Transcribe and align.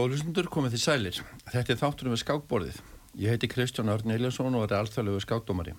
Góður 0.00 0.14
hlustundur 0.14 0.46
komið 0.48 0.72
því 0.72 0.78
sælir. 0.80 1.16
Þetta 1.52 1.74
er 1.74 1.76
þátturum 1.76 2.12
við 2.14 2.20
skákborðið. 2.22 2.76
Ég 3.20 3.34
heiti 3.34 3.48
Kristján 3.52 3.90
Örn 3.92 4.14
Eliasson 4.14 4.54
og 4.56 4.62
er 4.64 4.78
alþjóðlegu 4.78 5.20
skákdómari. 5.20 5.74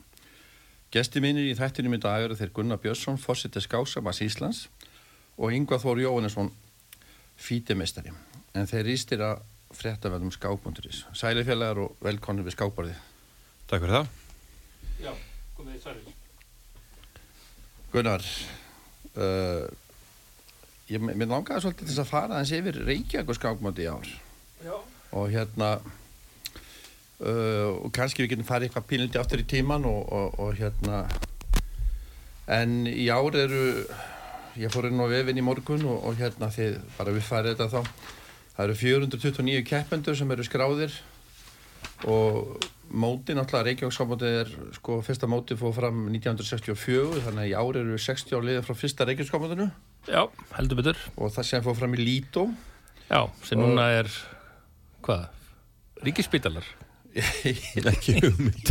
Gesti 0.94 1.23
mínir 1.25 1.47
í 1.50 1.55
þættinum 1.58 1.95
í 1.97 2.00
dag 2.03 2.28
eru 2.28 2.38
þeir 2.38 2.52
Gunnar 2.53 2.78
Björnsson, 2.83 3.17
fórseti 3.17 3.63
skáksamans 3.66 4.22
Íslands 4.22 4.59
og 5.41 5.55
Yngvar 5.58 5.81
Þór 5.81 6.03
Jóhannesson, 6.03 6.52
fítimestari. 7.33 8.13
En 8.53 8.69
þeir 8.69 8.91
rýstir 8.91 9.25
að 9.25 9.41
fréttaverðum 9.73 10.35
skákbúnduris. 10.38 11.02
Sælir 11.17 11.47
félagar 11.50 11.81
og 11.88 11.97
velkonir 12.06 12.45
við 12.45 12.59
skákborðið. 12.59 13.02
Takk 13.73 13.88
fyrir 13.88 13.97
það. 14.03 14.16
Já, 15.02 15.16
komið 15.58 15.80
í 15.80 15.83
sælir. 15.88 16.13
Gunnar, 17.89 18.30
uh, 19.16 19.66
ég 20.92 21.02
mér 21.03 21.31
langaði 21.31 21.64
svolítið 21.66 21.86
til 21.86 21.94
þess 21.94 22.03
að 22.03 22.11
fara 22.11 22.38
aðeins 22.38 22.53
yfir 22.59 22.80
Reykjavík 22.88 23.38
skákmóti 23.38 23.86
í 23.86 23.89
ár. 23.92 24.14
Já. 24.61 24.75
og 25.17 25.31
hérna 25.34 25.70
uh, 27.25 27.70
og 27.81 27.89
kannski 27.95 28.23
við 28.23 28.36
getum 28.36 28.47
farið 28.47 28.70
eitthvað 28.70 28.89
pínliti 28.92 29.19
aftur 29.22 29.42
í 29.42 29.47
tíman 29.50 29.88
og, 29.89 30.02
og, 30.14 30.39
og 30.39 30.59
hérna 30.59 31.03
en 32.52 32.84
í 32.89 33.08
ár 33.09 33.36
eru 33.38 33.64
ég 34.59 34.73
fór 34.73 34.89
inn 34.89 35.02
á 35.02 35.08
vefin 35.09 35.39
í 35.39 35.45
morgun 35.45 35.86
og, 35.88 36.03
og 36.09 36.19
hérna 36.19 36.52
þið 36.53 36.78
bara 36.97 37.16
við 37.16 37.25
farið 37.28 37.56
þetta 37.56 37.69
þá 37.72 37.81
það 38.56 38.66
eru 38.66 38.78
429 38.81 39.66
keppendur 39.68 40.18
sem 40.19 40.35
eru 40.35 40.46
skráðir 40.46 40.97
og 42.12 42.58
móti 42.91 43.35
náttúrulega 43.38 43.69
Reykjavíksámótið 43.69 44.38
er 44.41 44.52
sko 44.75 45.00
fyrsta 45.06 45.29
móti 45.31 45.56
fóð 45.58 45.78
fram 45.79 46.03
1964 46.12 47.23
þannig 47.25 47.46
að 47.46 47.50
í 47.50 47.56
ár 47.56 47.79
eru 47.79 47.97
60 47.97 48.35
á 48.35 48.40
liðin 48.44 48.68
frá 48.68 48.75
fyrsta 48.78 49.08
Reykjavíksámótinu 49.08 49.69
Já, 50.09 50.23
heldur 50.57 50.79
betur. 50.81 50.97
og 51.17 51.31
það 51.35 51.45
sem 51.45 51.63
fóð 51.66 51.78
fram 51.81 51.94
í 51.95 52.01
Lító 52.01 52.47
Já, 53.12 53.25
sem 53.44 53.59
Og- 53.59 53.67
núna 53.69 53.89
er, 54.00 54.07
hvað, 55.03 55.28
ríkispítalar. 56.06 56.63
Ekki 57.91 58.13
hugmynd. 58.23 58.69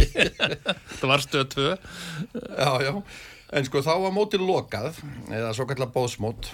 Það 0.97 1.05
var 1.11 1.21
stöð 1.21 1.45
2. 1.53 1.67
Já, 2.57 2.71
já, 2.87 2.93
en 3.53 3.69
sko 3.69 3.83
þá 3.85 3.93
var 4.07 4.15
mótið 4.17 4.47
lokað, 4.49 4.97
eða 5.29 5.51
svo 5.55 5.67
kallar 5.69 5.91
bóðsmót 5.93 6.49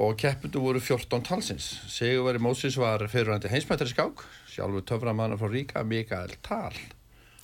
og 0.00 0.16
keppundu 0.18 0.58
voru 0.64 0.80
14 0.82 1.22
talsins. 1.30 1.68
Sigurveri 1.94 2.42
mótsins 2.42 2.76
var 2.80 3.06
fyrirvændi 3.10 3.50
heimsmættari 3.52 3.94
skák, 3.94 4.24
sjálfur 4.50 4.82
töframannar 4.90 5.38
frá 5.38 5.46
Ríka, 5.50 5.84
Mikael 5.86 6.34
Tal. 6.42 6.74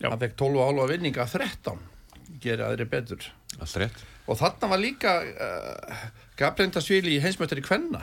Já. 0.02 0.10
Hann 0.10 0.18
fekk 0.20 0.34
12 0.42 0.58
og 0.58 0.66
hálfa 0.72 0.90
vinninga 0.90 1.22
af 1.22 1.32
13, 1.38 1.78
gera 2.42 2.72
aðri 2.72 2.84
betur. 2.90 3.30
Allt 3.60 3.78
rétt. 3.80 4.04
Og 4.26 4.38
þarna 4.40 4.70
var 4.72 4.82
líka 4.82 5.16
uh, 5.22 6.04
Gabrienda 6.38 6.82
Svili 6.82 7.16
í 7.16 7.22
heimsmættari 7.22 7.62
Kvenna. 7.64 8.02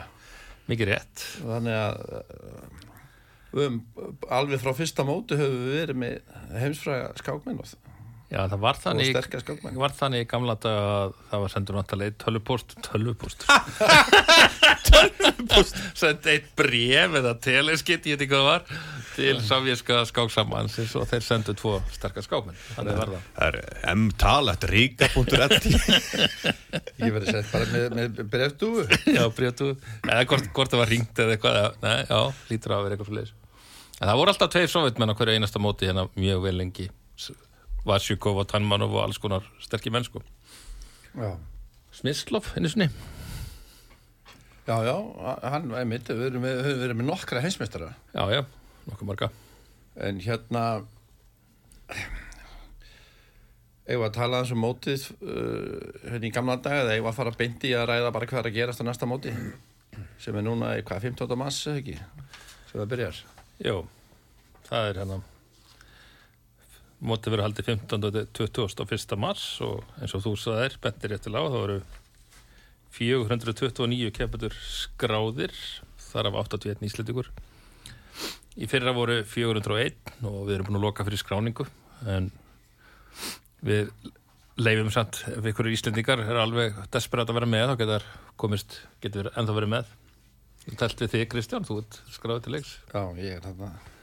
Mikið 0.70 0.90
rétt. 0.90 1.24
Þannig 1.44 1.76
að 1.76 2.00
uh, 2.18 3.66
um, 3.66 3.80
alveg 4.32 4.62
frá 4.62 4.72
fyrsta 4.76 5.06
móti 5.06 5.38
höfum 5.38 5.66
við 5.68 5.80
verið 5.82 6.00
með 6.00 6.38
heimsfræga 6.62 7.10
skákmenn 7.20 7.60
og, 7.62 7.74
Já, 8.34 8.40
það 8.50 8.62
var 8.64 8.78
þannig, 8.82 9.16
var 9.78 9.92
þannig 9.94 10.24
í 10.24 10.26
gamla 10.26 10.54
dag 10.58 10.78
að 10.84 11.12
það 11.30 11.42
var 11.44 11.52
sendur 11.52 11.76
náttúrulega 11.78 12.10
eitt 12.10 12.16
tölvupóst, 12.24 12.72
tölvupóst. 12.82 13.44
tölvupóst, 14.88 15.78
sendi 15.94 16.32
eitt 16.32 16.48
bref 16.58 17.14
eða 17.20 17.34
teleskitt, 17.44 18.08
ég 18.10 18.16
veit 18.18 18.24
ekki 18.24 18.32
hvað 18.32 18.42
það 18.42 18.48
var, 18.48 18.80
til 19.14 19.36
sovjerska 19.46 20.00
skáksammansins 20.10 20.96
og 20.98 21.06
þeir 21.12 21.26
sendu 21.28 21.54
tvo 21.60 21.76
sterkar 21.94 22.26
skákmenn. 22.26 22.58
Þannig 22.74 22.98
var 22.98 23.14
það. 23.14 23.30
Það 23.38 23.60
er 23.60 23.94
m-talet, 23.94 24.68
ríka.1 24.72 25.70
Ég 27.04 27.14
verið 27.14 27.30
sett 27.30 27.54
bara 27.54 27.70
með, 27.70 27.88
með 28.00 28.20
brefdúu. 28.34 28.84
Já, 29.14 29.22
brétu, 29.38 29.70
eða 30.08 30.26
hvort, 30.26 30.50
hvort 30.58 30.74
það 30.74 30.82
var 30.82 30.94
ringt 30.96 31.22
eða 31.22 31.38
eitthvað, 31.38 31.80
nei, 31.86 31.96
já, 32.10 32.20
lítur 32.50 32.74
að 32.74 32.86
vera 32.88 32.98
eitthvað 32.98 33.14
fyrir 33.14 33.32
En 34.02 34.08
það 34.10 34.18
voru 34.18 34.34
alltaf 34.34 34.50
tveir 34.50 34.70
sovjetmenn 34.74 35.14
á 35.14 35.18
hverju 35.22 35.38
einasta 35.38 35.60
móti 35.62 35.86
hérna 35.86 36.08
mjög 36.18 36.48
vel 36.48 36.56
lengi 36.58 36.90
Vasjukov 37.84 38.40
og 38.40 38.48
Tanmanov 38.48 38.94
og 38.96 39.04
alls 39.04 39.20
konar 39.20 39.46
sterkir 39.62 39.92
mennsku 39.92 40.22
Já. 41.14 41.36
Smislov, 41.94 42.48
einu 42.58 42.68
sinni. 42.68 42.88
Já, 44.66 44.74
já, 44.82 44.94
hann, 45.52 45.68
einmitt, 45.78 46.08
við 46.08 46.38
með, 46.42 46.60
við 46.64 46.84
erum 46.88 46.98
með 47.02 47.06
nokkra 47.12 47.42
heimsmeistara. 47.44 47.92
Já, 48.16 48.24
já, 48.32 48.40
nokkuð 48.88 49.10
marga. 49.10 49.28
En 50.02 50.18
hérna 50.24 50.64
eigum 53.84 54.06
að 54.06 54.16
tala 54.16 54.40
eins 54.40 54.54
um 54.54 54.62
mótið 54.64 55.04
uh, 55.20 56.08
hérna 56.08 56.26
í 56.26 56.32
gamla 56.34 56.56
dag 56.64 56.80
eða 56.80 56.96
eigum 56.96 57.10
að 57.12 57.18
fara 57.20 57.34
beint 57.38 57.68
í 57.68 57.74
að 57.76 57.86
ræða 57.92 58.14
bara 58.16 58.30
hvað 58.30 58.40
er 58.40 58.50
að 58.50 58.56
gerast 58.56 58.82
á 58.82 58.88
næsta 58.88 59.08
móti? 59.10 59.34
Sem 60.18 60.34
er 60.34 60.46
núna 60.48 60.72
í 60.80 60.82
hvað, 60.82 61.10
15. 61.12 61.36
mass 61.38 61.68
eða 61.68 61.84
ekki? 61.84 61.98
Sem 62.72 62.80
það 62.80 62.90
byrjar. 62.96 63.22
Jó, 63.62 63.76
það 64.66 64.88
er 64.88 65.02
hérna 65.02 65.20
Mótið 67.04 67.34
verið 67.34 67.44
haldið 67.44 67.66
15. 67.68 68.04
til 68.32 68.46
21. 68.48 69.16
mars 69.20 69.44
og 69.64 69.82
eins 70.00 70.14
og 70.16 70.22
þú 70.24 70.30
sagðir, 70.40 70.78
bentir 70.80 71.12
réttilega 71.12 71.44
á, 71.44 71.52
þá 71.52 71.58
eru 71.60 71.78
429 72.94 74.12
keppatur 74.14 74.56
skráðir, 74.56 75.52
þar 76.08 76.30
af 76.30 76.38
81 76.46 76.86
íslendingur. 76.88 77.28
Í 78.56 78.68
fyrra 78.70 78.94
voru 78.96 79.18
401 79.26 80.14
og 80.22 80.44
við 80.46 80.56
erum 80.56 80.70
búin 80.70 80.78
að 80.78 80.86
loka 80.86 81.04
fyrir 81.04 81.20
skráningu 81.20 81.66
en 82.08 82.30
við 83.64 83.90
leifum 84.56 84.92
samt 84.94 85.24
ef 85.28 85.48
ykkur 85.50 85.72
íslendingar 85.74 86.22
er 86.24 86.38
alveg 86.38 86.78
desperat 86.94 87.28
að 87.28 87.40
vera 87.40 87.50
með 87.50 87.72
þá 87.72 87.80
getur 87.82 88.06
komist, 88.40 88.78
getur 89.02 89.32
ennþá 89.34 89.58
verið 89.58 89.74
með. 89.74 89.96
Ég 90.70 90.78
telt 90.80 91.02
við 91.02 91.18
þig 91.18 91.32
Kristján, 91.34 91.66
þú 91.68 91.82
ert 91.82 91.98
skráðið 92.14 92.46
til 92.46 92.54
leiks. 92.56 92.78
Já, 92.94 93.02
ég 93.18 93.42
er 93.42 93.50
Já, 93.50 93.93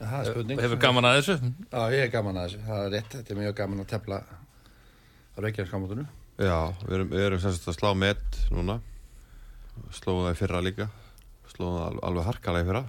það 0.00 0.20
er 0.20 0.30
spurning 0.30 0.62
Hefur 0.64 0.80
gaman 0.84 1.08
að 1.10 1.18
þessu? 1.20 1.36
Já, 1.70 1.82
ég 1.94 2.04
er 2.06 2.12
gaman 2.14 2.40
að 2.40 2.48
þessu, 2.48 2.62
það 2.68 2.84
er 2.86 2.94
rétt 2.96 3.16
þetta 3.18 3.34
er 3.34 3.40
mjög 3.42 3.56
gaman 3.60 3.82
að 3.84 3.90
tefla 3.94 4.20
á 4.24 5.38
Reykjavíkskamótinu 5.44 6.06
Já, 6.40 6.56
við 6.86 6.94
erum, 6.96 7.10
við 7.12 7.26
erum 7.26 7.40
sem 7.42 7.52
sagt 7.52 7.68
að 7.68 7.74
slá 7.76 7.90
met 8.00 8.36
núna. 8.48 8.78
Slóðum 9.92 10.24
það 10.24 10.32
í 10.32 10.38
fyrra 10.38 10.60
líka. 10.64 10.86
Slóðum 11.52 11.74
það 11.76 11.82
alveg, 11.90 12.04
alveg 12.08 12.28
harkalega 12.30 12.64
í 12.64 12.68
fyrra. 12.70 12.82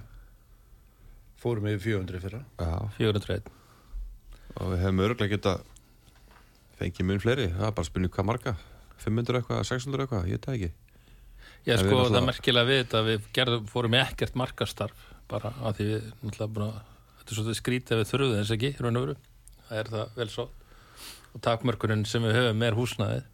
Fórum 1.42 1.66
yfir 1.68 1.82
400 1.84 2.16
í 2.16 2.22
fyrra 2.22 2.40
Já, 2.62 2.70
401. 2.96 3.50
og 4.56 4.70
við 4.72 4.82
hefum 4.86 5.02
öruglega 5.04 5.34
geta 5.34 5.54
fengið 6.80 7.08
mun 7.10 7.20
fleiri. 7.20 7.48
Það 7.52 7.66
er 7.68 7.74
bara 7.76 7.90
spurning 7.90 8.14
hvað 8.14 8.28
marga. 8.30 8.54
500 9.04 9.40
eitthvað, 9.42 9.62
600 9.68 10.06
eitthvað, 10.06 10.30
ég 10.30 10.38
veit 10.38 10.48
það 10.48 10.56
ekki. 10.56 10.72
Já, 11.66 11.74
En 11.74 11.82
við 11.82 11.84
sko, 11.84 12.00
það 12.06 12.18
er 12.22 12.26
merkilega 12.30 12.70
við 12.70 12.80
þetta 12.82 13.04
við 13.10 13.28
gerðum, 13.36 13.68
fórum 13.70 13.98
ekkert 14.00 14.38
markastarf 14.38 15.04
bara 15.28 15.52
að 15.60 15.76
því 15.76 15.90
við, 15.90 16.08
náttúrulega, 16.22 16.72
þetta 17.22 17.32
er 17.32 17.38
svolítið 17.38 17.60
skrítið 17.62 17.96
að 17.96 18.02
við 18.02 18.10
þurfum 18.12 18.38
þess 18.40 18.56
ekki, 18.58 18.74
raun 18.82 18.98
og 18.98 19.06
veru 19.06 19.18
það 19.68 19.78
er 19.78 19.92
það 19.96 20.16
vel 20.18 20.30
svo 20.32 20.48
og 21.32 21.44
takmörkurinn 21.46 22.02
sem 22.04 22.24
við 22.26 22.36
höfum 22.36 22.66
er 22.66 22.76
húsnæðið 22.76 23.28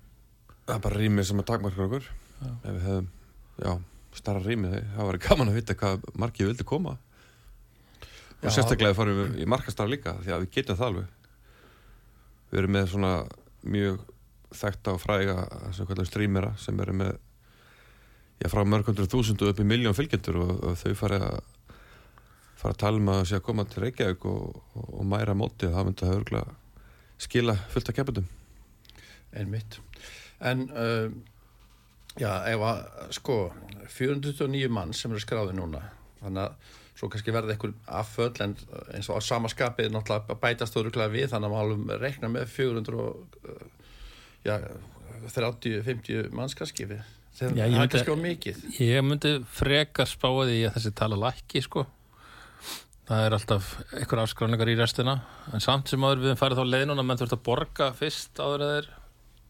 Það 0.68 0.76
er 0.76 0.80
bara 0.84 0.98
rýmið 1.00 1.24
sem 1.24 1.38
að 1.40 1.46
takmarka 1.48 1.84
okkur. 1.86 2.06
Ef 2.44 2.64
við 2.66 2.82
hefum, 2.84 3.04
já, 3.56 3.70
starra 4.18 4.40
rýmið, 4.44 4.74
það 4.92 5.06
var 5.08 5.16
gaman 5.24 5.48
að 5.48 5.54
vita 5.56 5.76
hvað 5.80 6.02
margið 6.20 6.50
vildi 6.50 6.66
koma. 6.68 6.92
Já. 8.02 8.50
Og 8.50 8.52
sérstaklega 8.52 8.96
fórum 8.98 9.16
við 9.22 9.38
í 9.40 9.46
markastarf 9.48 9.88
líka, 9.88 10.12
því 10.20 10.34
að 10.34 10.44
við 10.44 10.50
getum 10.58 10.76
það 10.76 10.90
alveg. 10.90 11.30
Við 12.50 12.60
erum 12.60 12.76
með 12.76 12.90
svona 12.92 13.12
mjög 13.78 14.04
þekta 14.58 14.92
og 14.92 15.00
fræga 15.00 15.38
streamera 16.10 16.52
sem 16.60 16.84
eru 16.84 16.98
með 17.00 17.14
já, 17.16 18.50
frá 18.52 18.60
mörg 18.68 18.92
hundruð 18.92 19.08
þúsundu 19.14 19.48
upp 19.48 19.64
í 19.64 19.68
miljón 19.72 19.96
fylgjendur 19.96 20.42
og, 20.44 20.52
og 20.68 20.78
þau 20.82 20.92
fara 21.00 21.22
að 21.30 21.40
fara 22.58 22.74
að 22.74 22.80
tala 22.82 22.98
um 23.02 23.10
að 23.12 23.20
sé 23.30 23.38
að 23.38 23.44
koma 23.46 23.64
til 23.70 23.84
Reykjavík 23.84 24.24
og, 24.30 24.56
og, 24.82 25.04
mæra 25.06 25.34
mótið, 25.38 25.74
það 25.76 25.86
myndi 25.88 26.06
það 26.06 26.16
örgulega 26.18 26.56
skila 27.18 27.54
fullt 27.72 27.90
af 27.92 27.96
keppendum. 27.98 28.26
Einmitt. 29.38 29.78
En, 30.40 30.64
uh, 30.70 31.06
já, 32.18 32.30
ef 32.50 32.64
að, 32.66 32.82
sko, 33.18 33.38
429 33.94 34.68
mann 34.72 34.94
sem 34.96 35.12
eru 35.14 35.22
skráði 35.22 35.56
núna, 35.58 35.82
þannig 36.22 36.44
að 36.48 36.76
svo 36.98 37.06
kannski 37.12 37.30
verði 37.34 37.54
eitthvað 37.54 37.74
afföll 38.00 38.42
en 38.42 38.56
eins 38.96 39.06
og 39.10 39.18
á 39.18 39.22
sama 39.22 39.50
skapið 39.52 39.92
náttúrulega 39.94 40.34
bætast 40.42 40.74
þú 40.74 40.88
rúklega 40.88 41.12
við, 41.14 41.28
þannig 41.30 41.52
að 41.54 41.74
maður 41.78 42.02
reikna 42.02 42.30
með 42.34 42.48
400 42.56 42.98
og, 43.04 43.36
uh, 43.46 43.92
já, 44.46 44.56
30-50 45.28 46.32
manns 46.34 46.56
kannski 46.58 46.88
við. 46.90 47.04
Þegar 47.38 47.54
Já, 47.54 47.62
það 47.62 47.68
ég 47.68 47.74
er 47.74 47.78
myndi- 47.78 47.92
kannski 47.94 48.14
á 48.14 48.18
mikið. 48.24 48.58
Ég 48.82 49.04
myndi 49.06 49.32
frekar 49.54 50.10
spáði 50.10 50.56
í 50.58 50.66
að 50.66 50.74
þessi 50.78 50.94
tala 50.98 51.18
lækki, 51.22 51.62
sko 51.62 51.84
það 53.08 53.24
er 53.24 53.36
alltaf 53.38 53.70
einhver 53.96 54.22
afskráningar 54.22 54.72
í 54.72 54.78
restina. 54.78 55.18
En 55.52 55.64
samt 55.64 55.90
sem 55.90 56.04
áður 56.04 56.24
við 56.26 56.38
farið 56.40 56.62
þá 56.62 56.72
leið 56.74 56.86
núna 56.90 57.06
menn 57.06 57.20
þurft 57.20 57.36
að 57.38 57.44
borga 57.48 57.90
fyrst 57.96 58.40
áður 58.40 58.66
að 58.66 58.74
þeir 58.74 58.90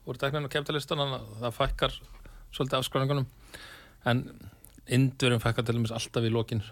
úr 0.08 0.20
dekninu 0.22 0.52
kemtalistan 0.52 1.02
þannig 1.02 1.18
að 1.20 1.40
það 1.44 1.56
fækkar 1.58 1.96
svolítið 2.56 2.80
afskráningunum. 2.80 3.30
En 4.08 4.26
indverjum 4.98 5.42
fækkar 5.42 5.66
til 5.66 5.76
dæmis 5.76 5.94
alltaf 5.94 6.24
í 6.24 6.32
lokin. 6.32 6.62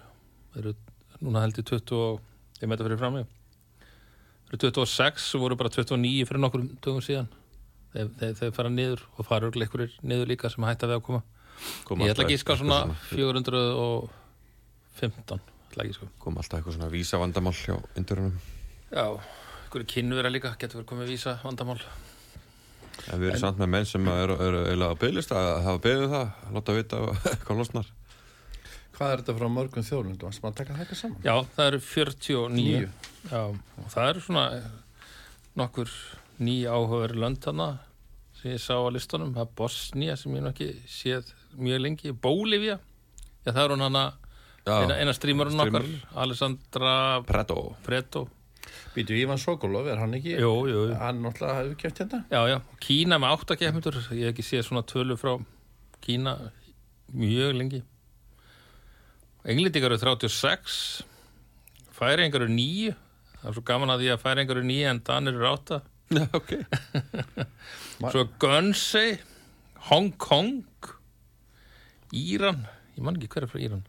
Þeir 0.55 0.63
eru 0.65 0.77
núna 1.21 1.43
held 1.45 1.59
ég 1.61 1.69
20 1.69 1.99
og 1.99 2.63
ég 2.63 2.69
með 2.69 2.79
þetta 2.79 2.89
fyrir 2.89 3.03
fram 3.03 3.19
mig 3.21 3.33
þeir 4.47 4.61
eru 4.61 4.71
26 4.71 5.35
og 5.35 5.43
voru 5.43 5.59
bara 5.59 5.73
29 5.75 6.27
fyrir 6.29 6.43
nokkur 6.43 6.63
dögum 6.85 7.03
síðan. 7.03 7.29
Þeir, 7.93 8.37
þeir, 8.39 8.53
fara 8.55 8.71
niður 8.71 9.03
og 9.17 9.27
fara 9.27 9.51
einhverjir 9.51 9.97
niður 10.05 10.31
líka 10.31 10.51
sem 10.53 10.67
hætta 10.69 10.89
við 10.91 11.01
að 11.01 11.05
koma. 11.09 11.23
Koma 11.89 12.07
Ég 12.07 12.15
ætla 12.15 12.27
að 12.27 12.35
eitthvað 12.35 12.61
svona 12.61 12.81
400 13.09 13.63
og 13.81 14.11
15, 15.01 15.41
ætla 15.77 15.85
ekki 15.85 15.99
sko. 15.99 16.09
Kom 16.23 16.39
alltaf 16.41 16.59
eitthvað 16.59 16.79
svona 16.79 16.89
vísa 16.93 17.21
vandamál 17.21 17.53
hjá 17.57 17.77
indurunum 18.01 18.37
Já, 18.87 19.07
einhverju 19.67 19.89
kynvera 19.93 20.33
líka 20.33 20.55
getur 20.57 20.81
verið 20.81 20.89
komið 20.93 21.11
vísa 21.13 21.37
vandamál 21.45 21.81
en 23.13 23.21
við 23.21 23.29
erum 23.29 23.41
samt 23.43 23.61
með 23.61 23.69
menn 23.75 23.87
sem 23.87 24.09
eru, 24.09 24.39
eru 24.41 24.63
eiginlega 24.65 24.97
á 24.97 25.01
bygglista 25.03 25.37
að 25.37 25.59
hafa 25.67 25.81
beðið 25.85 26.13
það, 26.15 26.29
að 26.47 26.55
láta 26.57 26.77
vita 26.77 27.01
hvað 27.45 27.59
losnar. 27.61 27.91
Hvað 28.97 29.13
er 29.13 29.21
þetta 29.21 29.35
frá 29.37 29.49
mörgum 29.53 29.85
þjóðlundum? 29.85 30.33
Sem 30.33 30.47
að 30.49 30.55
taka 30.63 30.77
þetta 30.79 30.97
saman? 30.97 31.19
Já, 31.27 31.35
það 31.53 31.67
eru 31.69 31.81
49 31.85 32.55
Níu. 32.57 32.87
Já, 33.29 33.43
og 33.83 33.91
það 33.93 34.09
eru 34.15 34.23
svona 34.25 34.47
nokkur 35.61 35.93
ný 36.41 36.57
áhugaður 36.65 37.17
lönd 37.21 37.45
hana 37.51 37.69
sem 38.41 38.55
ég 38.55 38.63
sá 38.65 38.73
á 38.81 38.89
listunum, 38.93 39.35
það 39.37 39.45
er 39.45 39.53
Bosnia 39.61 40.17
sem 40.17 40.33
ég 40.37 40.45
nú 40.45 40.53
ekki 40.55 40.71
séð 40.89 41.35
mjög 41.61 41.83
lengi, 41.85 42.13
Bólivía 42.17 42.79
Já, 43.45 43.53
það 43.53 43.63
er 43.63 43.75
hún 43.77 43.85
hana 43.87 44.07
eina, 44.67 44.97
eina 44.99 45.15
strímurinn 45.15 45.63
okkar. 45.63 45.85
Alessandra 46.19 47.23
Predo 47.27 47.77
Preto. 47.87 48.27
Býtu 48.97 49.15
Ívan 49.15 49.39
Sokolov, 49.39 49.87
er 49.93 50.01
hann 50.01 50.17
ekki? 50.17 50.35
Jú, 50.41 50.53
jú, 50.67 50.87
jú. 50.89 50.95
Hann 50.99 51.21
náttúrulega 51.23 51.59
hefur 51.61 51.77
kjöpt 51.83 52.01
hérna? 52.03 52.23
Já, 52.33 52.41
já, 52.51 52.57
Kína 52.83 53.19
með 53.23 53.35
áttakefndur 53.37 53.99
ég 54.17 54.25
hef 54.25 54.33
ekki 54.33 54.47
séð 54.47 54.65
svona 54.67 54.83
tölu 54.89 55.19
frá 55.21 55.37
Kína 56.03 56.35
mjög 57.15 57.59
lengi. 57.61 57.83
Englendingar 59.47 59.95
eru 59.95 60.01
36 60.03 60.79
Færingar 61.95 62.43
eru 62.43 62.51
9 62.51 62.97
það 63.37 63.51
er 63.51 63.55
svo 63.57 63.67
gaman 63.69 63.93
að 63.95 64.03
því 64.03 64.09
að 64.15 64.23
Færingar 64.25 64.59
eru 64.59 64.71
9 64.73 64.89
en 64.91 65.03
Danir 65.07 65.39
eru 65.39 65.51
8 65.53 65.83
Já, 66.17 66.25
ok. 66.39 66.53
Svo 68.13 68.25
Guernsey 68.43 69.17
Hong 69.89 70.13
Kong 70.19 70.65
Íran. 72.15 72.65
Ég 72.95 73.03
man 73.07 73.19
ekki 73.19 73.31
hver 73.31 73.47
er 73.47 73.51
frá 73.51 73.63
Íran 73.63 73.85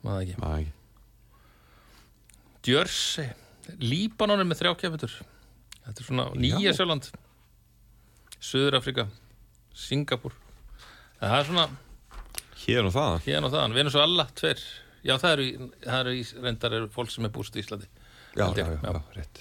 ég 0.00 0.38
man 0.40 0.50
það 0.50 0.60
ekki. 0.60 0.72
Jersey. 2.70 3.28
Líbanon 3.80 4.42
er 4.42 4.48
með 4.48 4.58
þrjá 4.62 4.72
kefndur 4.80 5.12
þetta 5.84 6.02
er 6.02 6.06
svona 6.06 6.24
nýja 6.36 6.72
sjöland 6.76 7.06
Suður-Afrika 8.42 9.04
Singapur 9.76 10.34
það 11.20 11.36
er 11.38 11.46
svona 11.50 11.66
Hér 12.60 12.88
og 12.88 12.92
það 12.92 13.14
hérna 13.24 13.48
og 13.48 13.54
þaðan, 13.54 13.74
Venezuela, 13.78 14.26
tver 14.36 14.58
já 15.06 15.14
það 15.22 15.30
eru, 15.36 15.44
í- 15.46 15.68
það 15.86 16.00
eru 16.02 16.12
í, 16.18 16.24
reyndar 16.44 16.74
eru 16.76 16.88
fólk 16.92 17.12
sem 17.14 17.24
er 17.24 17.32
búst 17.32 17.54
í 17.56 17.62
Íslandi. 17.62 17.86
Já, 18.36 18.50
já, 18.52 18.66
já, 18.66 18.74
já. 18.74 18.90
já, 18.92 19.00
rétt. 19.16 19.40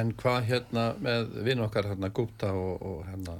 En 0.00 0.12
hvað 0.16 0.46
hérna 0.48 0.84
með 1.04 1.28
vinn 1.44 1.60
okkar 1.66 1.90
hérna 1.90 2.08
Gupta 2.16 2.54
og, 2.56 2.80
og 2.88 3.02
hérna 3.10 3.34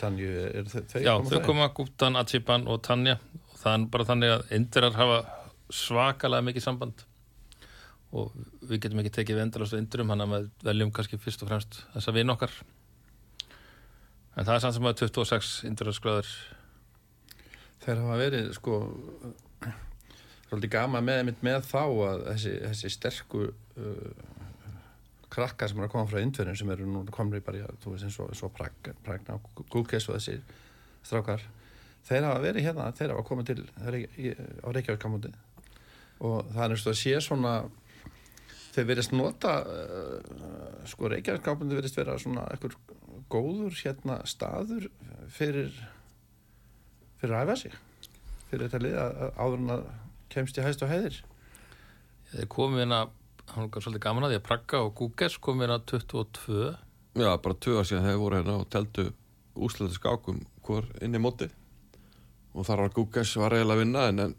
Tanju, 0.00 0.30
er 0.54 0.70
þau 0.72 0.80
þau 0.88 1.02
já, 1.04 1.12
koma 1.18 1.28
þau 1.28 1.36
þau? 1.36 1.44
koma 1.50 1.68
Guptan, 1.76 2.16
Atsipan 2.22 2.64
og 2.72 2.80
Tanja 2.86 3.18
og 3.50 3.58
það 3.60 3.74
er 3.76 3.86
bara 3.92 4.08
þannig 4.08 4.34
að 4.38 4.56
indirar 4.56 4.96
hafa 4.96 5.20
svakalega 5.74 6.46
mikið 6.48 6.64
samband. 6.64 7.04
Og 8.16 8.32
við 8.64 8.84
getum 8.84 9.02
ekki 9.02 9.12
tekið 9.18 9.42
endalast 9.44 9.76
á 9.76 9.80
indirum, 9.80 10.12
hann 10.14 10.24
að 10.24 10.34
við 10.34 10.46
veljum 10.70 10.92
kannski 10.96 11.20
fyrst 11.20 11.42
og 11.44 11.50
fremst 11.50 11.82
þessa 11.96 12.14
vinn 12.16 12.32
okkar. 12.32 12.54
En 14.38 14.46
það 14.46 14.54
er 14.54 14.62
samt 14.64 14.78
sem 14.78 14.88
að 14.88 15.02
26 15.02 15.52
indirarskröður 15.68 16.30
Þeir 17.88 18.02
hafa 18.02 18.16
verið 18.20 18.48
sko 18.56 18.78
svolítið 20.48 20.72
gama 20.72 21.00
með, 21.04 21.30
með 21.44 21.62
þá 21.68 21.82
að 21.82 22.24
þessi, 22.26 22.54
þessi 22.64 22.90
sterku 22.92 23.44
uh, 23.48 24.26
krakkar 25.32 25.70
sem 25.70 25.78
eru 25.78 25.86
að 25.86 25.94
koma 25.94 26.08
frá 26.10 26.20
indverðin 26.20 26.58
sem 26.58 26.72
eru 26.74 26.88
nú 26.88 27.04
komri 27.14 27.40
bara 27.44 27.60
í 27.60 27.62
að 27.64 27.78
þú 27.82 27.92
veist 27.94 28.08
eins 28.08 28.18
og, 28.24 28.32
og 28.32 28.52
Prag, 28.56 28.90
Pragna 29.06 29.36
og 29.38 29.62
Gúkes 29.72 30.08
og 30.08 30.18
þessi 30.18 30.38
strákar 31.04 31.44
þeir 32.08 32.28
hafa 32.28 32.44
verið 32.44 32.68
hérna, 32.68 32.88
þeir 32.96 33.14
hafa 33.14 33.26
komið 33.28 33.50
til 33.52 33.64
á 33.68 34.68
Reykjavíkamóti 34.72 35.32
og 36.24 36.48
það 36.52 36.64
er 36.64 36.74
eins 36.74 36.86
og 36.86 36.92
að 36.92 37.00
sé 37.00 37.20
svona 37.24 37.52
þeir 38.74 38.88
verðist 38.90 39.14
nota 39.14 39.54
uh, 39.64 40.82
sko 40.88 41.10
Reykjavíkamóti 41.12 41.78
verðist 41.78 41.98
vera 41.98 42.18
svona 42.20 42.46
ekkur 42.54 42.76
góður 43.30 43.74
hérna 43.82 44.20
staður 44.28 44.88
fyrir 45.32 45.72
fyrir 47.18 47.34
að 47.34 47.48
æfa 47.48 47.56
sig. 47.62 47.78
Fyrir 48.48 48.68
þetta 48.68 48.82
lið 48.84 49.00
að, 49.02 49.16
að 49.24 49.40
áður 49.42 49.62
en 49.62 49.74
að 49.74 49.88
kemst 50.32 50.58
í 50.58 50.64
hæst 50.64 50.84
og 50.84 50.92
heiðir 50.92 51.22
þeir 52.32 52.50
komið 52.52 52.84
inn 52.84 52.96
að 52.96 53.14
hann 53.54 53.70
var 53.72 53.84
svolítið 53.84 54.04
gaman 54.04 54.26
að 54.26 54.34
því 54.34 54.38
að 54.38 54.46
Praga 54.48 54.82
og 54.84 54.92
Gúges 54.98 55.38
komið 55.44 55.68
inn 55.68 55.76
að 55.76 55.86
22 55.94 56.66
Já, 57.18 57.30
bara 57.42 57.56
tvö 57.64 57.78
ár 57.78 57.88
síðan 57.88 58.06
hefur 58.06 58.22
voru 58.24 58.38
hérna 58.38 58.58
og 58.60 58.68
teldu 58.72 59.06
úsleita 59.58 59.96
skákum 59.96 60.42
hvor 60.66 60.86
inn 61.02 61.16
í 61.16 61.22
móti 61.22 61.48
og 62.52 62.66
þar 62.68 62.84
var 62.84 62.94
Gugas 62.96 63.32
var 63.40 63.56
eiginlega 63.56 63.78
að 63.78 63.82
vinna 63.82 64.04
en, 64.10 64.22
en 64.26 64.36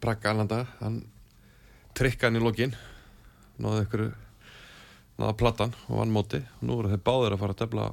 Braga 0.00 0.32
Alanda 0.32 0.64
hann 0.80 1.02
trikka 1.96 2.28
hann 2.28 2.38
í 2.38 2.42
lokin 2.42 2.74
náði 3.60 3.84
ykkur 3.84 4.04
náði 5.20 5.36
platan 5.40 5.74
og 5.88 5.98
vann 6.00 6.14
móti. 6.14 6.40
Og 6.60 6.66
nú 6.68 6.78
eru 6.80 6.92
þeir 6.94 7.02
báðir 7.04 7.36
að 7.36 7.42
fara 7.42 7.56
að 7.56 7.62
tefla 7.62 7.88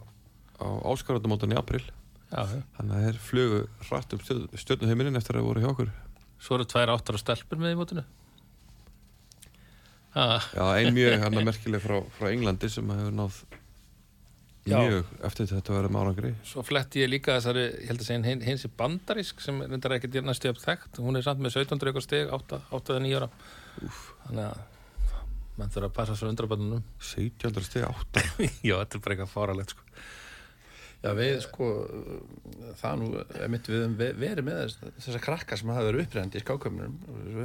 á 0.57 0.67
áskaröndumótan 0.91 1.53
í 1.53 1.57
april 1.59 1.83
já, 1.83 2.43
þannig 2.77 2.93
að 2.95 3.03
þeir 3.07 3.19
flugu 3.27 3.59
rætt 3.91 4.15
um 4.15 4.23
stjórnuheiminin 4.57 5.19
eftir 5.19 5.39
að 5.39 5.49
voru 5.49 5.63
hjá 5.63 5.71
okkur. 5.73 5.91
Svo 6.39 6.57
eru 6.57 6.67
tvær 6.69 6.93
áttar 6.93 7.17
og 7.17 7.21
stelpur 7.21 7.59
með 7.61 7.75
í 7.75 7.79
mótinu? 7.79 8.05
Ha, 10.15 10.25
Já, 10.55 10.63
ein 10.79 10.95
mjög 10.95 11.21
hann 11.21 11.39
merkileg 11.49 11.83
frá, 11.83 11.99
frá 12.17 12.31
Englandi 12.31 12.69
sem 12.73 12.89
hefur 12.95 13.15
náð. 13.19 13.41
Mjög 14.67 15.05
eftir 15.29 15.47
þetta 15.51 15.73
að 15.73 15.77
vera 15.79 15.89
með 15.93 16.01
árangri 16.03 16.31
Svo 16.43 16.63
fletti 16.67 17.01
ég 17.03 17.09
líka 17.11 17.35
þessari, 17.37 17.65
ég 17.81 17.87
held 17.91 18.01
að 18.03 18.07
segja 18.09 18.23
hin, 18.27 18.41
hins 18.47 18.65
er 18.67 18.73
bandarisk 18.77 19.39
sem 19.43 19.61
reyndar 19.63 19.95
ekkert 19.97 20.17
næstu 20.27 20.49
upp 20.51 20.59
þekkt. 20.63 20.99
Hún 21.03 21.15
er 21.19 21.25
samt 21.25 21.39
með 21.43 21.55
17 21.57 21.79
eitthvað 21.87 22.05
stig 22.07 22.33
8 22.37 22.61
eða 22.97 23.03
9 23.05 23.17
ára. 23.21 23.29
Þannig 24.27 24.45
að 24.45 24.63
mann 25.57 25.71
þurfa 25.73 25.89
að 25.89 25.95
passa 25.97 26.15
svo 26.19 26.29
undraböndunum 26.29 26.83
17. 27.01 27.63
steg 27.65 27.87
8 27.87 28.25
Já, 28.67 28.75
þetta 28.83 28.97
er 28.99 29.03
bara 29.05 29.15
eitthvað 29.15 29.31
fáralegt 29.33 29.73
sko. 29.73 29.83
Já, 30.97 31.11
við 31.13 31.35
sko 31.45 31.65
það 32.81 32.95
nú, 33.01 33.07
einmitt 33.45 33.67
við 33.69 33.83
höfum 33.83 33.95
ve- 33.99 34.13
verið 34.17 34.45
með 34.47 34.61
þess, 34.63 34.77
þessa 35.05 35.21
krakka 35.21 35.57
sem 35.59 35.69
hafa 35.69 35.85
verið 35.91 36.07
upprænandi 36.07 36.39
í 36.39 36.43
skákömmunum 36.43 36.95
við 37.27 37.37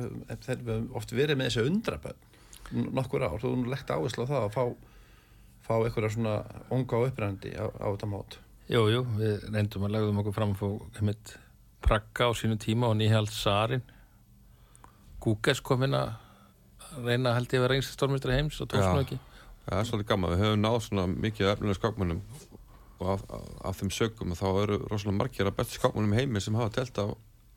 höfum- 0.57 0.87
oft 0.97 1.13
verið 1.13 1.37
með 1.41 1.51
þessi 1.51 1.67
undrabönn 1.69 2.89
nokkur 2.97 3.27
ár, 3.27 3.37
þú 3.37 3.51
hefur 3.51 3.61
nú 3.61 3.69
legt 3.75 3.93
áherslu 3.93 4.25
á 4.25 4.31
það 4.33 4.47
að 4.47 4.55
fá, 4.57 4.65
fá 5.67 5.75
einhverja 5.79 6.11
svona 6.15 6.35
unga 6.71 6.99
og 6.99 7.09
upprænandi 7.11 7.53
á, 7.59 7.67
á 7.71 7.87
þetta 7.95 8.09
mót? 8.11 8.39
Jú, 8.73 8.83
jú, 8.93 9.01
við 9.19 9.49
reyndum 9.53 9.85
að 9.87 9.95
legðum 9.97 10.21
okkur 10.23 10.37
fram 10.37 10.55
að 10.55 10.61
fá 10.63 10.69
einmitt 11.01 11.37
Prakka 11.83 12.29
á 12.31 12.33
sínu 12.39 12.55
tíma 12.63 12.87
og 12.93 12.97
Nihald 13.01 13.31
Sarin. 13.35 13.83
Gúges 15.23 15.61
kom 15.63 15.83
inn 15.87 15.95
að 15.99 16.13
reyna 17.03 17.33
held 17.35 17.51
ég 17.51 17.59
að 17.59 17.65
vera 17.67 17.75
reyngst 17.75 17.95
stórmistri 17.97 18.37
heims 18.37 18.61
og 18.63 18.69
tókst 18.71 18.87
Já. 18.87 18.93
nú 18.95 19.03
ekki. 19.03 19.19
Það 19.67 19.79
er 19.81 19.89
svolítið 19.89 20.09
gaman, 20.13 20.33
við 20.35 20.41
höfum 20.43 20.63
náð 20.63 20.79
svona 20.87 21.05
mikið 21.11 21.51
efnilega 21.53 21.79
skákmönnum 21.79 22.21
og 23.03 23.11
af, 23.17 23.23
af, 23.35 23.45
af 23.71 23.77
þeim 23.81 23.91
sögum 23.95 24.35
þá 24.39 24.47
eru 24.63 24.79
rosalega 24.91 25.19
margir 25.19 25.51
að 25.51 25.57
bestu 25.59 25.79
skákmönnum 25.79 26.15
í 26.15 26.19
heimi 26.21 26.43
sem 26.43 26.55
hafa 26.59 26.73
telt 26.81 26.99
á 27.03 27.07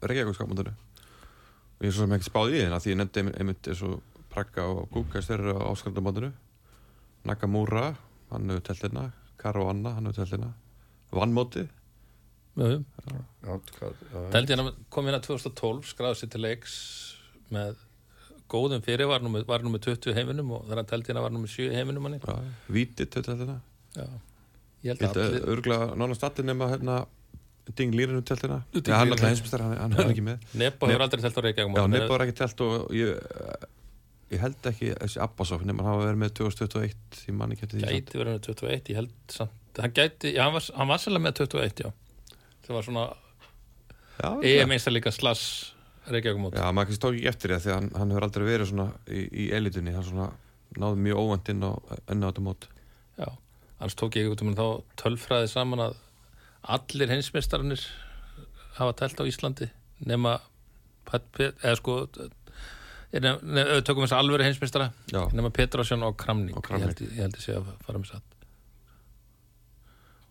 Reykjavík 0.06 0.38
skákmöndinu 0.38 0.74
og 0.76 1.82
ég 1.86 1.90
er 1.90 1.96
svo 1.98 2.06
sem 2.06 2.14
ekki 2.18 2.30
spáð 2.30 2.54
í 2.54 2.62
þeim 2.62 2.76
því 2.78 2.94
ég 2.94 3.00
nefndi 3.02 3.24
einmitt- 3.34 3.70
eins 3.74 3.82
og 3.86 4.02
Praga 4.34 4.66
og 4.70 4.90
Gugas 4.94 5.30
þeir 5.30 5.42
eru 5.46 5.56
á 5.58 5.70
áskrandamóndinu 5.74 6.32
Nakamura, 7.26 7.88
hann 8.32 8.52
hefur 8.52 8.68
telt 8.70 8.86
hérna 8.88 9.08
Caruana, 9.42 9.96
hann 9.98 10.10
hefur 10.10 10.22
telt 10.24 10.36
hérna 10.38 10.54
Vannmóti, 11.16 11.66
ég 14.54 14.62
að 14.62 14.78
kom 14.94 15.10
að 15.20 15.26
2012 15.28 15.90
skráði 15.92 16.20
sér 16.22 16.32
til 16.36 16.44
leiks 16.46 16.76
með 17.54 17.82
góðum 18.52 18.84
fyrir 18.86 19.10
var 19.10 19.24
með 19.74 19.90
20 19.90 20.12
í 20.14 20.16
heiminum 20.20 20.54
og 20.56 20.64
þannig 20.70 20.84
að 20.84 20.92
ég 20.94 21.20
að 21.20 21.26
var 21.26 21.34
nú 21.36 21.42
með 21.44 21.54
7 21.56 21.68
í 21.68 21.76
heiminum 21.80 22.06
manni. 22.06 22.22
ja, 22.24 22.38
Víti 22.78 23.08
telt 23.12 23.30
hérna 23.34 23.60
Já. 23.96 24.08
Ég 24.86 25.02
held 25.02 25.18
að 25.18 25.38
örgulega 25.56 25.96
nánast 25.98 26.26
allir 26.28 26.46
nema 26.48 26.70
hérna 26.74 26.98
Ding 27.76 27.96
Lýrinu 27.98 28.22
telt 28.22 28.44
hérna 28.46 28.60
hann 28.86 29.16
er 29.16 29.22
hann, 29.66 29.78
hann 29.82 29.96
er 29.98 30.12
ekki 30.12 30.26
með. 30.26 30.44
Nebo 30.62 30.90
hefur 30.92 31.06
aldrei 31.08 31.24
telt 31.26 31.40
á 31.40 31.42
Reykjavík 31.48 31.80
Já, 31.80 31.88
Nippa 31.96 32.12
var 32.14 32.26
ekki 32.28 32.38
telt 32.38 32.66
og 32.66 32.94
ég, 32.96 33.16
ég 34.34 34.42
held 34.42 34.70
ekki 34.72 34.94
þessi 34.96 35.22
Abbasov 35.24 35.66
nema 35.68 35.84
hann 35.86 35.94
hafa 35.94 36.08
verið 36.08 36.22
með 36.24 36.34
2021 36.40 37.22
ég 37.30 37.38
man 37.38 37.54
ekki 37.54 37.68
eftir 37.68 37.82
því. 37.82 37.92
Gæti 38.00 38.22
verið 38.22 38.34
með 38.38 38.48
21, 38.50 38.90
ég 38.92 39.00
held 39.02 39.14
samt 39.36 39.62
hann 39.82 39.94
gæti, 39.96 40.32
já, 40.36 40.42
hann 40.46 40.56
var, 40.56 40.66
hann 40.80 40.90
var 40.90 41.02
sérlega 41.04 41.26
með 41.26 41.40
21, 41.44 41.86
já. 41.86 41.92
Það 42.66 42.76
var 42.78 42.88
svona 42.88 43.06
Já, 44.16 44.30
EM 44.48 44.72
einstar 44.72 44.96
líka 44.96 45.12
slass 45.12 45.74
Reykjavík 46.08 46.40
mót 46.40 46.56
Já, 46.56 46.70
maður 46.72 46.90
kannski 46.90 47.04
tók 47.04 47.18
ekki 47.18 47.30
eftir 47.32 47.54
því 47.58 47.72
að 47.74 47.76
hann, 47.76 47.90
hann 48.00 48.14
hefur 48.14 48.28
aldrei 48.30 48.46
verið 48.48 48.70
svona 48.72 48.88
í, 49.12 49.26
í 49.28 49.48
elitunni 49.58 49.94
hann 49.96 50.06
svona 50.08 50.30
náði 50.80 51.02
mjög 51.06 51.22
óvænt 51.22 51.52
inn 51.54 51.66
á 51.66 51.72
enna 52.12 52.28
á 52.28 52.30
þetta 52.32 52.44
mót. 52.46 52.68
Já, 53.20 53.30
annars 53.78 53.98
tók 54.00 54.18
ég 54.20 54.32
út 54.32 54.44
um 54.44 54.56
þá 54.58 54.66
tölfræði 55.00 55.52
saman 55.52 55.84
að 55.86 56.00
allir 56.76 57.12
heimsmeistarannir 57.14 57.84
hafa 58.80 58.96
telt 59.02 59.22
á 59.22 59.30
Íslandi 59.30 59.70
nema 60.04 60.40
eða 61.14 61.76
sko 61.80 62.00
nefn, 63.24 63.84
tökum 63.88 64.04
þess 64.06 64.16
að 64.18 64.22
alveg 64.24 64.44
heimsmeistara 64.48 64.88
Já, 65.12 65.22
nema 65.38 65.52
Petrosjón 65.56 66.04
og 66.08 66.18
Kramning, 66.20 66.58
Og 66.58 66.64
Kramning. 66.66 66.90
Ég, 66.92 67.00
held, 67.00 67.14
ég 67.16 67.22
held 67.24 67.38
ég 67.40 67.46
sé 67.46 67.56
að 67.56 67.70
fara 67.86 68.02
með 68.02 68.12
satt. 68.12 68.36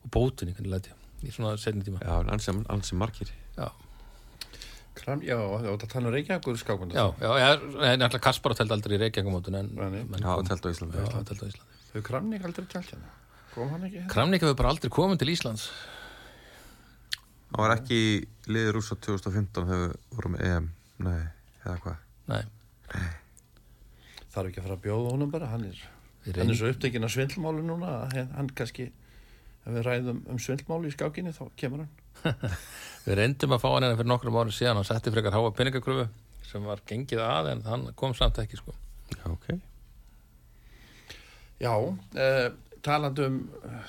Og 0.05 0.11
bótinni, 0.13 0.53
hvernig 0.57 0.75
læti 0.75 0.93
ég? 0.93 1.01
Í 1.25 1.33
svona 1.33 1.55
setni 1.61 1.85
tíma. 1.87 2.03
Já, 2.05 2.19
ansi, 2.35 2.53
ansi 2.75 2.99
margir. 3.01 3.31
Já, 3.57 3.71
Kram, 4.95 5.23
já, 5.27 5.35
það 5.35 5.69
að 5.73 5.87
tala 5.91 6.07
um 6.07 6.13
Reykjavíkur 6.15 6.59
skákund 6.61 6.93
Já, 6.95 7.03
já, 7.19 7.31
já, 7.41 7.49
en 7.91 8.05
alltaf 8.07 8.21
Kaspar 8.23 8.55
telt 8.55 8.71
aldrei 8.77 8.95
í 8.95 9.01
Reykjavíkumótun 9.03 9.57
en 9.59 9.73
kom- 10.23 10.47
telt 10.47 10.63
á 10.63 10.69
Íslandi. 10.71 11.65
Þau 11.95 12.03
Kramnik 12.07 12.45
aldrei 12.47 12.67
tjált 12.71 12.93
hérna? 12.93 13.11
Kom 13.55 13.73
hann 13.73 13.83
ekki 13.89 13.99
hérna? 13.99 14.13
Kramnik 14.13 14.45
hefur 14.45 14.55
bara 14.61 14.71
aldrei 14.71 14.91
komið 14.95 15.19
til 15.25 15.33
Íslands. 15.35 15.65
Það 17.51 17.59
var 17.65 17.75
ekki 17.77 17.99
í 17.99 18.15
liði 18.55 18.73
rúsa 18.77 18.95
2015 18.99 19.67
þegar 19.67 19.83
við 19.83 19.97
vorum 20.15 20.39
EM 20.43 20.71
Nei, 21.05 21.21
eða 21.65 21.77
hvað? 21.83 21.99
Nei, 22.31 22.41
Þarf 24.35 24.49
ekki 24.51 24.61
að 24.61 24.67
fara 24.67 24.77
að 24.79 24.85
bjóða 24.87 25.13
honum 25.15 25.31
bara 25.33 25.49
Hann 25.53 25.65
er, 25.69 25.81
hann 26.35 26.51
er 26.51 26.59
svo 26.59 26.71
upptekinn 26.73 27.07
af 27.07 27.13
svindlmálu 27.15 27.63
núna 27.67 27.91
að 28.05 28.17
hann- 28.19 28.33
Hann 28.39 28.51
kannski 28.59 28.91
Ef 29.65 29.73
við 29.73 29.87
ræðum 29.87 30.19
um 30.29 30.39
svindlmálu 30.45 30.91
í 30.91 30.93
skákinni 30.93 31.31
þá 31.33 31.47
kemur 31.57 31.85
hann. 31.87 31.93
Við 33.07 33.15
reyndum 33.17 33.55
að 33.57 33.63
fá 33.63 33.69
hann 33.73 33.87
hérna 33.87 33.97
fyrir 33.97 34.11
nokkrum 34.11 34.37
árum 34.37 34.53
síðan 34.53 34.77
og 34.83 34.85
setti 34.85 35.13
frekar 35.15 35.33
háa 35.33 35.53
peningakröfu 35.57 36.05
sem 36.45 36.67
var 36.69 36.83
gengið 36.85 37.23
að 37.25 37.49
en 37.55 37.63
hann 37.65 37.87
kom 37.97 38.13
samt 38.15 38.37
ekki 38.43 38.59
sko. 38.61 38.75
Já, 39.17 39.25
ok. 39.33 39.47
Já, 41.65 41.73
uh, 41.81 42.51
talandi 42.85 43.25
um 43.25 43.39
uh, 43.65 43.89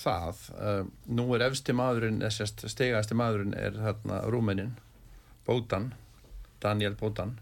það, 0.00 0.40
uh, 0.56 0.80
nú 1.12 1.26
er 1.36 1.44
efsti 1.50 1.76
maðurinn, 1.76 2.22
þessast 2.24 2.64
stegasti 2.72 3.16
maðurinn 3.18 3.52
er 3.60 3.76
þarna 3.76 4.22
rúmenin, 4.32 4.72
Bótan, 5.44 5.90
Daniel 6.64 6.96
Bótan, 6.96 7.36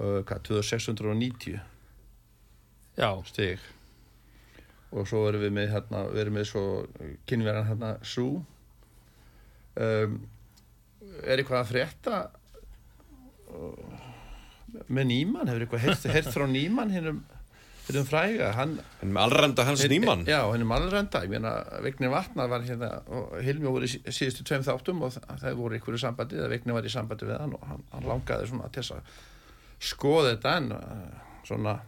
hvað, 0.00 0.42
2690 0.48 1.60
Já, 3.00 3.10
steg 3.28 3.62
og 4.90 5.06
svo 5.06 5.20
erum 5.30 5.44
við 5.44 5.52
með 5.54 5.68
hérna, 5.70 6.00
við 6.10 6.20
erum 6.24 6.34
með 6.40 6.46
svo 6.50 6.62
kynverðan 7.30 7.68
hérna 7.70 7.90
Sú 8.02 8.24
um, 9.78 10.16
er 11.22 11.38
eitthvað 11.40 11.60
að 11.60 11.68
frétta? 11.70 12.16
Uh, 13.50 13.98
með 14.90 15.08
Nýmann, 15.10 15.48
hefur 15.50 15.66
eitthvað 15.66 16.14
heyrt 16.14 16.32
frá 16.34 16.46
Nýmann 16.50 16.92
hinnum 16.94 17.22
hinnum 17.90 18.06
fræga, 18.06 18.52
hann 18.54 18.76
En 19.02 19.10
með 19.14 19.24
allranda 19.24 19.64
hans 19.66 19.82
nýmann 19.90 20.20
Já, 20.28 20.40
henni 20.52 20.66
mannrenda, 20.68 21.22
ég 21.26 21.32
meina 21.32 21.54
Vignir 21.82 22.12
Vatnar 22.12 22.50
var 22.52 22.62
hérna 22.66 22.90
og 23.10 23.32
Hilmi 23.42 23.66
voru 23.70 23.88
í 23.88 23.90
sí- 23.90 24.02
síðustu 24.14 24.44
tveim 24.46 24.62
þáttum 24.66 25.02
og 25.06 25.16
það 25.16 25.56
voru 25.58 25.78
ykkur 25.80 25.96
í 25.98 26.02
sambandi 26.02 26.38
eða 26.38 26.50
Vignir 26.52 26.76
var 26.76 26.86
í 26.86 26.92
sambandi 26.92 27.26
við 27.30 27.40
hann 27.42 27.56
og 27.58 27.64
hann, 27.66 27.82
hann 27.94 28.06
langaði 28.10 28.50
svona 28.52 28.70
til 28.70 28.84
þess 28.84 28.94
að 28.98 29.18
skoða 29.80 30.34
þetta 30.34 30.56
en 30.60 30.72
uh, 30.76 31.38
svona 31.48 31.78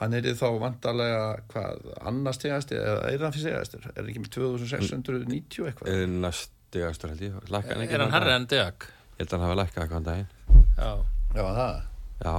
hann 0.00 0.14
er 0.16 0.28
þá 0.36 0.46
vantarlega 0.60 1.20
hvað 1.50 1.86
annars 2.06 2.40
tegasti 2.40 2.76
eða 2.76 3.10
er 3.10 3.24
hann 3.24 3.34
fyrir 3.34 3.46
segastur 3.48 3.86
er 3.94 4.08
ekki 4.10 4.22
með 4.22 4.32
2690 4.36 5.68
eitthvað? 5.70 5.92
Er 5.92 6.10
næstigastur 6.12 7.12
held 7.14 7.22
ég. 7.24 7.36
Lækka 7.48 7.76
ekki 7.76 7.96
er 7.96 8.04
hann 8.04 8.12
þann 8.12 8.16
herri 8.18 8.32
dag? 8.32 8.40
en 8.40 8.48
Deag? 8.52 8.88
Ég 9.16 9.22
held 9.22 9.30
að 9.30 9.36
hann 9.36 9.46
hafi 9.46 9.60
lækkað 9.62 9.84
eitthvað 9.84 10.08
daginn. 10.10 10.32
Já, 10.76 10.90
Já, 11.36 11.44
það? 11.56 11.78
Já, 12.26 12.34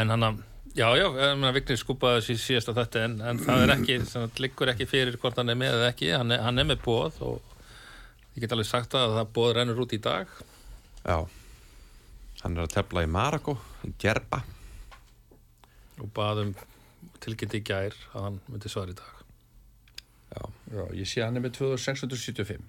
en 0.00 0.16
hann 0.16 0.28
að 0.30 0.40
Já, 0.72 0.86
já, 0.96 1.04
ég 1.04 1.34
meina, 1.36 1.50
Vignir 1.52 1.76
skúpaði 1.76 2.22
sér 2.24 2.38
síðasta 2.40 2.72
þetta 2.78 3.00
en, 3.04 3.18
en 3.28 3.40
það 3.44 3.62
er 3.66 3.72
ekki, 3.74 3.96
sem 4.08 4.22
sagt, 4.24 4.38
liggur 4.40 4.70
ekki 4.72 4.86
fyrir 4.88 5.18
hvort 5.20 5.36
hann 5.36 5.52
er 5.52 5.58
með 5.60 5.74
eða 5.76 5.90
ekki, 5.92 6.08
hann 6.16 6.32
er, 6.32 6.40
hann 6.46 6.62
er 6.62 6.64
með 6.70 6.80
bóð 6.86 7.18
og 7.26 7.50
ég 8.32 8.46
get 8.46 8.54
alveg 8.56 8.70
sagt 8.70 8.96
það 8.96 9.04
að 9.04 9.16
það 9.18 9.34
bóð 9.36 9.50
rennur 9.58 9.82
út 9.84 9.92
í 9.92 10.00
dag. 10.00 10.32
Já 11.04 11.18
Hann 12.42 12.56
er 12.56 12.66
að 12.66 12.74
tefla 12.74 13.04
í 13.06 13.10
Marako 13.10 13.56
í 13.86 13.92
Gerba. 14.02 14.42
Og 16.02 16.08
baðum 16.14 16.54
tilkynnti 17.22 17.60
í 17.60 17.66
gær 17.66 17.94
að 18.12 18.26
hann 18.26 18.38
myndi 18.50 18.70
svara 18.72 18.94
í 18.94 18.98
dag. 18.98 19.18
Já, 20.32 20.42
Já, 20.72 20.84
ég 20.96 21.08
sé 21.08 21.22
hann 21.22 21.36
er 21.36 21.44
með 21.44 21.58
2675 21.60 22.62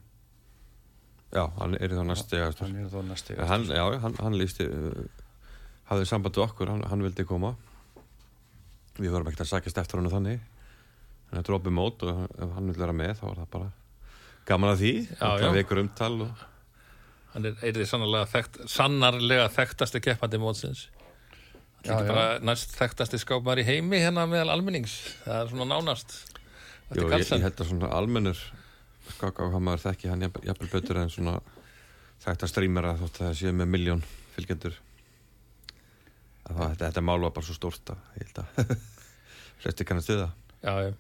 já 1.34 1.44
hann 1.58 1.74
er 1.80 1.94
þá 1.96 2.04
næstigastur 2.06 2.68
hann 2.68 2.82
er 2.84 2.90
þá 2.92 2.98
næsti 3.08 3.36
En 3.40 3.48
hann, 3.50 3.64
já, 3.72 3.84
hann, 4.04 4.18
hann 4.22 4.36
lísti 4.38 4.68
uh, 4.70 5.06
hafði 5.90 6.10
samband 6.10 6.38
við 6.38 6.44
okkur, 6.46 6.70
hann, 6.70 6.84
hann 6.92 7.06
vildi 7.06 7.26
koma. 7.28 7.54
Við 9.00 9.14
vorum 9.14 9.30
ekkert 9.32 9.46
að 9.48 9.52
sækjast 9.56 9.80
eftir 9.82 10.00
hann 10.00 10.12
þannig. 10.12 10.44
Hann 11.32 11.42
er 11.42 11.48
dropið 11.48 11.74
mót 11.74 12.06
og 12.06 12.28
ef 12.30 12.54
hann 12.58 12.70
vil 12.70 12.78
vera 12.78 12.96
með 12.96 13.16
þá 13.20 13.24
var 13.26 13.42
það 13.42 13.50
bara 13.56 13.70
gaman 14.50 14.74
að 14.74 14.84
því. 14.84 14.94
Það 15.18 15.58
vekur 15.58 15.82
umtal 15.82 16.14
og, 16.28 16.44
hann 17.34 17.48
er 17.50 17.64
eirði 17.66 17.88
sannarlega, 17.90 18.28
þekkt, 18.30 18.60
sannarlega 18.70 19.48
þekktasti 19.54 20.02
keppandi 20.04 20.40
mótsins. 20.42 20.88
Það 21.84 21.98
er 22.00 22.10
bara 22.14 22.28
næst 22.48 22.76
þekktasti 22.78 23.20
skápmaður 23.20 23.64
í 23.64 23.68
heimi 23.68 24.00
hérna 24.00 24.24
meðal 24.30 24.54
almennings. 24.54 24.94
Það 25.26 25.40
er 25.40 25.50
svona 25.52 25.68
nánast. 25.74 26.16
Er 26.94 27.02
ég, 27.02 27.16
ég 27.26 27.44
held 27.44 27.58
að 27.58 27.72
svona 27.72 27.90
almennur 27.98 28.40
maður 29.60 29.82
þekki 29.90 30.12
hann 30.12 30.24
jafnvel 30.24 30.70
betur 30.72 31.00
en 31.02 31.12
svona 31.12 31.38
þekkt 32.24 32.46
að 32.46 32.52
streamera 32.52 32.96
þótt 33.00 33.20
að 33.20 33.28
það 33.28 33.38
séu 33.42 33.56
með 33.58 33.72
miljón 33.74 34.04
fylgjendur. 34.36 34.78
Þetta, 36.44 36.86
þetta 36.86 37.04
mál 37.04 37.20
var 37.24 37.34
bara 37.36 37.48
svo 37.48 37.56
stórt 37.58 37.92
að 37.92 38.20
ég 38.20 38.30
held 38.30 38.44
að 38.44 38.76
flesti 39.64 39.88
kannast 39.88 40.12
við 40.12 40.22
það. 40.24 40.38
Já, 40.64 40.74
já, 40.88 40.94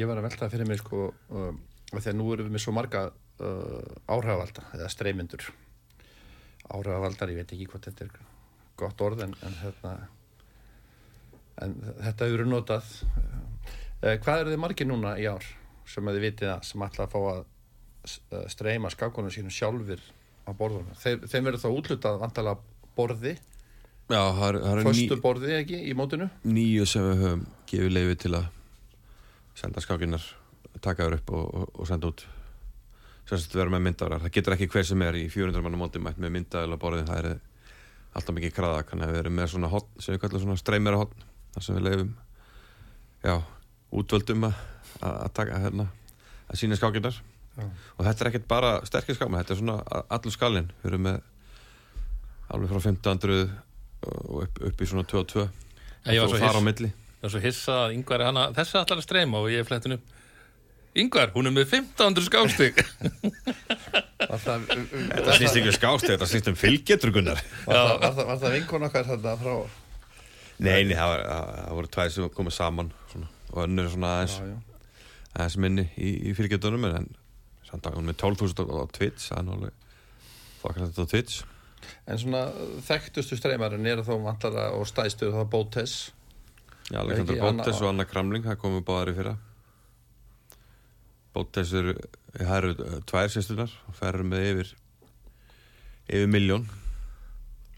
ég 0.00 0.10
var 0.10 0.18
að 0.18 0.26
velta 0.28 0.50
fyrir 0.50 0.70
mig 0.70 0.82
sko 0.82 1.08
um, 1.30 1.60
að 1.94 2.10
nú 2.18 2.32
erum 2.34 2.48
við 2.48 2.56
með 2.56 2.64
svo 2.64 2.74
marga 2.74 3.04
uh, 3.10 3.94
áhrifavalda 4.10 4.66
eða 4.74 4.90
streymindur 4.90 5.46
áhrifavaldar, 6.72 7.30
ég 7.32 7.40
veit 7.42 7.52
ekki 7.56 7.66
hvort 7.70 7.88
þetta 7.90 8.04
er 8.06 8.14
gott 8.80 9.00
orð 9.04 9.24
en, 9.26 9.34
en, 9.46 9.56
hérna, 9.62 9.92
en 11.64 11.74
þetta 12.02 12.28
verið 12.32 12.50
notað. 12.50 12.92
Uh, 14.04 14.14
hvað 14.24 14.42
eru 14.44 14.54
þið 14.54 14.62
margir 14.64 14.88
núna 14.90 15.14
í 15.20 15.26
ár 15.30 15.44
sem 15.88 16.08
að 16.08 16.16
þið 16.18 16.24
vitið 16.28 16.52
að 16.54 16.62
sem 16.70 16.84
ætla 16.86 17.06
að 17.06 17.12
fá 17.14 17.18
að 17.30 17.40
uh, 17.44 18.44
streyma 18.52 18.90
skákunum 18.92 19.32
sínum 19.34 19.54
sjálfur 19.54 20.02
á 20.44 20.50
borðunum? 20.56 20.94
Þeir, 21.00 21.20
þeim 21.30 21.48
verður 21.50 21.64
þá 21.64 21.68
útlutað 21.78 22.20
vantalega 22.24 22.56
borði? 22.96 23.34
Já, 24.04 24.20
það 24.36 24.48
eru- 24.50 24.62
það 24.64 24.72
eru 24.74 24.82
ný, 24.84 24.88
föstu 24.90 25.20
borði 25.24 25.52
ekki 25.60 25.78
í 25.88 25.94
mótinu? 25.96 26.26
nýju 26.44 26.84
sem 26.90 27.06
við 27.08 27.22
höfum 27.24 27.44
gefið 27.70 27.94
leiði 27.96 28.16
til 28.24 28.32
að 28.36 28.48
senda 29.56 29.80
skákinnar 29.84 30.26
taka 30.84 31.06
þér 31.06 31.16
upp 31.20 31.30
og, 31.38 31.44
og, 31.54 31.70
og 31.80 31.88
senda 31.88 32.10
út 32.10 32.24
sem 33.28 33.40
sagt 33.40 33.56
vera 33.56 33.72
með 33.72 33.86
myndaðar 33.88 34.24
það 34.24 34.34
getur 34.36 34.56
ekki 34.56 34.70
hver 34.74 34.86
sem 34.88 35.04
er 35.06 35.18
í 35.18 35.24
400 35.32 35.64
manna 35.64 35.80
móti 35.80 36.02
mætt 36.02 36.20
með 36.20 36.34
myndaðar 36.36 36.76
á 36.76 36.82
borðin, 36.82 37.08
það 37.08 37.20
er 37.20 37.28
alltaf 38.14 38.36
mikið 38.36 38.54
kraða, 38.54 38.86
kannar 38.88 39.12
við 39.12 39.22
erum 39.24 39.36
með 39.38 39.50
svona 39.54 39.70
hotn 39.72 40.02
sem 40.02 40.14
við 40.14 40.22
kallum 40.24 40.44
svona 40.44 40.60
streymera 40.60 41.00
hotn 41.00 41.28
þar 41.54 41.66
sem 41.66 41.78
við 41.78 41.86
leifum 41.88 42.12
já, 43.24 43.36
útvöldum 43.94 44.48
að, 44.48 44.58
taka 45.34 45.62
hérna 45.64 45.88
að 46.50 46.60
sína 46.60 46.78
skákinnar 46.78 47.16
Já. 47.54 47.64
og 47.64 48.06
þetta 48.06 48.24
er 48.24 48.30
ekkert 48.30 48.48
bara 48.50 48.72
sterkir 48.86 49.16
skáma, 49.16 49.40
þetta 49.42 49.54
er 49.54 49.60
svona 49.62 50.02
allur 50.12 50.34
skalinn, 50.34 50.72
við 50.82 50.90
erum 50.90 51.06
með 51.08 51.20
alveg 52.54 52.72
frá 52.72 52.80
1500 52.80 53.44
og 54.04 54.42
upp, 54.44 54.60
upp 54.68 54.82
í 54.82 54.88
svona 54.90 55.06
22 55.08 55.46
ég 56.12 56.20
var 56.20 56.28
og 56.28 56.34
svo 56.34 56.40
þar 56.42 56.60
á 56.60 56.62
milli. 56.64 56.90
Ég 56.90 57.24
var 57.24 57.32
svo 57.32 57.40
hissa 57.40 57.76
að 57.86 57.94
Yngvar 57.96 58.20
er 58.20 58.28
hana, 58.28 58.48
þessi 58.56 58.76
ætlar 58.80 59.00
að 59.00 59.06
streyma 59.06 59.40
og 59.40 59.52
ég 59.52 59.66
fletti 59.68 59.88
henni 59.88 60.00
upp. 60.00 60.13
Yngvar, 60.94 61.32
hún 61.34 61.50
er 61.50 61.54
með 61.54 61.72
1500 61.72 62.26
skákstig. 62.28 62.76
Var 64.24 64.40
það, 64.40 64.66
Þetta 64.68 65.38
snýst 65.40 65.56
ekki 65.58 65.70
um 65.70 65.74
skást, 65.74 66.06
þetta 66.06 66.28
snýst 66.30 66.50
um 66.52 66.58
fylgjetur 66.58 67.10
Gunnar. 67.14 67.40
Var 67.64 67.74
það, 67.74 67.94
var 67.98 68.12
það, 68.12 68.28
var 68.28 68.38
það 68.44 68.54
vinkon 68.58 68.86
okkar 68.88 69.08
þarna 69.08 69.32
frá 69.40 69.54
Nei, 70.54 70.84
nei, 70.86 70.94
það, 70.94 71.10
var, 71.10 71.24
það, 71.26 71.72
voru 71.74 71.90
tvær 71.96 72.12
sem 72.14 72.28
komið 72.36 72.54
saman 72.54 72.92
svona, 73.10 73.30
og 73.50 73.58
önnur 73.64 73.88
svona 73.90 74.10
aðeins, 74.20 74.36
já, 74.38 74.52
já. 74.52 74.92
aðeins 75.32 75.56
minni 75.64 75.84
í, 75.98 76.12
í 76.30 76.34
fylgjetunum 76.38 76.86
en 76.86 77.08
samt 77.66 77.88
að 77.90 77.98
hún 77.98 78.06
er 78.06 78.12
með 78.12 78.20
12.000 78.22 78.70
á, 78.70 78.84
Twitch 78.94 79.32
er 79.34 79.50
þokkar 80.60 80.84
þetta 80.84 81.08
á 81.10 81.10
Twitch. 81.10 81.40
En 82.08 82.20
svona 82.22 82.44
þekktustu 82.86 83.36
streymarinn 83.40 83.90
er 83.90 84.04
þá 84.06 84.14
vantara 84.22 84.68
og 84.78 84.86
stæðstu 84.88 85.32
þá 85.34 85.42
Bótes 85.50 85.96
Já, 86.92 87.00
Alexander 87.02 87.42
Bótes 87.42 87.82
og 87.82 87.90
Anna 87.90 88.06
Kramling 88.08 88.46
það 88.46 88.62
komið 88.62 88.86
báðar 88.86 89.10
í 89.10 89.16
fyrra 89.18 89.34
Bótes 91.34 91.72
eru 91.74 91.94
það 92.38 92.56
eru 92.60 92.72
uh, 92.78 92.96
tvær 93.10 93.28
sérstunar 93.34 93.72
og 93.90 94.00
eru 94.06 94.26
með 94.30 94.46
yfir 94.52 94.72
yfir 96.08 96.30
miljón 96.30 96.66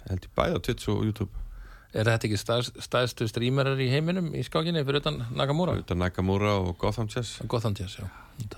held 0.07 0.27
ég 0.27 0.33
bæði 0.39 0.59
á 0.59 0.61
Twitch 0.63 0.89
og 0.93 1.03
YouTube. 1.07 1.43
Er 1.97 2.05
þetta 2.11 2.29
ekki 2.29 2.39
stæðst, 2.39 2.77
stæðstu 2.85 3.27
strímerar 3.31 3.79
í 3.81 3.87
heiminum 3.89 4.29
í 4.37 4.43
skákinni 4.45 4.83
fyrir 4.85 5.01
utan 5.01 5.23
Nakamura? 5.39 5.79
Utan 5.81 5.99
Nakamura 6.03 6.53
og 6.61 6.75
Gotham 6.79 7.09
Chess. 7.09 7.39
Gotham 7.49 7.75
Chess, 7.79 7.97
já. 8.03 8.07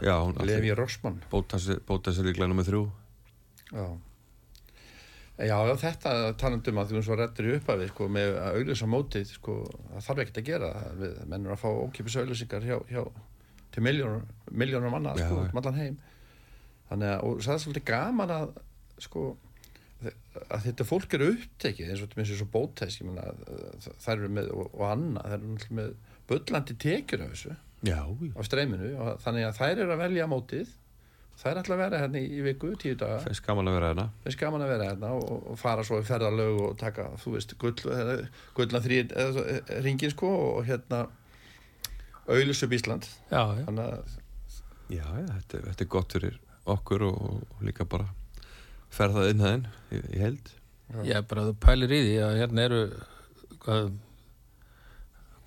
Já, 0.03 0.17
hún 0.25 0.35
Levi 0.43 0.73
Rossmann 0.75 1.21
er- 1.23 1.81
Bótes 1.87 2.19
er 2.19 2.27
líklega 2.27 2.49
nummið 2.51 2.71
þrjú. 2.73 2.83
Já. 3.71 3.87
Já, 5.39 5.55
já, 5.55 5.75
þetta 5.79 6.13
talandum 6.35 6.81
að 6.83 6.89
þú 6.91 6.97
eins 6.99 7.09
og 7.13 7.19
reddur 7.21 7.47
í 7.47 7.53
upphafi 7.61 7.87
sko, 7.93 8.09
með 8.11 8.33
að 8.43 8.57
auglýsa 8.59 8.89
mótið 8.91 9.29
sko, 9.37 9.55
það 9.93 10.07
þarf 10.09 10.23
ekkert 10.25 10.41
að 10.43 10.49
gera. 10.49 10.71
Það 10.75 10.97
við 11.05 11.13
mennur 11.31 11.55
að 11.55 11.61
fá 11.63 11.69
ókipis 11.71 12.17
auglýsingar 12.19 12.67
hjá, 12.67 12.79
hjá 12.91 13.05
til 13.79 13.87
miljónur, 13.87 14.91
manna 14.93 15.15
Já, 15.17 15.25
sko, 15.25 15.43
já. 15.45 15.53
um 15.53 15.61
allan 15.63 15.79
heim. 15.79 16.01
Þannig 16.89 17.13
að, 17.15 17.23
og 17.29 17.45
það 17.45 17.55
er 17.55 17.63
svolítið 17.65 17.87
gaman 17.93 18.35
að 18.39 18.57
sko 18.99 19.29
að 19.99 20.67
þetta 20.69 20.87
fólk 20.87 21.15
eru 21.19 21.31
upptekið 21.35 21.89
eins 21.91 22.03
og 22.03 22.07
þetta 22.07 22.21
minnst 22.21 22.39
svo 22.39 22.49
bótæs 22.53 22.99
ég 23.01 23.09
meina, 23.09 23.25
að 23.27 23.89
þær 24.05 24.13
eru 24.21 24.29
með 24.37 24.51
og, 24.55 24.69
og 24.79 24.85
annað, 24.93 25.33
þær 25.33 25.39
eru 25.39 25.79
með 25.79 25.95
bullandi 26.31 26.77
tekjur 26.85 27.25
af 27.25 27.33
þessu. 27.35 27.57
Já, 27.87 27.99
á 28.07 28.41
streyminu 28.47 28.93
og 28.99 29.19
þannig 29.25 29.49
að 29.49 29.59
þær 29.59 29.83
eru 29.85 29.95
að 29.95 30.05
velja 30.05 30.29
mótið. 30.31 30.77
Það 31.39 31.51
er 31.53 31.59
alltaf 31.61 31.75
að 31.77 31.83
vera 31.85 31.99
hérna 32.03 32.19
í, 32.19 32.39
viku, 32.43 32.73
tíu 32.83 32.97
daga. 32.99 33.21
finnst 33.23 33.45
gaman 33.47 33.71
að 33.71 33.77
vera 33.77 33.91
hérna. 33.93 34.07
Það 34.25 34.33
er 34.33 34.39
gaman 34.41 34.65
að 34.65 34.73
vera 34.73 34.89
hérna 34.89 35.11
og, 35.15 35.29
og 35.53 35.59
fara 35.61 35.85
svo 35.87 36.01
í 36.03 36.07
ferðarlög 36.09 36.63
og 36.67 36.73
taka, 36.81 37.05
þú 37.23 37.35
veist, 37.37 37.55
gull, 37.63 37.77
gullna 38.59 38.81
þrý 38.83 38.99
ringin 39.87 40.15
sko 40.15 40.33
og 40.49 40.67
hérna 40.67 41.05
auðlus 42.29 42.63
upp 42.67 42.75
Ísland. 42.77 43.09
Já, 43.33 43.43
já. 43.59 43.65
Að, 43.73 44.17
já, 44.93 45.05
já 45.05 45.27
þetta, 45.33 45.59
er- 45.59 45.67
þetta 45.71 45.85
er 45.87 45.91
gott 45.97 46.13
fyrir 46.17 46.37
okkur 46.69 47.05
og, 47.09 47.19
og 47.57 47.63
líka 47.65 47.85
bara 47.89 48.09
ferðað 48.93 49.31
inn 49.35 49.45
hæðin 49.45 49.67
í, 49.93 50.03
í 50.17 50.23
held 50.23 50.55
Ég 51.05 51.19
er 51.19 51.25
bara 51.29 51.43
að 51.45 51.51
þú 51.51 51.57
pælir 51.61 51.93
í 51.93 52.01
því 52.07 52.13
að 52.25 52.37
hérna 52.41 52.63
eru 52.65 52.79
hvað, 53.65 53.91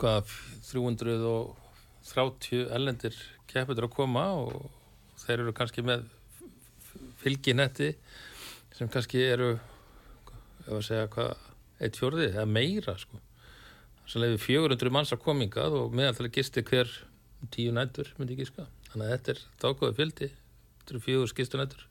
hvað 0.01 0.33
330 0.69 2.67
ellendir 2.77 3.17
kepputur 3.50 3.88
að 3.88 3.95
koma 3.95 4.25
og 4.38 4.69
þeir 5.23 5.41
eru 5.43 5.53
kannski 5.57 5.81
með 5.85 6.05
fylginetti 7.21 7.91
sem 8.77 8.89
kannski 8.93 9.21
eru 9.33 9.51
ef 9.55 10.71
að 10.77 10.85
segja 10.88 11.09
hvað 11.13 11.33
eitt 11.81 11.97
fjórði 11.97 12.29
eða 12.31 12.45
meira 12.50 12.95
sko 13.01 13.17
sem 14.10 14.24
leiði 14.24 14.41
400 14.41 14.93
manns 14.93 15.13
að 15.13 15.24
komingað 15.25 15.77
og 15.81 15.96
meðal 15.96 16.29
gisti 16.34 16.63
hver 16.67 16.89
tíu 17.53 17.74
nætur 17.75 18.12
myndi 18.17 18.38
ég 18.38 18.43
giska 18.46 18.67
þannig 18.91 19.05
að 19.08 19.13
þetta 19.13 19.34
er 19.34 19.46
dágóði 19.63 19.97
fjöldi 19.99 20.28
þetta 20.32 20.93
eru 20.93 21.06
fjögur 21.06 21.32
skistu 21.32 21.62
nætur 21.62 21.88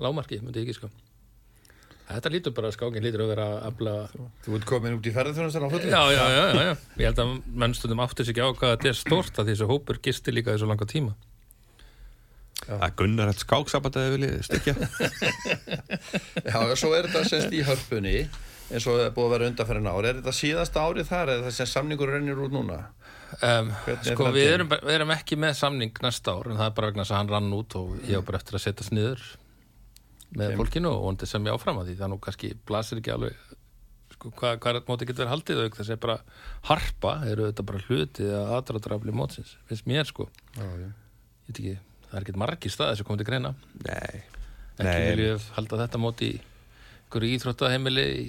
lámarki 0.00 0.40
myndi 0.42 0.64
ég 0.64 0.72
giska 0.72 0.92
Þetta 2.10 2.30
lítur 2.34 2.54
bara, 2.56 2.72
skákin 2.74 3.04
lítur 3.04 3.22
að 3.22 3.28
vera 3.30 3.44
að 3.46 3.66
afla... 3.68 3.92
þú 4.42 4.56
ert 4.56 4.64
komin 4.66 4.96
út 4.96 5.04
í 5.06 5.12
ferðarþjónastan 5.14 5.62
á 5.62 5.70
fullu. 5.70 5.90
Já, 5.92 6.00
já, 6.10 6.22
já, 6.26 6.40
já, 6.42 6.62
já. 6.66 6.72
Ég 6.98 7.04
held 7.06 7.20
að 7.22 7.34
menn 7.62 7.76
stundum 7.78 8.02
áttir 8.02 8.26
sig 8.26 8.34
ekki 8.34 8.42
á 8.42 8.50
hvað 8.50 8.72
þetta 8.72 8.90
er 8.90 8.98
stort 8.98 9.38
að 9.38 9.50
þessu 9.52 9.68
hópur 9.70 10.00
gisti 10.02 10.34
líka 10.34 10.56
þessu 10.56 10.66
langa 10.66 10.88
tíma. 10.90 11.14
Það 12.66 12.96
Gunnar 12.98 13.30
hætt 13.30 13.44
skáksabbat 13.44 13.96
að 13.96 14.06
þið 14.06 14.14
viljið 14.16 14.42
stykja 14.48 14.74
Já, 16.50 16.56
og 16.60 16.74
svo 16.78 16.90
er 16.96 17.08
þetta 17.08 17.22
semst 17.30 17.54
í 17.56 17.62
hörpunni 17.64 18.16
eins 18.70 18.86
og 18.86 18.96
það 18.98 19.04
er 19.08 19.14
búið 19.16 19.26
að 19.28 19.34
vera 19.34 19.48
undanferðin 19.50 19.90
ár. 19.90 20.06
Er 20.10 20.18
þetta 20.20 20.34
síðasta 20.40 20.84
árið 20.86 21.08
þar 21.10 21.32
eða 21.34 21.44
það 21.48 21.54
sem 21.58 21.70
samningur 21.70 22.12
rennir 22.14 22.40
út 22.44 22.54
núna? 22.54 22.78
Um, 23.40 23.70
er 23.86 24.00
sko, 24.02 24.24
framtíðin? 24.24 24.34
við 24.34 24.48
erum, 24.56 24.72
við 24.74 24.96
erum 24.96 25.12
ekki 25.14 25.36
með 25.38 25.54
samning 25.60 26.00
næsta 26.02 26.34
ár, 26.34 26.48
en 26.50 26.58
það 26.58 26.66
er 26.70 26.74
bara 26.78 26.90
vegna 26.90 27.04
þess 27.04 27.14
að 27.14 27.20
hann 27.20 27.32
rann 27.34 27.52
út 27.60 27.76
og 27.78 27.92
ég 28.10 28.18
á 28.18 28.26
bara 28.26 28.40
eftir 28.40 28.58
að 28.58 28.64
setjast 28.64 28.94
niður 28.96 29.22
með 30.34 30.50
Þeim- 30.52 30.60
fólkinu 30.62 30.90
og 30.94 31.04
vondi 31.06 31.28
sem 31.30 31.46
ég 31.46 31.54
áfram 31.54 31.78
að 31.82 31.90
því. 31.90 31.96
Það 32.00 32.10
nú 32.14 32.18
kannski 32.26 32.50
blasir 32.66 32.98
ekki 33.02 33.12
alveg 33.14 33.36
sko, 34.16 34.32
hvað, 34.36 34.58
hvað 34.64 34.80
móti 34.90 35.06
getur 35.08 35.24
verið 35.24 35.32
haldið 35.36 35.62
auk 35.64 35.78
þess 35.78 35.94
að 35.94 36.00
bara 36.02 36.18
harpa 36.70 37.14
eru 37.30 37.46
þetta 37.50 37.66
bara 37.70 37.84
hluti 37.86 38.26
að 38.26 38.50
aðdraðdrafli 38.58 39.14
mótsins, 39.16 39.54
finnst 39.70 39.86
mér 39.90 40.06
sko. 40.10 40.26
Já, 40.58 40.66
já. 40.66 40.90
Ég 40.90 41.50
veit 41.50 41.60
ekki, 41.62 41.74
það 42.10 42.18
er 42.18 42.26
ekkert 42.26 42.40
margir 42.42 42.74
staðir 42.74 42.98
sem 43.00 43.06
komið 43.08 43.22
til 43.24 43.30
greina. 43.30 43.54
Nei, 43.86 44.20
ekki 44.80 45.06
viljum 45.14 45.46
halda 45.56 45.80
þetta 45.84 46.02
móti 46.02 46.30
í 47.10 47.30
íþróttaheimili 47.34 48.04
í, 48.10 48.26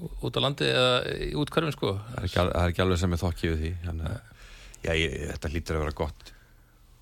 út 0.00 0.38
á 0.38 0.40
landi 0.42 0.68
eða 0.68 0.92
í 1.28 1.32
útkörfin 1.38 1.74
sko 1.74 1.94
það 1.98 2.22
er 2.22 2.32
það 2.36 2.52
er 2.62 2.72
ekki 2.72 2.84
alveg 2.84 3.02
sem 3.02 3.16
er 3.16 3.22
þokki 3.22 3.50
við 3.52 3.58
því 3.62 3.72
þannig 3.86 4.08
að 4.10 4.20
já, 4.86 4.92
ég, 4.98 5.16
þetta 5.32 5.52
lítur 5.52 5.78
að 5.78 5.84
vera 5.84 5.98
gott 6.02 6.32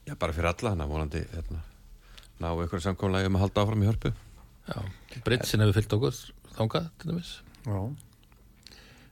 já, 0.09 0.15
bara 0.15 0.37
fyrir 0.37 0.51
alla 0.53 0.73
þannig 0.75 0.87
að 0.87 0.95
vonandi 0.97 1.23
hérna, 1.35 1.63
ná 2.41 2.49
einhverju 2.51 2.85
samkomlega 2.89 3.31
um 3.31 3.39
að 3.39 3.47
halda 3.47 3.65
áfram 3.65 3.87
í 3.87 3.91
hörpu 3.91 4.13
Já, 4.71 4.77
Britsin 5.27 5.63
hefur 5.65 5.79
fyllt 5.81 5.97
okkur 5.97 6.19
þangað 6.59 6.91
til 7.01 7.11
dæmis 7.11 7.31
Já. 7.67 7.81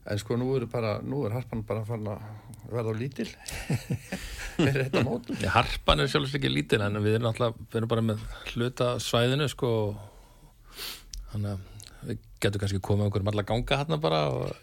En 0.08 0.20
sko 0.22 0.36
nú 0.40 0.46
er 0.56 0.64
bara, 0.72 0.98
nú 1.04 1.24
er 1.26 1.34
harpan 1.36 1.60
bara 1.68 1.82
farin 1.84 2.06
að 2.08 2.22
verða 2.72 2.92
á 2.92 3.00
lítil 3.00 3.26
með 4.64 4.78
þetta 4.82 5.02
mót. 5.04 5.28
Já, 5.36 5.50
Harpan 5.52 6.00
er 6.00 6.08
sjálfslega 6.08 6.40
ekki 6.40 6.52
lítil 6.52 6.80
en 6.84 6.96
við 7.04 7.18
erum 7.18 7.28
alltaf, 7.28 7.58
við 7.68 7.80
erum 7.80 7.90
bara 7.92 8.04
með 8.04 8.22
hluta 8.54 8.88
svæðinu 9.04 9.48
sko 9.52 9.72
þannig 11.32 11.52
að 11.52 11.77
við 12.38 12.46
getum 12.46 12.62
kannski 12.62 12.80
komið 12.88 13.10
okkur 13.10 13.24
um 13.24 13.30
alla 13.32 13.46
ganga 13.46 13.78
hérna 13.82 14.00
bara 14.00 14.24
og 14.32 14.56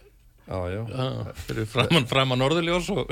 Já, 0.45 0.59
já. 0.69 0.81
já, 0.85 1.33
fyrir 1.47 1.65
framan, 1.65 2.03
framan 2.05 2.37
norðurljós 2.37 2.89
og 2.93 3.09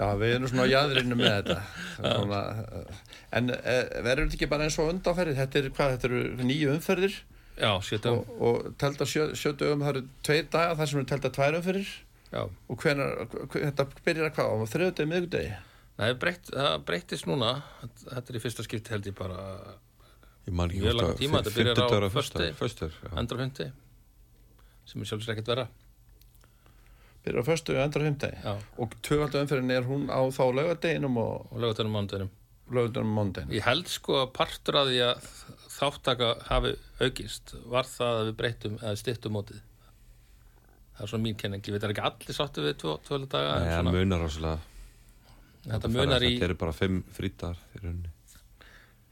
Já, 0.00 0.06
við 0.16 0.30
erum 0.38 0.48
svona 0.48 0.64
á 0.64 0.72
jæðrinu 0.72 1.18
með 1.20 1.34
þetta. 1.36 1.56
Svona, 2.00 2.38
eh, 2.64 3.02
en 3.36 3.50
eh, 3.52 3.82
verður 4.00 4.30
þetta 4.30 4.38
ekki 4.38 4.48
bara 4.48 4.64
eins 4.64 4.78
og 4.80 4.88
undanferðir? 4.94 5.36
Þetta 5.36 5.60
er 5.60 5.68
hvað, 5.76 5.92
þetta 5.98 6.08
eru 6.08 6.46
nýju 6.48 6.70
umferðir 6.72 7.18
já, 7.60 7.72
sjötum 7.84 8.22
og, 8.22 8.30
og 8.40 8.70
telta 8.80 9.04
sjö, 9.04 9.26
sjö 9.36 9.52
dögum, 9.52 9.84
það 9.84 9.92
eru 9.92 10.02
tveir 10.24 10.48
dagar 10.54 10.78
þar 10.78 10.90
sem 10.90 11.02
eru 11.02 11.10
telta 11.10 11.32
tvær 11.36 11.58
umferðir 11.60 11.90
já, 12.32 12.40
og 12.48 12.80
hvenar, 12.86 13.20
þetta 13.52 13.86
byrjar 14.06 14.30
að 14.30 14.38
hvað, 14.38 14.48
á 14.48 14.72
þriðudegi, 14.72 15.10
miðgudegi? 15.12 15.52
Nei, 16.00 16.08
breytt, 16.16 16.48
það 16.54 16.78
breyttist 16.88 17.28
núna 17.28 17.52
þetta 18.06 18.24
er 18.24 18.38
í 18.38 18.42
fyrsta 18.46 18.64
skipti 18.64 18.94
held 18.94 19.10
ég 19.10 19.18
bara 19.18 19.42
ég 20.48 20.56
man 20.56 20.72
ekki 20.72 20.82
Mjög 20.84 20.96
langan 20.98 21.20
tíma, 21.20 21.42
þetta 21.44 21.54
byrjar 21.58 22.08
á 22.08 22.10
föstur 22.60 22.98
endra 23.16 23.44
hundi 23.44 23.70
sem 24.90 25.02
er 25.02 25.10
sjálfslega 25.10 25.36
ekkert 25.36 25.52
vera 25.54 25.68
Byrjar 27.20 27.44
á 27.44 27.48
föstu 27.50 27.74
og 27.76 27.82
endra 27.84 28.00
fymdegi. 28.00 28.36
já, 28.44 28.52
Og 28.80 28.94
tvöfaldu 29.04 29.40
umferðin 29.42 29.70
er 29.74 29.84
hún 29.84 30.06
á 30.08 30.20
þá 30.32 30.44
laugardeginum 30.56 31.18
og 31.20 31.52
og 31.52 31.58
lögutunum 31.60 31.92
mánudeginum. 31.92 32.30
Laugardeginum 32.72 33.12
mondegin. 33.12 33.50
Ég 33.52 33.66
held 33.66 33.88
sko 33.92 34.22
að 34.22 34.30
partur 34.32 34.78
að 34.80 34.88
því 34.88 35.02
að 35.04 35.26
þáttaka 35.74 36.30
hafi 36.48 36.72
aukist 37.00 37.54
var 37.68 37.84
það 37.84 38.20
að 38.20 38.30
við 38.30 38.38
breyttum 38.40 38.78
eða 38.80 38.96
styttum 38.96 39.36
mótið. 39.36 39.60
Það 40.96 41.04
er 41.04 41.12
svona 41.12 41.24
mín 41.26 41.36
kenning, 41.36 41.60
ég 41.66 41.76
veit 41.76 41.84
að 41.84 41.92
ekki 41.94 42.06
allir 42.08 42.36
sáttu 42.40 42.64
við 42.64 42.78
tvo 42.80 42.96
daga 43.26 43.58
en 43.60 43.84
Nei, 43.84 43.92
munar 43.92 44.24
þetta 45.66 45.88
munar 45.92 46.24
í 46.24 46.34
þetta 46.34 46.48
eru 46.48 46.56
bara 46.60 46.72
fimm 46.76 47.02
frítar 47.12 47.58
í 47.76 47.82
rauninni 47.82 48.10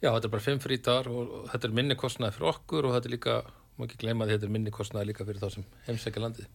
já, 0.03 0.11
þetta 0.11 0.29
er 0.29 0.35
bara 0.35 0.45
fimm 0.45 0.63
frítar 0.63 1.11
og, 1.13 1.35
og 1.41 1.51
þetta 1.53 1.69
er 1.69 1.77
minni 1.81 1.99
kostnaði 1.99 2.37
fyrir 2.37 2.53
okkur 2.53 2.89
og 2.89 2.97
þetta 2.97 3.11
er 3.11 3.15
líka, 3.17 3.37
má 3.79 3.87
ekki 3.87 4.01
gleyma 4.05 4.29
því 4.29 4.37
þetta 4.37 4.49
er 4.49 4.55
minni 4.57 4.75
kostnaði 4.75 5.11
líka 5.13 5.29
fyrir 5.29 5.43
þá 5.43 5.49
sem 5.57 5.69
heimsækja 5.89 6.25
landið. 6.25 6.51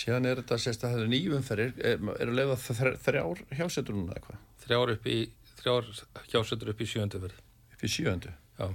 Síðan 0.00 0.28
er 0.30 0.40
þetta 0.42 0.58
sérst 0.62 0.84
að 0.86 0.92
það 0.94 1.04
eru 1.04 1.70
er, 1.90 2.02
eru 2.22 2.34
leiða 2.36 2.58
þrjár 2.62 3.40
hjásetur 3.58 3.96
núna 3.98 4.14
eitthvað, 4.14 4.42
þrjár 4.62 4.92
upp 4.94 5.08
í, 5.10 5.18
þrjár 5.62 5.88
hjásetur 6.30 6.70
upp 6.70 6.84
í 6.84 6.90
sjöndu 6.92 7.22
verð 7.24 7.40
upp 7.80 7.84
í 7.84 7.90
sjööndu. 7.90 8.32
já. 8.58 8.68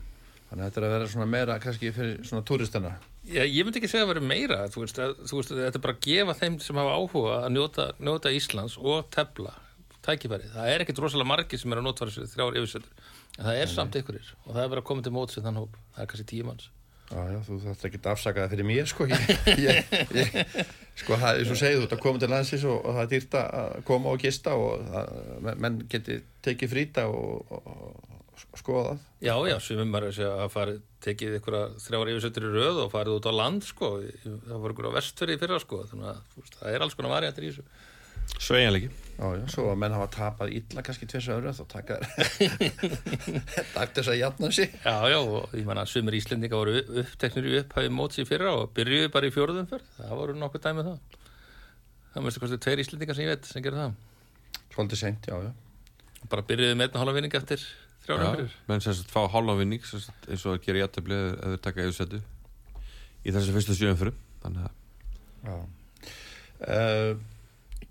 Þannig 0.45 0.61
að 0.61 0.67
þetta 0.69 0.79
er 0.79 0.85
að 0.85 0.93
vera 0.93 1.09
svona 1.09 1.25
meira 1.29 1.55
kannski 1.59 1.91
fyrir 1.93 2.19
svona 2.25 2.45
túristana. 2.45 2.91
Já, 3.25 3.41
ég 3.41 3.65
myndi 3.65 3.79
ekki 3.81 3.89
segja 3.89 4.05
að 4.05 4.11
vera 4.13 4.21
meira. 4.29 4.59
Þú 4.69 4.83
veist, 4.83 4.99
að, 5.01 5.15
þú 5.25 5.39
veist, 5.39 5.53
þetta 5.57 5.79
er 5.79 5.83
bara 5.83 5.95
að 5.95 6.03
gefa 6.05 6.35
þeim 6.37 6.57
sem 6.61 6.79
hafa 6.79 6.97
áhuga 6.99 7.37
að 7.39 7.47
njóta, 7.55 7.85
njóta 7.97 8.33
Íslands 8.35 8.75
og 8.77 9.07
tefla 9.13 9.55
tækifæri 10.05 10.47
það 10.53 10.69
er 10.75 10.85
ekkit 10.85 11.01
rosalega 11.03 11.31
margir 11.33 11.61
sem 11.61 11.73
er 11.75 11.81
að 11.81 11.87
nota 11.89 12.07
þessu 12.09 12.27
þrjár 12.31 12.57
yfirsöldur 12.61 13.11
en 13.35 13.43
það 13.49 13.59
er 13.65 13.71
samt 13.73 13.99
ykkurir 13.99 14.31
og 14.45 14.49
það 14.55 14.63
er 14.63 14.71
verið 14.73 14.83
að 14.83 14.87
koma 14.91 15.05
til 15.05 15.13
móts 15.15 15.37
við 15.39 15.45
þann 15.49 15.59
hóp. 15.61 15.77
Það 15.95 16.03
er 16.05 16.09
kannski 16.13 16.27
tíu 16.31 16.47
manns. 16.47 16.69
Já, 17.05 17.21
já, 17.29 17.37
þú 17.45 17.55
þarft 17.61 17.83
ekki 17.85 17.99
að 18.01 18.07
afsaka 18.15 18.43
það 18.47 18.53
fyrir 18.55 18.65
mér, 18.65 18.87
sko. 18.89 19.05
Ég, 19.11 19.27
ég, 19.61 19.91
ég, 20.17 20.39
sko, 20.97 21.17
það 21.21 21.27
er 21.35 21.41
eins 21.43 21.51
og 21.53 21.59
segið, 21.59 21.75
þú 21.77 21.85
ert 21.85 21.93
að 21.93 22.01
koma 22.01 22.21
til 22.23 22.29
landsins 22.31 22.63
og, 22.65 22.79
og 22.81 22.95
það 22.97 23.03
er 23.03 23.11
dýrt 23.11 23.37
að 23.41 23.75
koma 23.91 24.13
og 24.15 24.23
gista 24.23 24.55
og 24.57 24.87
það, 24.89 25.11
menn- 25.61 25.77
geti 25.93 26.17
tekið 26.47 26.73
frýta 26.73 27.05
og, 27.13 27.53
og, 27.53 27.69
og 28.33 28.57
skoða 28.57 28.87
það. 28.87 29.05
Já, 29.29 29.35
já, 29.51 29.55
sumum 29.67 29.93
maður 29.93 30.09
að 30.09 30.17
segja 30.17 30.33
að 30.47 30.51
farið 30.55 30.81
tekið 31.05 31.37
ykkur 31.43 31.59
þrjár 31.85 32.11
yfirsöldur 32.15 32.49
í 32.49 32.53
röð 32.57 32.81
og 32.87 32.91
farið 32.97 33.19
út 33.19 33.29
á 33.29 33.33
land 33.37 33.69
sko, 33.69 33.91
það 34.25 34.63
voru 34.65 34.73
ykkur 34.79 34.89
á 34.89 34.97
vestfyrir 34.97 35.37
í 35.37 35.41
fyrra 35.45 35.61
sko, 35.61 35.83
þannig 35.91 36.09
að 36.09 36.53
það 36.57 36.71
er 36.73 36.87
alls 36.87 36.97
konar 36.97 37.13
variantir 37.19 37.45
í 37.45 37.53
þessu. 37.53 37.67
Sveiginleiki 38.41 38.89
Já, 39.15 39.27
já, 39.39 39.45
svo 39.47 39.69
að 39.71 39.77
menn 39.79 39.93
hafa 39.95 40.07
tapað 40.11 40.49
illa 40.57 40.81
kannski 40.83 41.07
tvis 41.07 41.29
öðru 41.31 41.53
þá 41.55 41.63
taka 41.71 41.95
þetta 42.03 43.83
eftir 43.85 43.95
þess 44.01 44.11
að 44.11 44.17
jafna 44.19 44.49
sig. 44.51 44.73
Já, 44.83 44.95
já, 45.07 45.19
og 45.23 45.53
ég 45.55 45.67
menna 45.69 45.85
sumir 45.87 46.17
Íslendinga 46.19 46.59
voru 46.59 46.73
uppteknir 47.03 47.47
í 47.47 47.53
upphæfi 47.61 47.89
móts 47.95 48.19
í 48.19 48.25
fyrra 48.27 48.51
og 48.59 48.73
byrjuðu 48.75 49.11
bara 49.13 49.29
í 49.29 49.31
fjóruðum 49.31 49.69
fyrr 49.69 49.85
það 49.95 50.11
voru 50.19 50.35
nokkuð 50.41 50.65
dæmið 50.65 50.89
það. 50.89 50.97
Það 52.11 52.25
mérstu 52.25 52.41
kostið 52.43 52.59
tveir 52.65 52.81
Íslendingar 52.83 53.15
sem 53.15 53.23
ég 53.23 53.31
veit 53.31 53.45
sem 53.47 53.63
gerir 53.63 53.79
það. 53.79 53.91
Svolítið 54.75 54.99
seint, 54.99 55.23
já, 55.31 55.35
já. 55.45 55.51
bara 56.33 56.47
byrjuðu 56.49 56.75
með 56.75 56.85
einn 56.89 56.97
og 56.97 57.01
hálfa 57.05 57.15
vinning 57.15 57.35
eftir 57.39 57.59
þrjára 58.03 58.23
Já, 58.25 58.31
fyrir 58.35 58.51
menn 58.67 58.83
sem 58.83 58.97
sagt 58.99 59.13
fá 59.15 59.21
hálfa 59.31 59.55
vinning 59.61 59.83
sem 59.87 60.03
sagt, 60.03 60.27
eins 60.27 60.43
og 60.43 60.51
að 60.57 60.63
gera 60.67 60.81
jættabli 60.83 61.15
eða 61.31 61.61
taka 61.63 61.87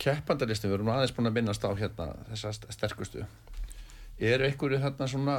keppandalistin, 0.04 0.70
við 0.70 0.78
erum 0.78 0.90
aðeins 0.94 1.14
búin 1.16 1.30
að 1.30 1.36
minnast 1.38 1.64
á 1.64 1.70
hérna 1.78 2.10
þessa 2.30 2.52
st- 2.56 2.72
sterkustu. 2.76 3.24
Er 4.20 4.44
einhverju 4.46 4.78
þarna 4.82 5.08
svona, 5.10 5.36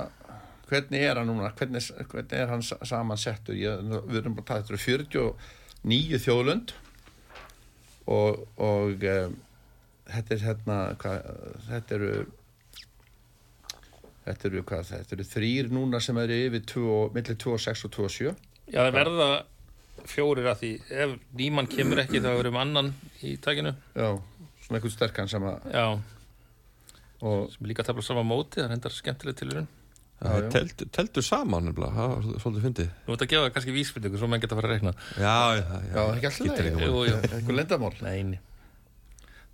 hvernig 0.70 1.06
er 1.06 1.20
hann 1.22 1.30
núna, 1.32 1.52
hvernig, 1.60 1.86
hvernig 2.12 2.34
er 2.42 2.50
hann 2.52 2.64
sa- 2.66 2.80
samansettur? 2.86 3.56
Ég, 3.60 3.86
við 4.10 4.22
erum 4.24 4.36
bara 4.42 4.64
eru 4.66 4.82
49 4.82 6.20
þjóðlönd 6.26 6.74
og, 8.12 8.42
og 8.62 9.06
um, 9.10 9.38
þetta 10.12 10.36
er 10.36 10.44
hérna, 10.50 10.80
hvað, 11.02 11.30
þetta 11.70 12.00
eru 12.00 12.16
Þetta 14.26 14.48
eru 14.50 14.62
hvað, 14.66 14.88
þetta 14.90 15.14
eru 15.20 15.26
þrýr 15.30 15.68
núna 15.70 16.00
sem 16.02 16.18
eru 16.18 16.38
yfir 16.48 16.64
2, 16.72 16.94
millir 17.14 17.36
2 17.44 17.52
og 17.54 17.60
6 17.62 17.84
og 17.86 17.92
2 17.94 18.06
og 18.08 18.14
7. 18.16 18.32
Já, 18.74 18.80
það 18.80 18.96
verða 18.96 19.28
fjórir 20.10 20.48
að 20.50 20.64
því 20.64 20.70
ef 21.04 21.12
nýmann 21.38 21.70
kemur 21.70 22.02
ekki 22.02 22.22
þá 22.24 22.32
verðum 22.40 22.58
annan 22.62 22.90
í 23.22 23.36
takinu 23.42 23.76
Já, 23.94 24.08
svona 24.66 24.80
einhvern 24.80 24.96
sterkan 24.96 25.30
sem 25.32 25.46
að, 25.46 25.72
Já, 25.72 25.86
og 27.26 27.50
sem 27.54 27.64
er 27.66 27.72
líka 27.72 27.84
að 27.86 27.92
tafla 27.92 28.06
saman 28.10 28.28
móti 28.30 28.60
það 28.60 28.68
er 28.68 28.74
hendar 28.76 28.96
skemmtileg 28.96 29.68
Já, 30.16 30.30
þeir 30.32 30.46
já. 30.46 30.50
teldu, 30.56 30.86
teldu 30.96 31.22
saman 31.28 31.66
nefnilega, 31.68 31.92
það 31.96 32.12
var 32.14 32.40
svolítið- 32.42 32.66
fyndið 32.66 32.90
Nú 33.08 33.14
ert 33.16 33.24
að 33.26 33.32
gefa 33.34 33.50
kannski 33.56 33.74
vísbyrningu 33.76 34.18
svo 34.22 34.30
menn 34.32 34.40
geta 34.44 34.56
að 34.56 34.62
fara 34.62 34.70
að 34.70 34.76
reikna 34.76 34.94
Já, 35.20 35.38
já, 35.60 35.66
Já, 35.66 35.96
það 35.96 36.08
er 36.08 36.16
ekki 36.16 36.30
alltaf. 36.30 37.34
Eitthvað 37.36 37.58
lendamál. 37.60 37.94
Neini 38.02 38.40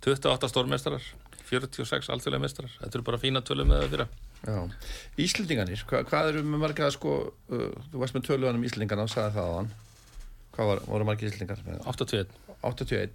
28 0.02 0.48
stórmeistarar 0.50 1.02
46 1.50 2.08
alþjóðlega 2.14 2.42
meistarar 2.42 2.72
Þetta 2.80 2.96
eru 2.98 3.04
bara 3.06 3.18
fína 3.22 3.42
tölum 3.46 3.68
með 3.70 3.82
það 3.82 3.90
fyrir 3.92 4.08
Já. 4.42 4.56
Íslendinganir, 5.22 5.82
hva, 5.86 6.00
hvað 6.08 6.28
eru 6.32 6.40
með 6.42 6.58
marga 6.64 6.88
sko, 6.90 7.12
uh, 7.52 7.68
þú 7.92 8.00
varst 8.02 8.16
með 8.16 8.24
töluðan 8.26 8.56
um 8.58 8.64
Íslendingana 8.66 9.04
og 9.06 9.12
sagði 9.12 9.36
það 9.36 9.46
á 9.46 9.54
hann. 9.60 9.68
Hvað 10.56 10.66
var, 10.72 10.80
voru 10.88 11.06
margir 11.06 11.28
Íslendingar 11.30 11.60
með 11.62 11.84
81 11.86 12.32
81? 12.66 13.12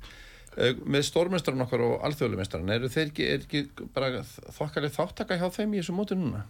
Uh, 0.57 0.71
með 0.89 1.03
stórmestran 1.05 1.61
okkar 1.61 1.83
og 1.85 1.99
alþjóðlumestran, 2.07 2.69
eru 2.73 2.89
þeir 2.89 3.11
ekki, 3.11 3.27
er 3.29 3.43
ekki 3.45 3.89
bara 3.93 4.23
þokkalið 4.57 4.95
þáttaka 4.95 5.37
hjá 5.37 5.51
þeim 5.53 5.75
í 5.75 5.81
þessu 5.83 5.97
móti 5.97 6.17
núna? 6.17 6.47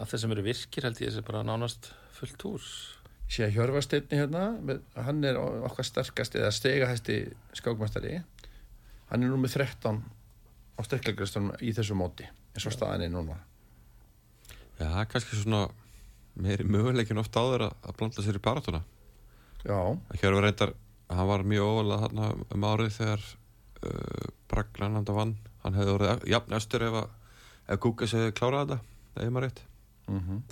að 0.00 0.12
þeir 0.12 0.22
sem 0.22 0.32
eru 0.34 0.46
virkir 0.46 0.86
held 0.86 1.02
ég 1.02 1.10
þessi 1.10 1.26
bara 1.26 1.44
nánast 1.44 1.90
fullt 2.16 2.46
hús 2.48 2.70
Ég 3.30 3.36
sé 3.36 3.44
að 3.46 3.52
Hjörvarsteinni 3.54 4.18
hérna, 4.18 4.40
með, 4.66 4.80
hann 4.98 5.20
er 5.22 5.36
okkar 5.38 5.86
sterkasti 5.86 6.40
eða 6.40 6.48
stegahæsti 6.50 7.18
skákmestari. 7.54 8.16
Hann 9.06 9.22
er 9.22 9.30
nú 9.30 9.36
með 9.38 9.52
13 9.54 10.00
á 10.74 10.80
styrklegristunum 10.82 11.52
í 11.62 11.70
þessu 11.76 11.94
móti, 11.94 12.26
eins 12.26 12.66
og 12.66 12.74
staðan 12.74 13.04
er 13.06 13.12
núna. 13.14 13.36
Já, 14.80 14.82
það 14.82 14.98
er 15.04 15.08
kannski 15.12 15.38
svona 15.38 15.62
meiri 16.42 16.66
möguleikin 16.66 17.22
oft 17.22 17.38
áður 17.38 17.68
að, 17.68 17.78
að 17.86 17.96
blanda 18.00 18.26
sér 18.26 18.40
í 18.40 18.42
baratuna 18.42 18.82
Já, 19.62 19.78
Hér 20.18 20.34
var 20.34 20.46
reyndar, 20.48 20.74
hann 21.10 21.30
var 21.30 21.46
mjög 21.46 21.70
óvalað 21.70 22.04
þarna 22.06 22.28
um 22.56 22.66
árið 22.70 22.92
þegar 22.96 23.26
uh, 23.26 24.28
Bragnananda 24.50 25.16
vann. 25.16 25.36
Hann 25.64 25.76
hefði 25.76 25.96
orðið 25.96 26.24
jafn 26.30 26.56
östur 26.56 26.86
ef, 26.86 26.98
ef 27.66 27.80
Gugas 27.84 28.14
hefði 28.16 28.36
klárað 28.38 28.74
þetta 28.74 28.80
ef 29.20 29.26
ég 29.26 29.34
maður 29.34 29.48
rétt. 29.48 29.62
Mm 30.08 30.42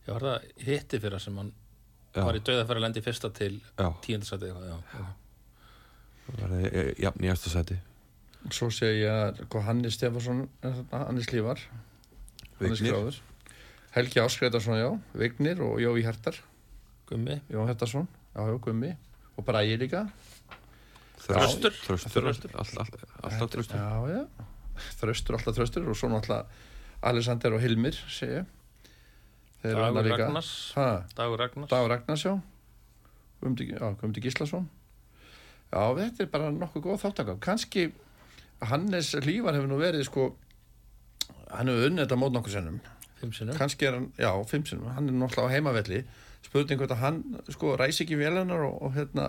Já, 0.00 0.14
var 0.14 0.24
það 0.24 0.46
hitti 0.66 0.98
fyrir 0.98 1.20
sem 1.22 1.36
hann 1.38 1.50
Já, 2.16 2.24
var 2.24 2.34
í 2.34 2.40
dauða 2.42 2.64
fyrir 2.66 2.80
að 2.80 2.84
lendi 2.86 3.02
fyrsta 3.04 3.28
til 3.30 3.52
já, 3.60 3.86
tíundasæti 4.02 4.48
eitthvað, 4.48 4.70
já. 4.70 5.04
það 6.26 6.40
var 6.40 6.54
eh, 6.56 6.94
jafn 6.98 7.26
í 7.26 7.30
eftir 7.30 7.52
seti 7.52 7.76
svo 8.48 8.70
sé 8.72 8.88
ég 8.96 9.10
að 9.12 9.58
Hannes 9.66 9.98
Stefansson, 9.98 10.46
Lífar, 11.30 11.60
Hannes 12.58 12.80
Vignir. 12.80 12.94
Gráður. 12.94 13.20
Helgi 13.90 14.22
Áskreitarsson, 14.22 14.78
já, 14.80 14.88
Vignir 15.18 15.60
og 15.66 15.80
Jói 15.82 16.02
Hertar, 16.06 16.38
Gummi, 17.10 17.40
Jón 17.50 17.68
Hertarsson, 17.68 18.08
já, 18.34 18.40
já, 18.48 18.58
Gummi 18.64 18.94
og 19.40 19.46
Bræði 19.48 19.78
líka. 19.80 20.04
Þröstur. 21.24 21.74
Þröstur, 21.84 22.24
Þröstur. 22.24 22.54
all, 22.58 22.70
all, 22.80 23.04
alltaf 23.28 23.52
Þröstur 23.52 23.80
Já, 23.80 23.96
já, 24.10 24.22
Þröstur, 25.00 25.36
alltaf 25.38 25.56
Þröstur 25.58 25.88
og 25.92 25.98
svo 25.98 26.10
náttúrulega 26.12 26.46
Alexander 27.10 27.56
og 27.56 27.62
Hilmir, 27.64 27.96
sé 28.12 28.28
ég. 28.40 28.48
Þeir 29.62 29.74
eru 29.76 29.86
Dagur. 30.00 30.10
Ragnars 30.16 30.50
Ha, 30.76 30.86
Dagur 31.16 31.40
Ragnars 31.40 31.70
Dagur 31.72 31.92
Ragnars, 31.92 32.24
já. 32.24 32.34
Guðmundi 33.40 34.22
Gíslason. 34.24 34.68
Já, 35.70 35.82
þetta 35.96 36.24
er 36.24 36.30
bara 36.32 36.48
nokkuð 36.52 36.86
góð 36.88 37.02
þáttaka. 37.04 37.36
Kanski 37.44 37.86
Hannes 38.68 39.12
Lífar 39.24 39.56
hefur 39.56 39.70
nú 39.70 39.78
verið, 39.80 40.04
sko, 40.08 40.26
hann 41.52 41.70
hefur 41.70 41.88
unnið 41.88 42.04
þetta 42.06 42.18
mót 42.20 42.34
nokkuð 42.36 42.56
sennum. 42.58 42.80
Fimm 43.20 43.32
sinnum 43.36 43.56
kannski 43.60 43.84
er 43.84 43.98
hann, 43.98 44.06
já, 44.16 44.30
fimm 44.48 44.64
sinum 44.64 44.88
hann 44.96 45.10
er 45.10 45.16
náttúrulega 45.20 45.52
á 45.52 45.54
heimavelli 45.54 45.98
spurning 46.46 46.80
hvort 46.80 46.94
að 46.94 47.02
hann, 47.04 47.20
sko, 47.52 47.74
ræsi 47.80 48.04
ekki 48.04 48.18
vélunar 48.20 48.64
og, 48.66 48.76
og 48.86 48.94
hérna 48.96 49.28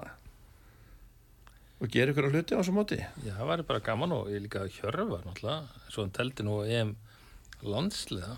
og 1.81 1.89
gera 1.89 2.13
ykkur 2.13 2.29
á 2.29 2.33
hluti 2.33 2.53
á 2.55 2.61
þessu 2.61 2.75
móti? 2.75 2.99
Já, 3.25 3.33
það 3.39 3.49
væri 3.51 3.67
bara 3.71 3.83
gaman 3.85 4.15
og 4.15 4.29
ég 4.33 4.43
líka 4.45 4.67
hjörfa 4.69 5.21
náttúrulega, 5.25 5.81
svo 5.89 6.05
hann 6.05 6.13
teldi 6.15 6.45
nú 6.45 6.61
EM 6.65 6.95
landsliða 7.65 8.37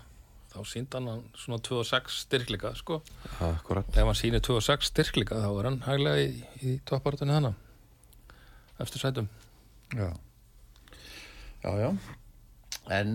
þá 0.54 0.58
síndi 0.70 1.00
hann 1.00 1.24
svona 1.36 1.58
2-6 1.66 2.18
styrkleika 2.24 2.74
sko, 2.78 3.00
Akkurat 3.42 3.88
ef 3.90 4.06
hann 4.08 4.18
sýnir 4.18 4.42
2-6 4.44 4.90
styrkleika 4.92 5.40
þá 5.42 5.48
er 5.50 5.68
hann 5.70 5.80
hæglega 5.86 6.24
í, 6.24 6.44
í 6.62 6.76
toppartunni 6.88 7.34
þannig 7.36 7.60
eftir 8.82 9.02
sætum. 9.04 9.28
Já. 9.94 10.08
Já, 11.64 11.70
já. 11.78 11.90
En, 12.92 13.12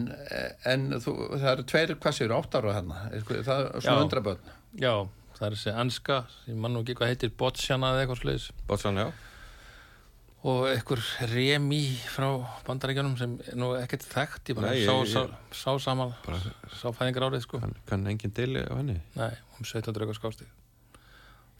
en 0.65 0.85
þú, 1.03 1.13
það 1.35 1.49
eru 1.51 1.65
tveir, 1.69 1.91
hvað 2.01 2.15
séu, 2.17 2.29
átt 2.33 2.55
ára 2.57 2.71
hérna 2.79 3.01
það 3.11 3.49
er 3.51 3.83
svona 3.83 3.97
Já. 3.99 4.03
undra 4.05 4.23
börn 4.25 4.47
Já, 4.81 4.93
það 5.39 5.47
er 5.47 5.55
þessi 5.55 5.73
enska 5.81 6.17
ég 6.47 6.55
mann 6.59 6.73
nú 6.75 6.83
ekki 6.83 6.95
hvað 6.99 7.11
heitir 7.13 7.31
Botsjana 7.39 7.93
eða 7.95 8.05
eitthvað 8.05 8.21
sliðis 8.23 8.47
Botsan, 8.67 8.99
já. 8.99 9.09
Og 10.49 10.69
einhver 10.71 11.01
Remi 11.33 11.81
frá 12.07 12.29
bandaríkjunum 12.67 13.17
sem 13.19 13.33
nú 13.59 13.73
ekkert 13.75 14.05
þekkt 14.07 14.51
ég 14.53 14.55
bara 14.59 14.69
Nei, 14.71 14.85
sá, 14.85 14.93
ég- 14.95 15.09
sá, 15.11 15.19
ég- 15.25 15.57
sá 15.59 15.71
saman 15.83 16.13
Bara- 16.25 16.53
sá 16.79 16.87
fæðingar 16.95 17.25
árið 17.27 17.41
sko. 17.43 17.59
kann, 17.59 17.75
kann 17.85 18.07
engin 18.07 18.31
deili 18.31 18.61
á 18.63 18.71
henni. 18.77 19.01
Nei, 19.15 19.33
um 19.59 19.65
17 19.65 19.91
draugar 19.93 20.15
skástíð. 20.15 20.47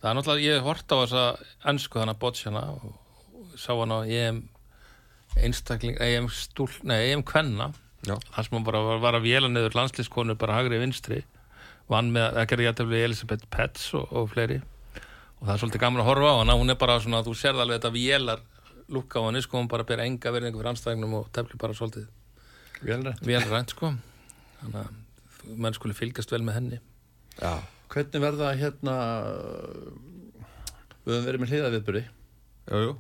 Það 0.01 0.09
er 0.11 0.15
náttúrulega, 0.15 0.47
ég 0.47 0.61
hort 0.63 0.87
á 0.87 0.95
þessa 1.03 1.23
ennsku 1.67 1.99
þannig 1.99 2.15
að 2.15 2.19
bottsjana 2.23 2.63
og, 2.71 2.95
og 3.35 3.57
sá 3.59 3.75
hann 3.75 3.91
á 3.91 3.99
EM 4.07 4.47
einstakling, 5.35 5.97
EM 5.99 6.29
stúl, 6.31 6.69
nei, 6.83 7.11
EM 7.11 7.23
kvenna. 7.23 7.73
Já. 8.07 8.15
þar 8.31 8.43
sem 8.47 8.55
hann 8.55 8.63
bara 8.63 8.79
var, 8.79 8.99
var 9.03 9.13
að 9.19 9.25
véla 9.27 9.49
niður 9.51 9.75
landslískonu 9.75 10.37
bara 10.39 10.53
hagri 10.55 10.79
vinstri 10.79 11.17
vann 11.89 12.11
með, 12.13 12.27
það 12.37 12.47
gerði 12.51 12.67
jættefli 12.67 13.01
Elisabeth 13.07 13.49
Petz 13.53 13.87
og, 13.97 14.11
og 14.13 14.29
fleiri. 14.33 14.59
Og 15.39 15.47
það 15.47 15.53
er 15.55 15.61
svolítið 15.63 15.83
gaman 15.85 16.03
að 16.03 16.09
horfa 16.11 16.31
á 16.35 16.39
hana, 16.41 16.55
hún 16.59 16.73
er 16.73 16.77
bara 16.79 16.99
svona, 17.01 17.23
þú 17.25 17.33
sérð 17.39 17.63
alveg 17.63 17.79
þetta 17.79 17.93
vélar 17.95 18.41
lúka 18.89 19.21
á 19.21 19.25
henni, 19.29 19.41
sko, 19.45 19.59
hún 19.61 19.69
bara 19.71 19.85
ber 19.87 20.01
enga 20.03 20.33
verðingu 20.33 20.59
fyrir 20.59 20.71
anstæðingnum 20.73 21.17
og 21.21 21.27
tefli 21.35 21.59
bara 21.61 21.75
svolítið 21.77 22.07
Velrætt. 22.83 23.21
velrænt, 23.25 23.73
sko. 23.75 23.91
Þannig 24.61 24.79
að 24.83 25.57
menn 25.65 25.75
skuli 25.77 25.95
fylgast 25.97 26.31
vel 26.33 26.41
með 26.45 26.57
henni. 26.59 26.79
Já. 27.39 27.53
Hvernig 27.89 28.21
verða 28.21 28.49
hérna 28.59 28.95
við 31.05 31.13
höfum 31.15 31.25
verið 31.29 31.41
með 31.43 31.53
hliðaviðbyrði 31.55 32.01
Jú, 32.69 32.81
jú. 32.83 32.91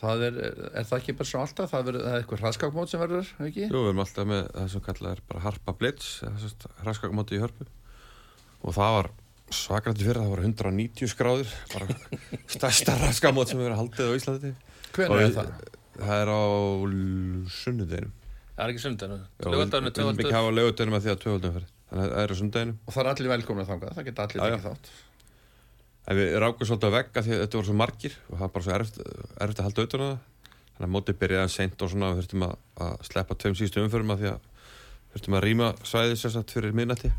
Það 0.00 0.22
er, 0.26 0.36
er 0.80 0.86
það 0.88 0.96
ekki 0.98 1.14
bara 1.16 1.28
svo 1.28 1.40
alltaf? 1.44 1.70
Það, 1.72 1.84
verður, 1.88 2.04
það 2.04 2.14
er 2.14 2.22
eitthvað 2.22 2.42
hraðskákmót 2.44 2.92
sem 2.92 3.00
verður, 3.02 3.30
ekki? 3.46 3.64
Jú, 3.66 3.80
við 3.80 3.88
erum 3.90 4.02
alltaf 4.04 4.28
með 4.28 4.42
það 4.56 4.68
sem 4.74 4.84
kallað 4.86 5.12
er 5.14 5.22
bara 5.28 5.42
Harpa 5.44 5.74
Blitz 5.76 6.08
hraskakamóti 6.80 7.36
í 7.36 7.42
hörpu 7.42 7.66
og 8.60 8.76
það 8.76 8.94
var 8.96 9.10
svakrætti 9.50 10.06
fyrir 10.06 10.22
það 10.22 10.32
var 10.34 10.44
190 10.46 11.10
skráður 11.10 11.52
bara 11.72 11.98
stærsta 12.54 12.94
hraskakamót 13.00 13.50
sem 13.50 13.60
erum 13.64 13.80
haldið 13.80 14.12
á 14.12 14.18
Íslandi. 14.18 14.54
Hvernig 14.94 15.26
er 15.26 15.36
það? 15.36 15.52
Það 16.00 16.22
er 16.22 16.32
á 16.32 16.42
sunnudeginum. 17.56 18.16
Það 18.56 18.64
er 18.64 18.72
ekki 18.74 18.82
Já, 18.84 19.20
Við 19.40 19.54
lögandaginu 19.54 19.90
við 19.90 20.00
viljum 20.00 20.24
ekki 20.24 20.36
hafa 20.36 20.56
lögudeginum 20.56 20.96
að 20.98 21.04
því 21.04 21.12
að 21.12 21.20
tvöfaldum 21.24 21.54
fyrir 21.56 21.70
Þannig 21.90 22.04
að 22.04 22.10
það 22.10 22.22
er 22.22 22.32
á 22.32 22.38
sunnudeginum. 22.40 22.80
Og 22.86 22.94
það 22.94 23.02
er 23.02 23.10
allir 23.10 23.30
velkomna 23.32 23.66
þangað, 23.66 23.94
það 23.96 24.08
geta 24.10 24.26
allir 24.26 24.42
tekið 24.44 24.66
þátt. 24.66 24.90
En 26.10 26.18
við 26.18 26.36
rákum 26.42 26.68
svolítið 26.68 26.88
að 26.88 26.94
vegga 26.96 27.24
því 27.24 27.32
að 27.34 27.42
þetta 27.44 27.58
voru 27.58 27.68
svo 27.70 27.76
margir 27.80 28.14
og 28.20 28.34
það 28.34 28.44
var 28.44 28.52
bara 28.54 28.66
svo 28.66 28.74
erfitt, 28.76 29.00
erfitt 29.44 29.60
að 29.60 29.66
halda 29.66 29.82
auðvitað. 29.82 30.14
Þannig 30.70 30.86
að 30.86 30.94
mótið 30.94 31.18
byrjaði 31.20 31.52
seint 31.54 31.82
og 31.84 31.92
svona 31.92 32.12
við 32.12 32.20
þurftum 32.20 32.46
að, 32.46 32.54
að 32.86 32.94
sleppa 33.10 33.36
tveim 33.42 33.58
síðustu 33.58 33.82
umförum 33.84 34.14
að 34.14 34.22
því 34.22 34.30
að 34.30 34.46
þurftum 35.12 35.36
að 35.36 35.44
rýma 35.44 35.72
svæðið 35.90 36.16
sérsagt 36.22 36.54
fyrir 36.56 36.76
miðnætti. 36.78 37.12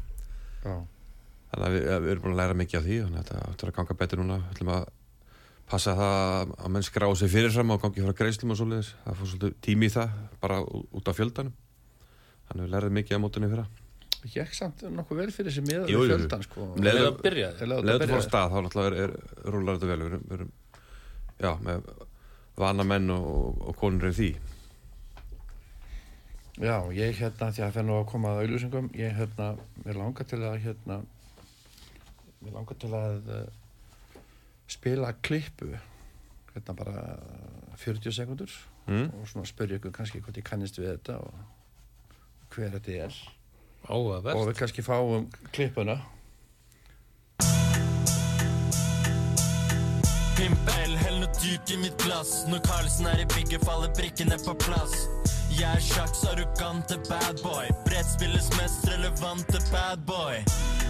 Þannig 1.52 1.68
að 1.68 1.74
við, 1.76 1.86
að 1.92 2.02
við 2.06 2.12
erum 2.14 2.24
búin 2.26 2.34
að 2.36 2.40
læra 2.42 2.58
mikið 2.62 2.80
af 2.80 2.86
því 2.88 2.98
þannig 3.04 3.20
að 3.20 3.30
þetta 3.30 3.52
áttur 3.52 3.72
að 3.72 3.76
ganga 3.80 3.98
betur 4.02 4.22
núna. 4.22 4.38
Við 4.42 4.54
ætlum 4.56 4.74
að 4.76 4.86
passa 5.72 5.94
það 5.96 6.54
að 6.62 6.72
menn 6.76 6.86
skrá 6.88 7.08
sig 7.20 7.32
fyrirfram 7.32 7.74
og 7.76 7.82
gangi 7.84 8.06
frá 8.06 8.16
greiðslum 8.22 8.54
og 8.56 8.60
svoleiðis. 8.62 8.92
Það 9.06 9.20
fór 9.22 9.30
svolítið 9.34 9.58
tími 9.68 9.88
í 9.90 9.94
það 9.96 10.14
bara 10.44 10.60
út 10.68 11.12
af 11.12 11.20
fjöldanum. 11.20 11.54
Þannig 12.48 12.62
að 12.62 12.66
við 12.68 12.74
lærðum 12.76 12.96
mikið 13.00 13.18
af 13.18 13.24
mótunni 13.26 13.50
fyrra. 13.52 13.66
ekki 14.22 14.38
ekki 14.44 14.54
samt 14.60 14.82
nokkuð 14.94 15.18
vel 15.18 15.32
fyrir 15.34 15.50
þessi 15.50 15.62
miða 15.66 15.86
við 15.90 16.12
fjöldan 16.12 16.44
sko 16.46 16.66
leið- 16.78 16.84
Leða 16.86 17.06
að 17.08 17.22
að 17.62 17.70
Leður 17.72 17.86
þetta 17.86 17.92
þú 17.92 17.98
fór 17.98 18.08
byrjaði. 18.12 18.26
stað 18.28 18.52
þá 18.52 18.58
náttúrulega 18.66 19.52
rúlar 19.56 19.78
þetta 19.80 19.88
vel. 19.92 20.00
Við 20.02 20.10
erum, 20.12 20.26
við 20.28 20.36
erum 20.38 20.52
já, 21.42 21.52
með 21.66 21.88
vana 22.62 22.84
menn 22.86 23.10
og, 23.16 23.62
og 23.72 23.76
konur 23.82 24.12
í 24.12 24.14
því. 24.20 24.30
Já, 26.62 26.76
ég 26.94 27.16
hérna, 27.18 27.48
því 27.50 27.62
að 27.64 27.66
það 27.66 27.74
fer 27.78 27.86
nú 27.88 27.96
að 27.98 28.06
koma 28.12 28.32
að 28.36 28.42
auðlýsingum, 28.44 28.90
ég 29.00 29.16
hérna, 29.18 29.48
mér 29.86 29.98
langar 29.98 30.28
til 30.30 30.42
að 30.46 30.58
hérna, 30.66 30.98
mér 32.41 32.58
langar 32.58 32.77
til 32.82 32.91
að 32.97 33.32
uh, 33.32 34.19
spila 34.71 35.13
klippu, 35.23 35.71
hérna 36.54 36.75
bara 36.77 37.06
40 37.82 38.13
sekundur 38.21 38.60
Mm? 38.89 39.12
og 39.13 39.27
svona 39.30 39.45
spyrja 39.45 39.77
ykkur 39.77 39.91
kannski 39.93 40.19
hvort 40.25 40.38
ég 40.39 40.43
kannist 40.43 40.80
við 40.80 40.88
þetta 40.95 41.19
og 41.21 42.56
hver 42.56 42.71
þetta 42.73 42.95
er. 43.06 43.19
Áhugavert 43.86 44.36
og 44.36 44.47
við 44.49 44.58
kannski 44.58 44.84
fáum 44.84 45.27
klippuna. 45.54 45.99
Pimp 50.36 50.71
L, 50.73 50.95
hell 50.97 51.19
noe 51.21 51.30
dyrt 51.38 51.71
i 51.73 51.77
mitt 51.77 51.97
glass 52.01 52.45
Når 52.49 52.63
Carlsen 52.65 53.08
er 53.12 53.21
i 53.21 53.27
bygget, 53.30 53.62
faller 53.65 53.91
brikkene 53.97 54.38
på 54.41 54.56
plass 54.65 55.06
Jeg 55.60 55.68
er 55.76 55.84
sjakks 55.84 56.24
arrogante 56.32 56.98
bad 57.10 57.42
boy 57.44 57.68
Brettspillets 57.86 58.50
mest 58.58 58.88
relevante 58.88 59.60
bad 59.72 60.06
boy 60.08 60.40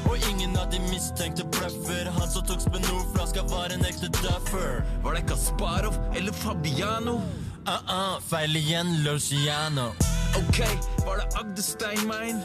Og 0.09 0.17
ingen 0.29 0.55
av 0.59 0.69
de 0.73 0.79
mistenkte 0.89 1.45
bløffer 1.55 2.09
Han 2.17 2.29
som 2.29 2.45
tok 2.47 2.61
Spenor-flaska 2.63 3.45
var 3.51 3.73
en 3.73 3.85
ekte 3.89 4.11
duffer 4.21 4.81
Var 5.03 5.17
det 5.17 5.25
Kasparov 5.31 5.97
eller 6.15 6.35
Fabiano? 6.43 7.19
Uh-uh, 7.67 8.17
feil 8.25 8.55
igjen, 8.57 9.01
Luciano 9.05 9.91
Ok, 10.39 10.61
var 11.05 11.17
det 11.17 11.27
Agde 11.39 11.61
Steinmein? 11.61 12.39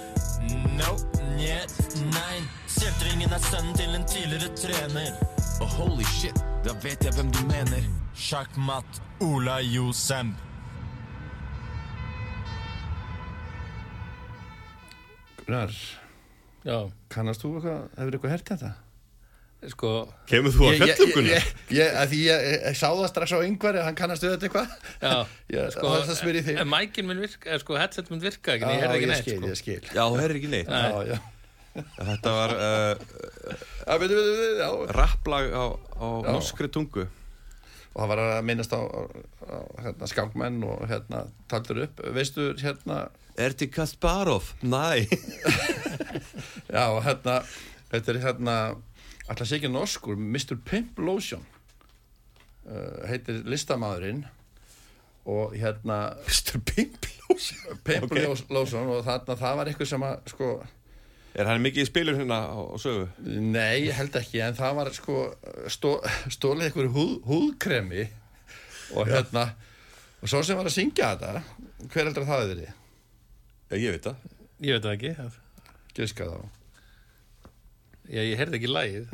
No, 0.77 0.97
njet, 1.37 1.73
nei. 2.13 2.41
Kjeltringen 2.67 3.33
er 3.33 3.43
sønnen 3.47 3.77
til 3.79 3.95
en 3.95 4.05
tidligere 4.11 4.51
trener. 4.59 5.13
Oh, 5.63 5.71
holy 5.79 6.05
shit, 6.17 6.37
da 6.67 6.75
vet 6.83 7.07
jeg 7.07 7.15
hvem 7.15 7.31
du 7.33 7.41
mener. 7.47 7.87
Sjakkmatt 8.19 9.01
Ola 9.23 9.61
Josem. 9.63 10.35
Gunnar, 15.47 15.71
Já, 16.67 16.79
kannast 17.15 17.43
þú 17.45 17.53
eitthvað, 17.61 17.83
hefur 18.01 18.17
eitthvað 18.19 18.33
hert 18.35 18.49
þetta? 18.51 18.73
sko, 19.67 19.91
Kemur 20.31 20.53
þú 20.55 20.63
að 20.67 20.73
Ég- 20.75 20.81
ég- 20.83 20.97
fellum, 20.99 21.13
Gunnar? 21.15 21.31
ég- 21.33 21.79
ég- 21.79 21.95
Því 22.11 22.19
ég, 22.27 22.43
ég, 22.47 22.59
ég 22.67 22.77
sá 22.79 22.89
það 22.93 23.09
strax 23.11 23.33
á 23.35 23.39
yngvar 23.47 23.79
hann 23.83 23.95
kannast 23.99 24.23
við 24.23 24.35
þetta 24.35 24.47
eitthvað 24.47 24.69
já, 25.03 25.15
Ég- 25.57 25.71
sko, 25.75 25.87
það 25.97 26.19
spyr 26.21 26.35
ég 26.41 26.45
þig. 26.51 26.59
en 26.61 26.69
mækin 26.71 27.07
minn 27.09 27.23
virka, 27.25 27.47
eða 27.51 27.61
sko, 27.65 27.79
headset 27.81 28.11
minn 28.11 28.21
virka 28.23 28.53
ekki, 28.57 28.67
ég 28.67 28.77
Já, 28.77 28.83
heyrði 28.83 28.97
ekki 28.99 29.07
ég 29.07 29.13
neitt, 29.15 29.25
skil, 29.25 29.39
sko. 29.39 29.47
ég 29.47 29.57
skil 29.63 29.83
Já, 29.97 30.03
þú 30.07 30.21
heyrðir 30.21 30.39
ekki 30.43 30.51
neitt. 30.53 30.69
Nei. 30.69 30.91
Já, 30.91 31.15
já 31.15 31.19
Þetta 31.77 32.31
var 32.33 32.51
uh, 32.57 32.95
rapplag 34.97 35.51
á, 35.53 35.65
á 35.77 36.07
norskri 36.33 36.69
tungu. 36.73 37.07
Og 37.97 38.03
það 38.03 38.11
var 38.13 38.21
að 38.23 38.43
minnast 38.45 38.75
á, 38.77 38.81
á, 38.85 39.57
hérna, 39.81 40.09
skákmenn 40.11 40.59
og 40.69 40.83
hérna 40.91 41.23
taldur 41.49 41.81
upp, 41.87 42.03
veistu 42.13 42.51
hérna 42.61 43.07
Erti 43.41 43.69
Kasparov? 43.73 44.53
Næ. 44.65 45.09
já, 46.77 46.85
hérna 47.05 47.41
þetta 47.89 48.13
er 48.13 48.21
hérna 48.21 48.57
alltaf 49.27 49.49
sé 49.49 49.59
ekki 49.59 49.73
norskur, 49.73 50.17
Mr. 50.21 50.59
Pimp 50.69 51.01
Lotion 51.01 51.45
uh, 52.69 53.05
heitir 53.09 53.41
listamæðurinn 53.49 54.27
og 55.27 55.57
hérna 55.57 56.01
Mr. 56.29 56.61
Pimp 56.69 57.09
Ok. 57.27 57.89
okay. 58.03 58.27
Lotion 58.55 58.93
og 58.93 59.03
þarna 59.07 59.35
það 59.41 59.57
var 59.59 59.71
eitthvað 59.71 59.89
sem 59.91 60.05
að 60.07 60.29
sko, 60.31 60.51
Er 61.37 61.45
hann 61.51 61.61
mikið 61.61 61.83
í 61.85 61.89
spilur 61.91 62.17
hérna 62.17 62.39
á, 62.49 62.57
á 62.57 62.77
sögu? 62.81 63.07
nei, 63.27 63.87
ég 63.89 63.97
held 63.99 64.15
ekki 64.17 64.41
en 64.41 64.55
það 64.57 64.77
var 64.79 64.91
sko 64.97 65.17
stó, 65.73 65.91
stólið 66.33 66.71
eitthvað 66.71 66.95
húð, 66.97 67.11
húðkremi 67.29 68.07
og 68.97 69.11
hérna 69.11 69.43
og 70.23 70.31
svo 70.33 70.41
sem 70.47 70.57
var 70.57 70.71
að 70.71 70.77
syngja 70.79 71.11
þetta 71.13 71.43
hver 71.93 72.07
heldur 72.09 72.25
að 72.25 72.31
það 72.31 72.45
er 72.47 72.61
því? 72.63 72.69
Já, 73.67 73.77
ég 73.83 73.97
veit 73.97 74.07
það. 74.07 74.23
Ég 74.65 74.77
veit 74.79 74.87
það 74.87 74.95
ekki, 74.97 75.11
það- 75.19 75.43
Giska 75.97 76.29
þá 76.31 76.39
ég, 78.07 78.23
ég 78.31 78.39
heyrði 78.41 78.59
ekki 78.61 78.71
lægið. 78.71 79.13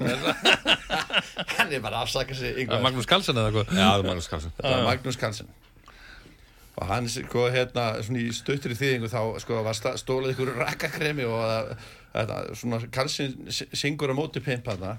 hann 1.56 1.72
er 1.72 1.82
bara 1.82 1.96
að 1.96 2.06
afsaka 2.06 2.34
sig 2.36 2.52
Það 2.52 2.54
er 2.54 2.62
yngvar 2.66 2.84
Magnús 2.86 3.08
Karlsson 3.10 3.40
eða 3.40 3.50
eitthvað. 3.50 3.74
Já, 3.74 3.86
það 3.88 3.98
er 4.04 4.08
Magnús 4.12 4.30
Karlsson. 4.30 4.54
það 4.60 4.76
var 4.76 4.86
Magnús 4.90 5.20
Carlsen 5.24 5.52
og 6.72 6.86
hann 6.88 7.04
sko 7.12 7.42
hérna 7.52 7.82
svona 8.00 8.20
í 8.24 8.30
stöttri 8.32 8.72
þýðingu 8.78 9.10
þá 9.12 9.18
sko 9.42 9.58
var 9.66 9.76
stólið 9.76 10.30
ykkur 10.32 10.54
rakakremi 10.56 11.26
og 11.28 11.42
að, 11.44 11.72
s- 12.14 13.64
syngur 13.78 14.12
á 14.12 14.14
móti 14.16 14.42
pimp 14.44 14.66
þarna. 14.68 14.96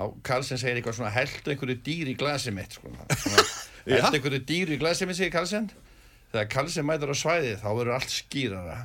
Og 0.00 0.20
Carlsen 0.22 0.58
segir 0.60 0.78
eitthvað 0.78 0.96
svona 1.00 1.10
held 1.10 1.48
einhverju 1.50 1.80
dýr 1.84 2.10
í 2.12 2.16
glasi 2.18 2.52
mitt 2.54 2.76
sko. 2.78 2.92
Held 3.90 4.14
einhverju 4.14 4.38
dýr 4.46 4.70
í 4.76 4.78
glasi 4.78 5.06
mitt 5.08 5.18
segir 5.18 5.32
Carlsen 5.34 5.66
þegar 6.30 6.46
Carlsen 6.52 6.86
mætur 6.86 7.10
á 7.10 7.16
svæði 7.18 7.56
þá 7.58 7.68
verður 7.74 7.96
allt 7.96 8.12
skýrara. 8.14 8.76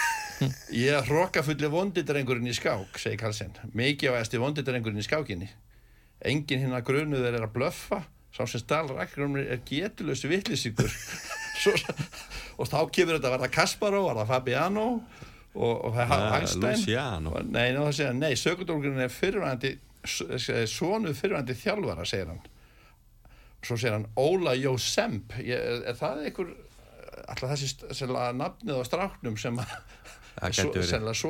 Ég 0.74 0.94
er 0.94 1.06
hrokkafulli 1.08 1.68
vondidrengurinn 1.72 2.46
í 2.50 2.54
skák 2.54 2.98
segir 3.02 3.18
Carlsen 3.24 3.52
mikið 3.74 4.14
á 4.14 4.22
eftir 4.22 4.42
vondidrengurinn 4.44 5.02
í 5.02 5.06
skákinni. 5.06 5.50
Enginn 6.24 6.62
hinn 6.62 6.74
að 6.76 6.86
grunuður 6.88 7.34
er 7.40 7.44
að 7.48 7.54
blöffa. 7.58 8.04
Sá 8.34 8.42
sem 8.50 8.62
stál 8.62 8.88
rakkrumri 8.90 9.44
er 9.50 9.60
getulösu 9.66 10.26
vitlisíkur 10.30 10.90
og 12.58 12.66
þá 12.70 12.78
kemur 12.94 13.14
þetta 13.18 13.28
að 13.30 13.34
verða 13.36 13.50
Kasparov, 13.54 14.08
var 14.08 14.18
það 14.22 14.30
Fabiano 14.32 14.86
og, 15.54 15.84
og 15.88 15.94
það 15.94 16.02
er 16.02 16.12
Ja, 16.14 16.38
Einstein. 16.40 17.30
Og, 17.30 17.38
nei, 17.54 17.68
ná, 17.74 17.80
það 17.86 17.96
segja, 18.00 18.12
nei, 18.18 18.32
sökudólgurinn 18.38 19.04
er 19.06 19.12
fyrirvændi 19.14 19.74
svonu 20.68 21.14
fyrirvændi 21.16 21.56
þjálfara 21.56 22.04
segir 22.08 22.32
hann. 22.32 22.42
Svo 23.64 23.78
segir 23.80 23.96
hann 23.96 24.08
Óla 24.20 24.52
Jósemp 24.58 25.38
er, 25.40 25.84
er 25.88 25.96
það 25.98 26.26
einhver 26.28 26.54
alltaf 27.24 27.54
þessi 27.54 28.10
nafnið 28.36 28.80
á 28.80 28.84
stráknum 28.84 29.38
sem 29.40 29.62
að 29.62 29.78
Það 30.34 30.48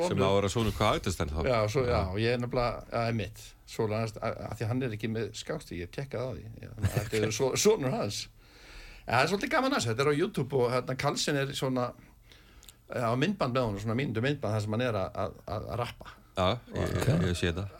Sem 0.09 0.21
á 0.25 0.25
að 0.25 0.35
vera 0.39 0.49
svona 0.49 0.71
hvað 0.73 0.95
aðeins 0.95 1.17
þá. 1.29 1.41
Já, 1.45 1.57
svo, 1.69 1.83
já, 1.85 1.99
ég 2.23 2.31
er 2.33 2.39
nefnilega, 2.41 2.79
já, 2.89 3.11
emitt 3.11 3.43
svo 3.69 3.85
lannast, 3.89 4.17
að, 4.21 4.39
að 4.47 4.55
því 4.57 4.69
hann 4.71 4.81
er 4.85 4.95
ekki 4.97 5.09
með 5.13 5.27
skáksti 5.37 5.77
ég 5.79 5.91
tekkaði 5.93 6.25
á 6.25 6.31
því, 6.33 6.71
þetta 6.95 7.21
er 7.21 7.35
svo, 7.37 7.51
sonur 7.59 7.93
hans. 7.93 8.23
En 9.05 9.13
það 9.13 9.21
er 9.21 9.31
svolítið 9.31 9.53
gaman 9.53 9.77
að 9.77 9.87
þetta 9.91 10.05
er 10.05 10.09
á 10.09 10.19
YouTube 10.19 10.57
og 10.57 10.73
hérna 10.73 10.97
Karlsson 11.05 11.39
er 11.41 11.53
svona 11.57 11.87
á 12.93 13.13
myndband 13.17 13.55
með 13.55 13.67
honum, 13.67 13.81
svona 13.81 13.97
mínundu 13.97 14.21
myndband 14.21 14.55
þar 14.55 14.63
sem 14.65 14.75
hann 14.77 14.85
er 14.85 14.99
að, 14.99 15.17
að, 15.25 15.35
að 15.55 15.67
rappa 15.81 16.13
Já, 16.35 16.47
ég, 16.75 16.95
ég, 16.99 17.21
ég 17.29 17.37
sé 17.39 17.51
það. 17.55 17.75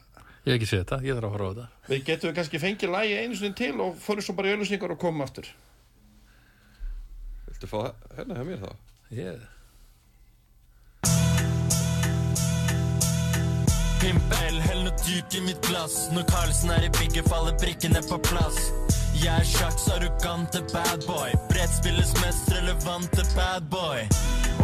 Ég 0.46 0.54
hef 0.54 0.56
ekki 0.56 0.68
séð 0.70 0.82
þetta, 0.84 0.98
ég 1.04 1.18
þarf 1.18 1.28
að 1.28 1.34
horfa 1.36 1.46
á 1.46 1.52
þetta. 1.52 1.68
við 1.90 2.04
getum 2.08 2.30
við 2.30 2.36
kannski 2.38 2.62
fengið 2.62 2.94
lægi 2.94 3.18
einu 3.20 3.40
sinni 3.40 3.58
til 3.60 3.74
og 3.84 3.98
fórum 4.00 4.26
svo 4.26 4.36
bara 4.38 4.52
í 4.52 4.56
auðlýsingar 4.56 4.94
og 4.96 5.02
komum 5.02 5.26
aftur 5.26 5.50
Viltu 7.50 7.70
fá 7.72 7.80
hérna 8.16 8.38
hjá 8.40 8.48
mér 8.48 8.64
þá? 8.64 8.72
Ég... 9.16 9.44
Pimp 14.02 14.36
L, 14.38 14.60
hell 14.62 14.84
noe 14.86 14.94
dyrt 15.02 15.34
i 15.34 15.42
mitt 15.42 15.62
glass. 15.66 16.10
Når 16.14 16.28
Carlsen 16.30 16.74
er 16.76 16.86
i 16.86 16.92
bygget, 17.00 17.26
faller 17.32 17.56
brikkene 17.62 18.04
på 18.06 18.20
plass. 18.28 18.60
Jeg 19.18 19.34
er 19.34 19.48
sjakks 19.50 19.88
arrogante 19.96 20.62
bad 20.74 21.08
boy. 21.10 21.34
Brettspillets 21.50 22.14
mest 22.22 22.52
relevante 22.54 23.26
bad 23.34 23.66
boy. 23.74 24.06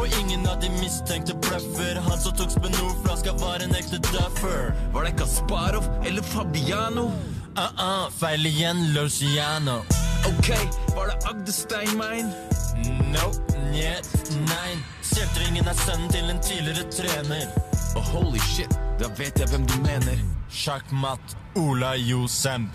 Og 0.02 0.08
ingen 0.20 0.48
av 0.50 0.58
de 0.62 0.70
mistenkte 0.80 1.36
bløffer. 1.46 2.00
Han 2.08 2.18
som 2.20 2.34
tok 2.34 2.50
Spenor-flaska, 2.56 3.36
var 3.38 3.62
en 3.62 3.76
ekte 3.78 4.00
duffer. 4.10 4.72
Var 4.96 5.06
det 5.06 5.12
Kasparov 5.20 5.86
eller 6.06 6.26
Fabiano? 6.26 7.12
Uh-uh, 7.54 8.10
feil 8.18 8.46
igjen, 8.50 8.82
Luciano. 8.96 9.84
Ok, 10.26 10.50
var 10.96 11.12
det 11.12 11.18
Agde 11.30 11.54
Steinmein? 11.54 12.34
No, 13.14 13.30
njet, 13.70 14.10
nei. 14.48 14.74
Kjeltringen 15.06 15.68
er 15.70 15.78
sønnen 15.84 16.10
til 16.10 16.34
en 16.34 16.42
tidligere 16.42 16.88
trener. 16.90 17.46
Oh, 17.94 18.06
holy 18.16 18.40
shit, 18.40 18.74
da 18.98 19.12
vet 19.20 19.38
jeg 19.38 19.54
hvem 19.54 19.68
du 19.70 19.78
mener. 19.86 20.24
Sjakkmatt 20.50 21.36
Ola 21.60 21.94
Josem. 22.00 22.72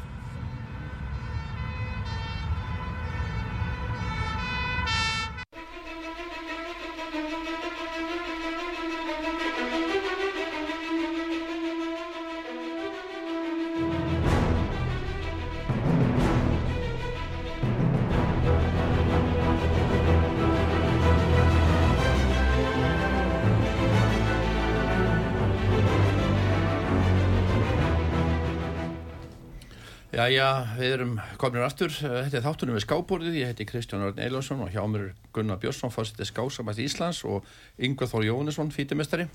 Jæja, 30.27 30.47
við 30.75 30.93
erum 30.97 31.11
komin 31.39 31.63
aftur. 31.63 31.93
Þetta 31.95 32.39
er 32.41 32.43
þáttunum 32.43 32.75
við 32.75 32.83
skábborðið, 32.83 33.37
ég 33.39 33.51
heiti 33.53 33.67
Kristján 33.69 34.03
Örn 34.09 34.19
Eilásson 34.19 34.65
og 34.65 34.73
hjá 34.75 34.81
mér 34.91 35.05
er 35.05 35.13
Gunnar 35.37 35.61
Björnsson 35.63 35.93
fórsetið 35.95 36.27
skásamætt 36.33 36.81
Íslands 36.83 37.21
og 37.31 37.47
Yngvar 37.79 38.11
Þór 38.11 38.27
Jónesson, 38.27 38.73
fítimestari 38.75 39.29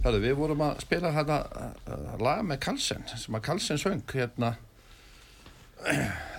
Hörðu, 0.00 0.22
við 0.24 0.34
vorum 0.38 0.64
að 0.64 0.80
spila 0.86 1.12
þetta 1.18 1.38
uh, 1.52 2.16
lag 2.16 2.40
með 2.48 2.62
Carlsen 2.64 3.04
sem 3.12 3.36
að 3.36 3.44
Carlsen 3.50 3.82
söng 3.82 4.16
hérna 4.16 4.54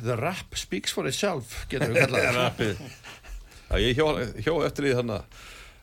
The 0.01 0.17
rap 0.17 0.57
speaks 0.57 0.97
for 0.97 1.05
itself 1.11 1.67
getur 1.69 1.93
við 1.93 2.07
kallað 2.07 2.57
það. 2.57 2.85
Já, 3.69 3.75
ég 3.77 3.99
hjó, 3.99 4.07
hjó 4.41 4.55
eftir 4.65 4.89
því 4.89 4.99
þannig 5.03 5.19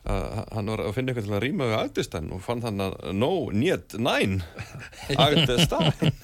að 0.09 0.55
hann 0.55 0.71
var 0.73 0.81
að 0.83 0.95
finna 0.97 1.13
eitthvað 1.13 1.29
til 1.29 1.37
að 1.37 1.45
rýma 1.45 1.69
við 1.69 1.79
Agdestein 1.79 2.31
og 2.35 2.43
fann 2.43 2.63
þannig 2.63 2.89
að 2.89 3.13
no, 3.15 3.33
niet, 3.55 3.95
nein 3.99 4.41
Agdestein 5.27 6.17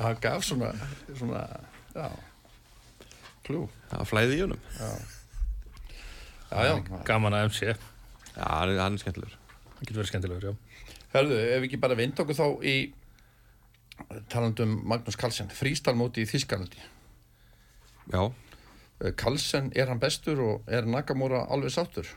Það 0.00 0.20
gaf 0.24 0.44
svona, 0.46 0.70
svona 1.12 1.42
já, 1.92 2.06
klú 3.46 3.66
Það 3.90 4.06
flæði 4.08 4.38
í 4.38 4.44
honum 4.46 4.62
Já, 6.50 6.62
já, 6.66 6.72
Gaman 7.06 7.36
að 7.36 7.50
MC. 7.50 7.74
Já, 8.34 8.46
hann 8.46 8.72
er, 8.72 8.80
hann 8.80 8.98
skemmtilegur 9.02 9.36
Það 9.36 9.82
getur 9.84 10.00
verið 10.00 10.10
skemmtilegur, 10.12 10.48
já. 10.48 10.86
Hörðu, 11.10 11.36
ef 11.42 11.60
við 11.60 11.68
ekki 11.68 11.82
bara 11.82 11.98
vind 11.98 12.20
okkur 12.22 12.38
þá 12.38 12.46
í 12.70 12.76
talandum 14.30 14.76
Magnús 14.88 15.18
Carlsen, 15.18 15.50
frístalmóti 15.52 16.24
í 16.24 16.28
Þískalandi. 16.28 16.80
Já, 18.10 18.22
Carlsen, 19.16 19.70
er 19.76 19.90
hann 19.90 20.00
bestur 20.02 20.40
og 20.44 20.70
er 20.70 20.88
Nakamura 20.88 21.46
alveg 21.52 21.72
sáttur? 21.74 22.08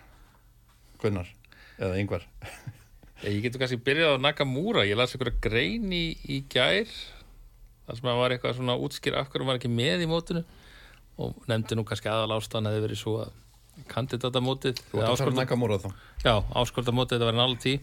Gunnar, 1.02 1.30
eða 1.80 2.00
yngvar. 2.02 2.28
Ég 3.24 3.40
getur 3.46 3.64
kannski 3.64 3.80
byrjað 3.80 4.18
á 4.20 4.24
Nakamura. 4.24 4.84
Ég 4.88 5.00
las 5.00 5.16
einhverja 5.16 5.40
grein 5.44 5.92
í, 5.96 6.06
í 6.28 6.42
gær. 6.52 6.90
Þar 7.88 8.00
sem 8.00 8.10
að 8.12 8.20
var 8.22 8.36
eitthvað 8.36 8.58
svona 8.60 8.78
útskýr 8.80 9.18
af 9.20 9.30
hverju 9.30 9.44
hann 9.44 9.52
var 9.52 9.60
ekki 9.62 9.72
með 9.72 10.06
í 10.06 10.10
mótinu. 10.10 10.44
Og 11.24 11.48
nefndi 11.50 11.78
nú 11.78 11.86
kannski 11.86 12.10
aðal 12.10 12.40
ástæðan 12.40 12.72
hefði 12.72 12.86
verið 12.88 13.00
svo 13.04 13.16
að 13.24 13.34
kandidatamótið 13.90 14.80
Þú 14.92 15.00
ert 15.02 15.10
að 15.10 15.20
fara 15.22 15.34
að 15.34 15.40
næka 15.42 15.58
múra 15.58 15.80
þá. 15.82 15.90
Já, 16.24 16.34
áskortamótið, 16.62 17.16
þetta 17.18 17.30
var 17.30 17.38
nála 17.38 17.60
tí 17.62 17.76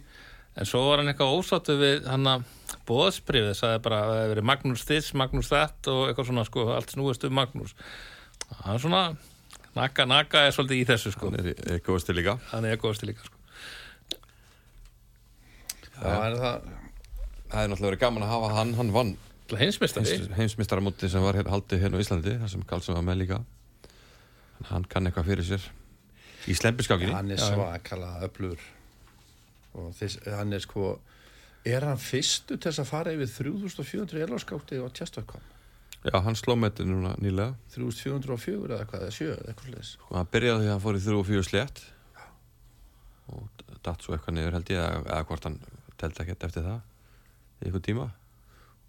en 0.59 0.67
svo 0.67 0.83
var 0.89 1.01
hann 1.01 1.11
eitthvað 1.13 1.35
ósáttu 1.37 1.77
við 1.79 2.07
hann 2.11 2.27
að 2.27 2.47
bóðsbrifið, 2.89 3.53
sagði 3.59 3.83
bara 3.85 4.01
að 4.01 4.09
það 4.11 4.21
hefði 4.21 4.33
verið 4.33 4.49
Magnús 4.51 4.87
þiss, 4.89 5.13
Magnús 5.19 5.51
þett 5.51 5.91
og 5.93 6.01
eitthvað 6.09 6.31
svona 6.31 6.47
sko, 6.49 6.65
allt 6.75 6.95
snúist 6.95 7.27
um 7.27 7.37
Magnús. 7.39 7.75
Hann 8.65 8.75
er 8.75 8.83
svona 8.83 9.03
naka, 9.79 10.07
naka 10.11 10.45
er 10.49 10.57
svolítið 10.57 10.83
í 10.83 10.89
þessu 10.91 11.15
sko. 11.15 11.31
Hann 11.31 11.39
er 11.43 11.53
eitthvað 11.77 12.09
til 12.09 12.19
líka. 12.19 12.37
Hann 12.51 12.67
er 12.67 12.83
góðast 12.83 13.07
líka 13.07 13.27
sko. 13.27 13.37
Já, 16.01 16.11
það 16.11 16.69
það 17.51 17.63
er 17.63 17.71
náttúrulega 17.71 17.91
verið 17.91 18.03
gaman 18.05 18.25
að 18.25 18.33
hafa 18.35 18.51
hann 18.57 18.73
hann 18.79 18.93
vann 18.95 19.11
Hinsmistari, 19.59 20.17
heimsmystaramóti 20.37 21.11
sem 21.11 21.25
var 21.25 21.39
hér, 21.39 21.51
haldið 21.51 21.85
hérna 21.85 21.99
á 21.99 22.03
Íslandi 22.05 22.37
þar 22.39 22.53
sem 22.53 22.65
Karlsson 22.71 22.99
var 22.99 23.07
með 23.07 23.23
líka. 23.25 23.41
Hann 24.71 24.85
kann 24.91 25.09
eitthvað 25.09 25.31
fyrir 25.33 25.49
sér. 25.49 25.71
Í 26.47 26.57
slempiskákinni 26.57 27.15
hann 27.17 27.33
er 27.35 27.41
svakala 27.43 28.19
öflugur. 28.27 28.63
Og 29.81 29.95
þess, 29.97 30.21
hann 30.31 30.53
er 30.57 30.63
sko 30.65 30.93
er 31.67 31.85
hann 31.85 32.01
fyrstu 32.01 32.57
til 32.57 32.71
þess 32.71 32.83
að 32.85 32.91
fara 32.91 33.15
yfir 33.17 33.33
3400 33.35 34.23
elvarskátti 34.25 34.81
á 34.81 34.89
Tjastökkom 34.89 35.43
já, 36.05 36.15
hann 36.25 36.37
sló 36.39 36.57
með 36.57 36.73
þetta 36.73 36.87
núna 36.89 37.15
nýlega. 37.21 37.57
3404 37.75 38.77
eða 38.77 38.87
hvað, 38.89 39.03
eða 39.05 39.17
7 39.17 39.27
eða 39.35 39.51
eitthvað 39.53 39.67
sliðis 39.69 39.91
og 40.07 40.15
hann 40.17 40.31
byrjaði 40.33 40.63
því 40.63 40.69
að 40.69 40.73
hann 40.75 40.85
fór 40.85 40.99
í 40.99 41.03
þrjú 41.05 41.19
og 41.19 41.29
fjögur 41.29 41.49
slétt. 41.49 41.83
Og 43.31 43.65
datt 43.85 44.05
svo 44.05 44.17
eitthvað 44.17 44.37
niður 44.37 44.57
held 44.59 44.73
ég 44.73 44.81
eða, 44.81 45.03
eða 45.05 45.27
hvort 45.29 45.47
hann 45.47 45.59
teldi 46.01 46.25
ekkert 46.25 46.49
eftir 46.49 46.67
það 46.67 46.81
í 46.81 47.69
eitthvað 47.69 47.85
tíma 47.87 48.07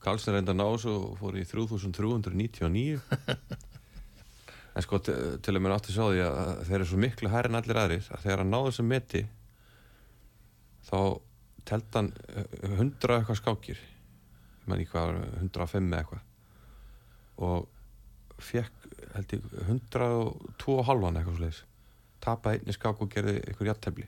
Karlsson 0.01 0.35
reynda 0.35 0.55
að 0.55 0.59
ná 0.61 0.67
svo 0.81 0.95
og 1.11 1.19
fór 1.19 1.37
í 1.37 1.45
3399 1.47 2.99
en 4.75 4.85
sko 4.85 5.01
til, 5.05 5.57
mér 5.59 5.75
átti 5.75 5.91
að 5.91 5.97
sjá 5.97 6.05
því 6.07 6.23
að 6.25 6.63
þeir 6.69 6.77
eru 6.79 6.89
svo 6.91 7.01
miklu 7.03 7.31
hærri 7.33 7.51
en 7.51 7.59
allir 7.59 7.81
aðrir 7.83 8.09
að 8.09 8.25
þegar 8.25 8.43
hann 8.43 8.53
náði 8.55 8.75
sem 8.77 8.89
meti 8.91 9.23
þá 10.89 10.99
teldi 11.69 11.99
hann 11.99 12.13
eh, 12.33 12.77
100 12.79 13.17
eitthvað 13.19 13.37
skákir. 13.37 13.81
Ég 14.61 14.69
man 14.69 14.81
ekki 14.81 14.95
hvað, 14.95 15.19
105 15.43 15.91
eða 15.91 15.99
eitthvað. 16.01 16.23
Og 17.41 18.41
fekk 18.41 18.81
held 19.15 19.35
ég 19.35 19.45
102 19.67 20.77
og 20.77 20.87
halvan 20.87 21.19
eitthvað 21.19 21.37
sliðis 21.41 21.61
einni 22.21 22.73
skák 22.75 23.01
og 23.01 23.09
gerði 23.11 23.39
eitthvað 23.41 23.71
jattefli 23.71 24.05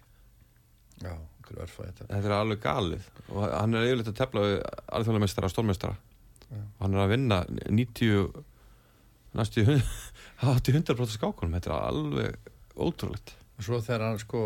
já, 1.01 1.13
einhverju 1.53 1.63
örfa 1.63 1.85
þetta. 1.87 2.07
Þetta 2.09 2.29
er 2.29 2.35
alveg 2.37 2.63
galið. 2.63 3.05
Og 3.29 3.45
hann 3.45 3.77
er 3.77 3.85
yfirleitt 3.87 4.11
að 4.11 4.19
tefla 4.19 4.43
við 4.47 4.57
alþjóðlega 4.97 5.45
og 5.47 5.53
stórmeistara 5.53 5.95
og 6.53 6.83
hann 6.83 6.93
er 6.93 7.01
að 7.01 7.13
vinna 7.13 7.39
90 7.49 8.43
næstu 9.33 9.63
80-100% 10.43 11.15
skákunum. 11.17 11.55
Þetta 11.57 11.71
er 11.71 11.87
alveg 11.89 12.51
ótrúlegt. 12.77 13.33
Og 13.57 13.65
svo 13.65 13.79
þegar 13.81 14.07
hann 14.09 14.21
sko 14.21 14.43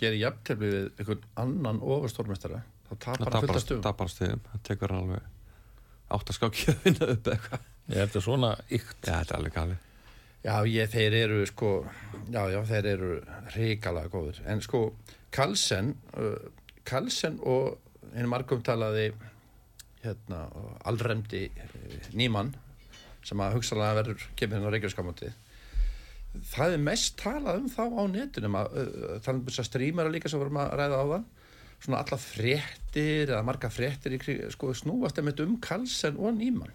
gerir 0.00 0.20
jafntefli 0.20 0.70
við 0.70 0.88
einhvern 1.00 1.26
annan 1.40 1.82
ofastórmestara 1.82 2.62
þá 2.88 2.94
tapar 2.94 3.34
hann 3.34 3.44
fullt 3.46 3.58
af 3.58 3.64
stugum 3.64 3.84
tapar 3.84 4.10
stegum, 4.10 4.40
það 4.50 4.64
tekur 4.66 4.94
hann 4.94 5.04
alveg 5.04 5.28
áttaskáki 6.10 6.72
að 6.72 6.80
vinna 6.86 7.12
upp 7.14 7.30
eitthvað. 7.34 7.68
Ég 7.90 8.02
held 8.04 8.18
að 8.18 8.26
svona 8.26 8.50
ykt. 8.66 8.98
Já, 9.04 9.12
þetta 9.12 9.34
er 9.34 9.38
alveg 9.38 9.56
galið 9.58 9.86
Já, 10.40 10.54
ég, 10.64 10.88
þeir 10.88 11.14
eru 11.18 11.42
sko, 11.44 11.70
já, 12.32 12.40
já, 12.48 12.60
þeir 12.64 12.86
eru 12.94 13.10
ríkala 13.52 14.06
góður. 14.08 14.38
En 14.48 14.62
sko, 14.64 14.86
Kalsen, 15.36 15.92
uh, 16.16 16.48
Kalsen 16.88 17.36
og 17.44 17.76
einu 18.14 18.30
markumtalaði, 18.32 19.10
hérna, 20.00 20.46
alremdi 20.88 21.44
uh, 21.52 22.08
nýmann, 22.16 22.54
sem 23.20 23.44
að 23.44 23.58
hugsalega 23.58 23.98
verður 24.00 24.26
kemur 24.32 24.56
hérna 24.56 24.72
á 24.72 24.74
reykjarskamótið, 24.78 25.36
það 26.54 26.78
er 26.78 26.84
mest 26.88 27.20
talað 27.20 27.60
um 27.60 27.68
þá 27.68 27.84
á 27.84 28.04
netunum, 28.16 28.58
að, 28.62 28.80
uh, 28.80 29.14
talað 29.20 29.42
um 29.42 29.46
þess 29.50 29.64
að 29.66 29.70
strímara 29.74 30.14
líka 30.14 30.32
sem 30.32 30.40
vorum 30.40 30.62
að 30.64 30.72
ræða 30.80 31.04
á 31.04 31.06
það, 31.12 31.30
svona 31.84 32.00
alla 32.00 32.22
fréttir 32.24 33.26
eða 33.28 33.44
marga 33.44 33.68
fréttir 33.72 34.16
í 34.16 34.40
sko, 34.56 34.72
snúast 34.72 35.20
einmitt 35.20 35.44
um 35.44 35.60
Kalsen 35.60 36.16
og 36.16 36.32
nýmann. 36.40 36.72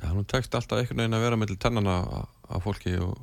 Já, 0.00 0.06
hann 0.08 0.28
tekst 0.28 0.54
alltaf 0.56 0.80
einhvern 0.80 1.02
veginn 1.02 1.18
að 1.18 1.24
vera 1.26 1.38
með 1.40 1.56
tennana 1.62 1.96
af 2.50 2.64
fólki 2.64 2.96
og, 3.04 3.18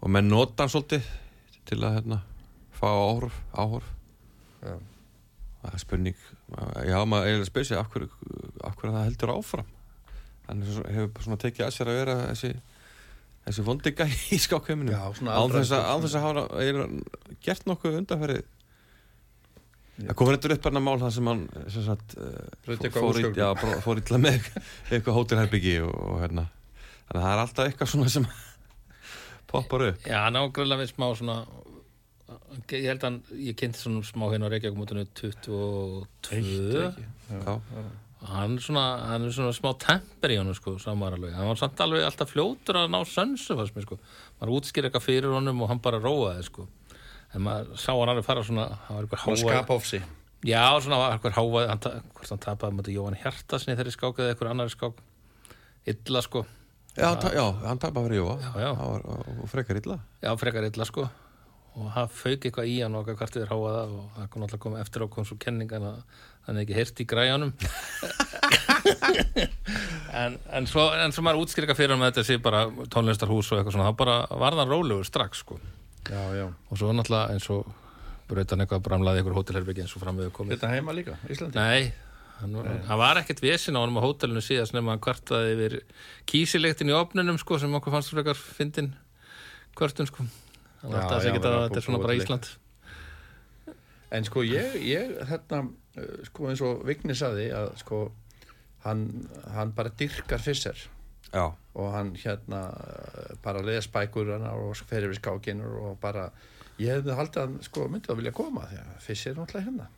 og 0.00 0.12
menn 0.12 0.30
nota 0.30 0.64
hann 0.64 0.72
svolítið 0.72 1.08
til 1.68 1.80
að 1.84 1.98
hérna 1.98 2.22
fá 2.80 2.88
áhorf, 2.88 3.36
áhorf. 3.52 3.90
Já. 4.60 4.74
það 5.60 5.74
er 5.76 5.82
spurning 5.84 6.18
já, 6.88 6.98
maður 7.08 7.28
eiginlega 7.28 7.48
spyrir 7.48 7.68
sig 7.68 7.78
af 7.80 7.88
hverju, 7.92 8.10
af 8.64 8.74
hverju 8.76 8.96
það 8.96 9.06
heldur 9.06 9.32
áfram 9.36 9.70
hann 10.48 10.66
hefur 10.66 11.24
svona 11.24 11.40
tekið 11.40 11.66
að 11.66 11.74
sér 11.76 11.90
að 11.92 12.00
vera 12.00 12.16
þessi 12.30 12.52
þessi 13.46 13.64
vondiga 13.66 14.06
í 14.36 14.40
skákheiminu 14.40 14.92
Já, 14.92 15.02
svona 15.16 15.36
án 15.36 15.54
þess 15.54 15.74
að, 15.76 16.08
að 16.08 16.24
hafa 16.24 16.88
gert 17.44 17.68
nokkuð 17.68 18.00
undanferði 18.02 18.42
það 20.06 20.16
kom 20.20 20.30
reyndar 20.32 20.54
upp 20.56 20.66
hérna 20.68 20.82
mál 20.84 20.98
það 21.02 21.12
sem 21.16 21.30
hann 21.30 21.42
sem 21.74 21.84
sagt, 21.86 22.14
eh, 22.18 22.90
fór, 22.94 23.20
í- 23.20 23.32
já, 23.36 23.48
fór 23.84 24.00
illa 24.02 24.20
með 24.22 24.46
eitthvað 24.90 25.16
hótelherbyggi 25.18 25.74
og, 25.86 25.94
og 26.14 26.20
hérna. 26.24 26.46
Þannig 27.10 27.20
að 27.20 27.26
það 27.26 27.34
er 27.34 27.42
alltaf 27.44 27.66
eitthvað 27.70 27.92
svona 27.94 28.12
sem 28.14 28.28
poppar 29.50 29.86
upp. 29.90 30.06
Já, 30.06 30.20
ágröðlega 30.30 30.82
við 30.84 30.92
smá 30.94 31.08
svona 31.18 31.38
ég 32.70 32.86
held 32.86 33.02
að 33.02 33.06
hann, 33.08 33.20
ég 33.42 33.56
kynnti 33.58 33.80
svona 33.82 34.04
smá 34.06 34.28
hérna 34.30 34.46
á 34.46 34.52
Reykjavík-mótinu 34.54 35.02
22 35.18 36.92
já, 37.30 37.54
hann 38.30 38.54
er 38.54 38.62
svona, 38.62 38.84
hann 39.10 39.24
er 39.26 39.32
svona 39.34 39.54
smá 39.56 39.72
temper 39.82 40.34
í 40.34 40.38
hann 40.38 40.52
sko, 40.54 40.76
samar 40.82 41.16
alveg, 41.16 41.32
hann 41.34 41.48
var 41.50 41.58
samt 41.58 41.80
alveg 41.82 42.04
alltaf 42.06 42.30
fljótur 42.30 42.78
að 42.84 42.92
ná 42.94 43.00
sönsu 43.08 43.56
fannst 43.58 43.74
mér 43.76 43.86
sko. 43.88 43.98
Maður 44.38 44.54
útskýr 44.60 44.86
eitthvað 44.88 45.06
fyrir 45.08 45.34
honum 45.34 45.62
og 45.64 45.70
hann 45.72 45.82
bara 45.82 45.98
róaði 46.02 46.44
sko 46.46 46.68
en 47.34 47.44
maður 47.46 47.76
sá 47.78 47.92
hann 47.94 48.12
alveg 48.12 48.26
fara 48.26 48.42
svona 48.46 48.66
hann 48.88 49.38
skapa 49.38 49.76
ofsi. 49.76 50.00
já, 50.46 50.62
svona 50.82 50.98
var 51.00 51.16
eitthvað 51.16 51.36
hávað 51.38 51.68
hann, 51.70 52.04
hvort 52.16 52.32
hann 52.34 52.42
tapaði 52.46 52.78
mútið 52.78 52.96
Jóhann 52.98 53.18
Hjartasni 53.22 53.76
þeirri 53.78 53.94
skák 53.94 54.20
eða 54.22 54.34
eitthvað 54.34 54.52
annari 54.54 54.74
skák. 54.74 55.02
Illa 55.90 56.22
sko, 56.26 56.44
já, 56.96 57.06
hann 57.06 57.20
ta- 57.22 57.34
já, 57.34 57.44
hann 57.64 57.80
tapar 57.80 58.04
fyrir 58.08 58.24
var, 58.26 59.04
og, 59.08 59.44
frekar 59.52 59.78
illa. 59.80 59.98
Já, 60.22 60.34
frekar 60.40 60.66
illa 60.68 60.84
sko. 60.88 61.06
Og 61.78 61.86
hann 61.94 62.08
fauk 62.10 62.42
eitthvað 62.44 62.66
í 62.66 62.80
hann 62.82 62.96
og 62.98 63.06
hvort 63.06 63.36
við 63.38 63.46
háaða 63.48 63.82
og 63.94 64.16
það 64.16 64.30
kom 64.32 64.42
alltaf 64.42 64.60
koma 64.60 64.80
eftir 64.82 65.04
á 65.06 65.08
kom 65.08 65.24
svo 65.28 65.36
kenningan 65.38 65.86
að 65.86 66.00
hann 66.48 66.56
er 66.58 66.64
ekki 66.64 66.74
heyrt 66.74 67.00
í 67.00 67.06
græjanum 67.06 67.52
en, 70.12 70.38
en, 70.50 70.66
svo, 70.66 70.88
en 70.98 71.14
svo 71.14 71.22
maður 71.24 71.44
eitthvað 71.62 71.78
fyrir 71.78 71.94
hann 71.94 72.02
með 72.02 72.10
þetta 72.12 72.26
sé 72.26 72.38
bara 72.42 72.64
tónlistarhús 72.92 73.52
og 73.52 73.60
eitthvað 73.60 73.76
svona, 73.76 73.92
þá 73.92 73.98
bara 74.00 74.16
var 74.42 74.56
það 74.58 74.72
rólegur 74.74 75.06
strax 75.08 75.44
sko 75.44 75.60
Já, 76.08 76.22
já. 76.34 76.46
og 76.70 76.78
svo 76.78 76.92
náttúrulega 76.96 77.34
eins 77.34 77.48
og 77.52 77.66
braut 78.30 78.50
hann 78.54 78.62
eitthvað 78.64 78.82
bramlaði 78.86 79.20
ykkur 79.24 79.34
hótelherbyggi 79.36 79.82
eins 79.84 79.96
og 79.96 80.02
fram 80.04 80.16
við 80.22 80.30
komið. 80.32 80.54
Þetta 80.56 80.70
heima 80.72 80.94
líka, 80.96 81.16
Íslandi. 81.28 81.58
Nei, 81.58 81.92
hann, 82.40 82.54
var- 82.56 82.70
hann 82.88 82.98
var 82.98 83.20
ekkert 83.20 83.42
vesin 83.44 83.76
á 83.76 83.82
honum 83.82 83.98
á 84.00 84.02
hótelinu 84.06 84.40
síðast 84.42 84.72
nema 84.72 84.94
hann 84.94 85.02
kvartaði 85.04 85.52
yfir 85.56 85.76
kísilegtin 86.30 86.88
í 86.90 86.96
opnunum 86.96 87.38
sko 87.38 87.58
sem 87.58 87.74
okkur 87.74 87.92
fannst 87.92 88.14
frekar 88.14 88.38
fyndin 88.38 88.94
kvartun 89.76 90.06
sko. 90.08 90.24
Hann 90.80 90.90
Já, 90.94 90.96
alltaf 91.02 91.18
að 91.18 91.20
já, 91.20 91.22
segja 91.26 91.34
þetta 91.36 91.50
verið 91.50 91.60
að 91.60 91.68
þetta 91.68 91.76
er 91.82 91.86
svona 91.88 91.98
bara 92.06 92.14
Ísland. 92.16 92.48
En 94.10 94.24
sko 94.26 94.42
ég, 94.42 94.72
ég 94.82 95.12
hérna, 95.28 95.60
uh, 96.00 96.24
sko 96.26 96.48
eins 96.50 96.62
og 96.66 96.80
Vigni 96.88 97.14
saði 97.14 97.50
að 97.54 97.68
sko 97.82 98.00
hann, 98.86 99.04
hann 99.54 99.70
bara 99.76 99.90
dyrkar 99.94 100.40
fyrser 100.42 100.78
já, 101.30 101.44
og 101.80 101.92
hann 101.94 102.12
hérna 102.20 102.60
uh, 102.70 103.32
bara 103.44 103.62
les 103.66 103.88
bækur 103.92 104.30
og 104.36 104.76
fer 104.86 105.06
yfir 105.08 105.18
skákinur 105.20 105.78
og 105.80 105.96
bara, 106.02 106.28
ég 106.80 106.94
hefði 106.98 107.16
haldið 107.18 107.42
að 107.44 107.56
sko 107.68 107.86
myndi 107.88 108.12
að 108.12 108.20
vilja 108.20 108.34
koma 108.36 108.66
því 108.70 108.78
að 108.84 108.92
fyrser 109.06 109.32
er 109.34 109.40
náttúrulega 109.40 109.66
hérna. 109.70 109.88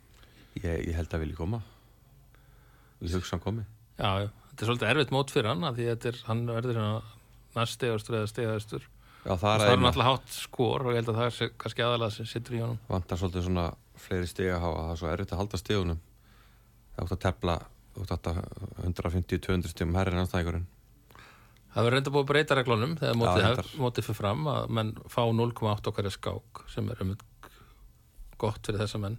ég, 0.63 0.87
ég 0.89 0.95
held 0.97 1.13
að 1.17 1.23
vilja 1.25 1.39
koma. 1.41 1.61
Ég 3.03 3.13
hugsa 3.17 3.35
hann 3.35 3.43
komi. 3.43 3.65
Já, 3.99 4.09
já, 4.23 4.29
þetta 4.49 4.63
er 4.63 4.69
svolítið 4.71 4.89
erfitt 4.93 5.13
mót 5.13 5.31
fyrir 5.35 5.51
hann 5.51 5.67
af 5.67 5.75
því 5.77 5.87
þetta 5.91 6.09
er, 6.13 6.19
hann 6.29 6.43
verður 6.49 6.79
hérna 6.79 7.01
næst 7.53 7.75
stegastur 7.77 8.15
eða 8.17 8.29
stegastur 8.31 8.85
já, 8.87 9.33
það 9.37 9.65
er 9.67 9.81
náttúrulega 9.83 10.09
hátt 10.09 10.33
skor 10.33 10.87
og 10.87 10.95
ég 10.95 11.01
held 11.01 11.11
að 11.13 11.19
það 11.19 11.27
er 11.29 11.35
sé- 11.37 11.51
kannski 11.61 11.85
aðalega 11.85 12.15
sem 12.15 12.29
sittur 12.31 12.57
í 12.57 12.63
honum. 12.63 12.79
Vantar 12.89 13.19
svolítið 13.21 13.45
svona 13.47 13.67
fleiri 14.03 14.27
stig 14.31 14.49
að 14.49 14.63
hafa. 14.65 14.81
Það 14.87 14.93
er 14.95 15.01
svo 15.03 15.11
erfitt 15.13 15.33
að 15.35 15.41
halda 15.43 15.59
stigunum. 15.61 15.99
Það 16.95 17.03
átt 17.05 17.13
að 17.17 17.21
tefla 17.27 17.57
þú 17.93 18.07
átt 18.15 18.29
að 18.31 18.39
150-200 18.87 19.69
stigum 19.73 19.95
herrin 19.99 20.21
anstæðingurinn 20.23 20.65
Það 21.73 21.85
verður 21.87 21.95
reynda 21.97 22.13
búið 22.13 22.23
að 22.23 22.29
breyta 22.29 22.55
reglunum 22.59 22.91
þegar 22.99 23.15
mótið, 23.17 23.43
Já, 23.43 23.53
hef, 23.57 23.69
mótið 23.81 24.07
fyrir 24.07 24.17
fram 24.19 24.49
að 24.51 24.73
menn 24.77 24.91
fá 25.09 25.21
0,8 25.25 25.89
á 25.89 25.91
hverja 25.95 26.11
skák 26.13 26.63
sem 26.69 26.89
er 26.93 27.01
um 27.01 27.13
gott 28.43 28.67
fyrir 28.67 28.83
þessa 28.83 29.01
menn. 29.01 29.17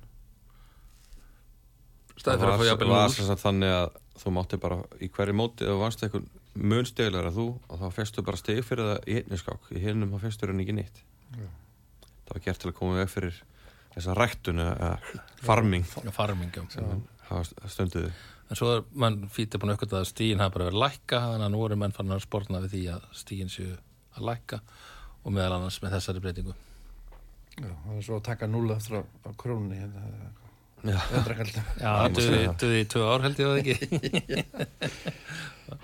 Staðið 2.14 2.44
fyrir 2.44 2.52
að 2.52 2.60
fá 2.62 2.68
jafnvel 2.68 2.90
var 2.92 3.08
0 3.08 3.16
sem 3.16 3.28
sagt 3.30 3.42
þannig 3.42 3.74
að 3.74 3.88
þú 4.22 4.32
mátti 4.36 4.60
bara 4.62 4.78
í 5.02 5.08
hverju 5.10 5.34
móti 5.34 5.66
ef 5.66 5.72
þú 5.74 5.80
vannst 5.82 6.04
eitthvað 6.06 6.28
mun 6.54 6.86
stigilegar 6.86 7.30
að 7.32 7.40
þú 7.40 7.46
og 7.66 7.80
þá 7.80 7.86
festu 7.96 8.22
bara 8.28 8.38
stig 8.38 8.60
fyrir 8.62 8.92
það 8.92 9.08
í 9.10 9.16
einni 9.18 9.40
skák. 9.40 9.72
Í 9.74 9.82
hinnum 9.82 10.14
þá 10.14 10.22
festur 10.28 10.52
hann 10.52 10.62
ekki 10.62 10.76
neitt. 10.78 11.02
Það 11.34 12.30
var 12.36 12.44
gert 12.46 12.62
til 12.62 12.70
að 12.70 12.78
koma 12.78 13.00
veg 13.00 13.10
fyrir 13.10 13.40
þessa 13.96 14.14
ræktun 14.14 14.62
eða 14.62 14.92
farming. 15.42 15.90
Farmingjum 16.14 16.70
sem 16.70 17.02
hafa 17.30 17.70
stunduði 17.72 18.12
en 18.50 18.56
svo 18.58 18.66
er 18.74 18.82
mann 19.00 19.16
fítið 19.32 19.60
búin 19.62 19.72
aukvitað 19.74 20.02
að 20.02 20.10
stíin 20.10 20.42
hafa 20.42 20.54
bara 20.56 20.66
verið 20.68 20.78
að 20.78 20.84
lækka 20.84 21.16
þannig 21.24 21.46
að 21.46 21.54
nú 21.54 21.60
eru 21.66 21.76
menn 21.80 21.96
fann 21.96 22.14
að 22.14 22.26
spórna 22.26 22.62
við 22.64 22.70
því 22.76 22.82
að 22.94 23.02
stíin 23.16 23.52
séu 23.52 23.72
að 24.14 24.22
lækka 24.28 24.58
og 25.24 25.30
meðal 25.34 25.54
annars 25.58 25.78
með 25.82 25.90
þessari 25.98 26.24
breytingu 26.24 26.54
Já, 27.54 27.70
það 27.70 27.96
er 27.96 28.04
svo 28.08 28.16
að 28.18 28.26
taka 28.26 28.44
núl 28.50 28.68
eftir 28.74 28.94
á, 28.98 29.00
hérna. 29.22 30.00
Já. 30.84 31.00
Það. 31.78 32.18
duði 32.60 32.78
í 32.82 32.88
tvö 32.92 33.02
ár 33.08 33.22
held 33.24 33.38
ég 33.40 33.46
það 33.50 33.60
ekki 33.62 33.76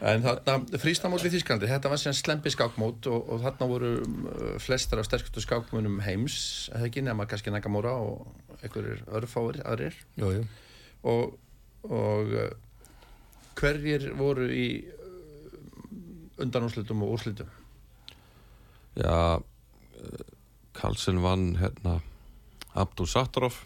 En 0.04 0.20
þarna, 0.20 0.54
frístamót 0.82 1.24
í 1.24 1.32
Þísklandi, 1.32 1.70
þetta 1.70 1.88
var 1.88 2.00
sem 2.02 2.14
slempi 2.14 2.50
skákmót 2.52 3.06
og, 3.08 3.20
og 3.32 3.38
þarna 3.46 3.64
voru 3.70 3.92
uh, 4.04 4.10
flestar 4.60 5.00
af 5.00 5.06
sterkustu 5.08 5.40
skákmunum 5.40 5.96
heims, 6.04 6.36
eða 6.74 6.86
ekki 6.90 7.00
nema 7.06 7.24
kannski 7.30 7.50
Nakamura 7.54 7.94
og 7.96 8.12
einhverjir 8.60 9.00
örfáir 9.08 9.56
aðrir 9.64 9.96
Jú, 10.20 10.26
jú 10.36 10.42
og, 11.02 11.36
og 11.88 12.34
uh, 12.34 12.50
hverjir 13.60 14.10
voru 14.18 14.48
í 14.52 14.66
uh, 14.84 16.42
undanúrslitum 16.42 17.04
og 17.04 17.16
úrslitum? 17.16 17.50
Já, 18.98 19.38
eh, 19.38 20.24
Carlsen 20.74 21.20
vann 21.22 21.54
hérna 21.60 22.00
Abdul 22.74 23.06
Sattarov 23.06 23.60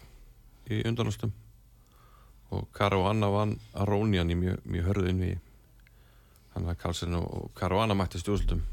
í 0.69 0.83
undanástum 0.85 1.33
og 2.53 2.67
Caruana 2.73 3.29
vann 3.33 3.55
Arónian 3.73 4.29
í 4.29 4.37
mjög, 4.37 4.61
mjög 4.69 4.87
hörðu 4.89 5.09
inn 5.09 5.23
við 5.23 5.35
þannig 6.53 6.71
að 6.71 6.79
Carlsen 6.83 7.17
og 7.19 7.49
Caruana 7.57 7.97
mættist 7.97 8.29
í 8.29 8.33
úrslutum 8.35 8.63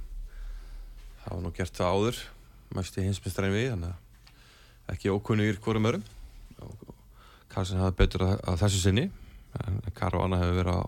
það 1.23 1.35
var 1.35 1.43
nú 1.45 1.53
gert 1.57 1.77
það 1.79 1.97
áður 1.97 2.23
mæsti 2.77 3.07
hinsmestræn 3.07 3.55
við 3.55 3.71
þannig 3.73 3.95
að 3.95 4.95
ekki 4.95 5.13
ókunnugir 5.15 5.61
hvorum 5.65 5.89
örum 5.91 6.05
og 7.53 7.57
Carlsen 7.59 7.81
hafði 7.83 7.99
betur 7.99 8.23
að, 8.25 8.35
að 8.49 8.61
þessu 8.63 8.79
sinni 8.81 9.09
en 9.61 9.81
Caruana 9.97 10.39
hefur 10.41 10.59
verið 10.63 10.79
á 10.81 10.83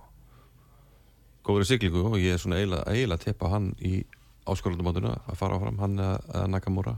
góðri 1.44 1.66
siglingu 1.68 2.04
og 2.08 2.16
ég 2.16 2.36
er 2.36 2.40
svona 2.40 2.60
eiginlega, 2.60 2.86
eiginlega 2.88 3.20
að 3.20 3.26
teppa 3.26 3.50
hann 3.52 3.66
í 3.84 3.98
áskorundumátuna 4.48 5.18
að 5.28 5.40
fara 5.40 5.58
áfram, 5.58 5.80
hann 5.80 5.98
eða, 6.00 6.46
Nakamura. 6.48 6.94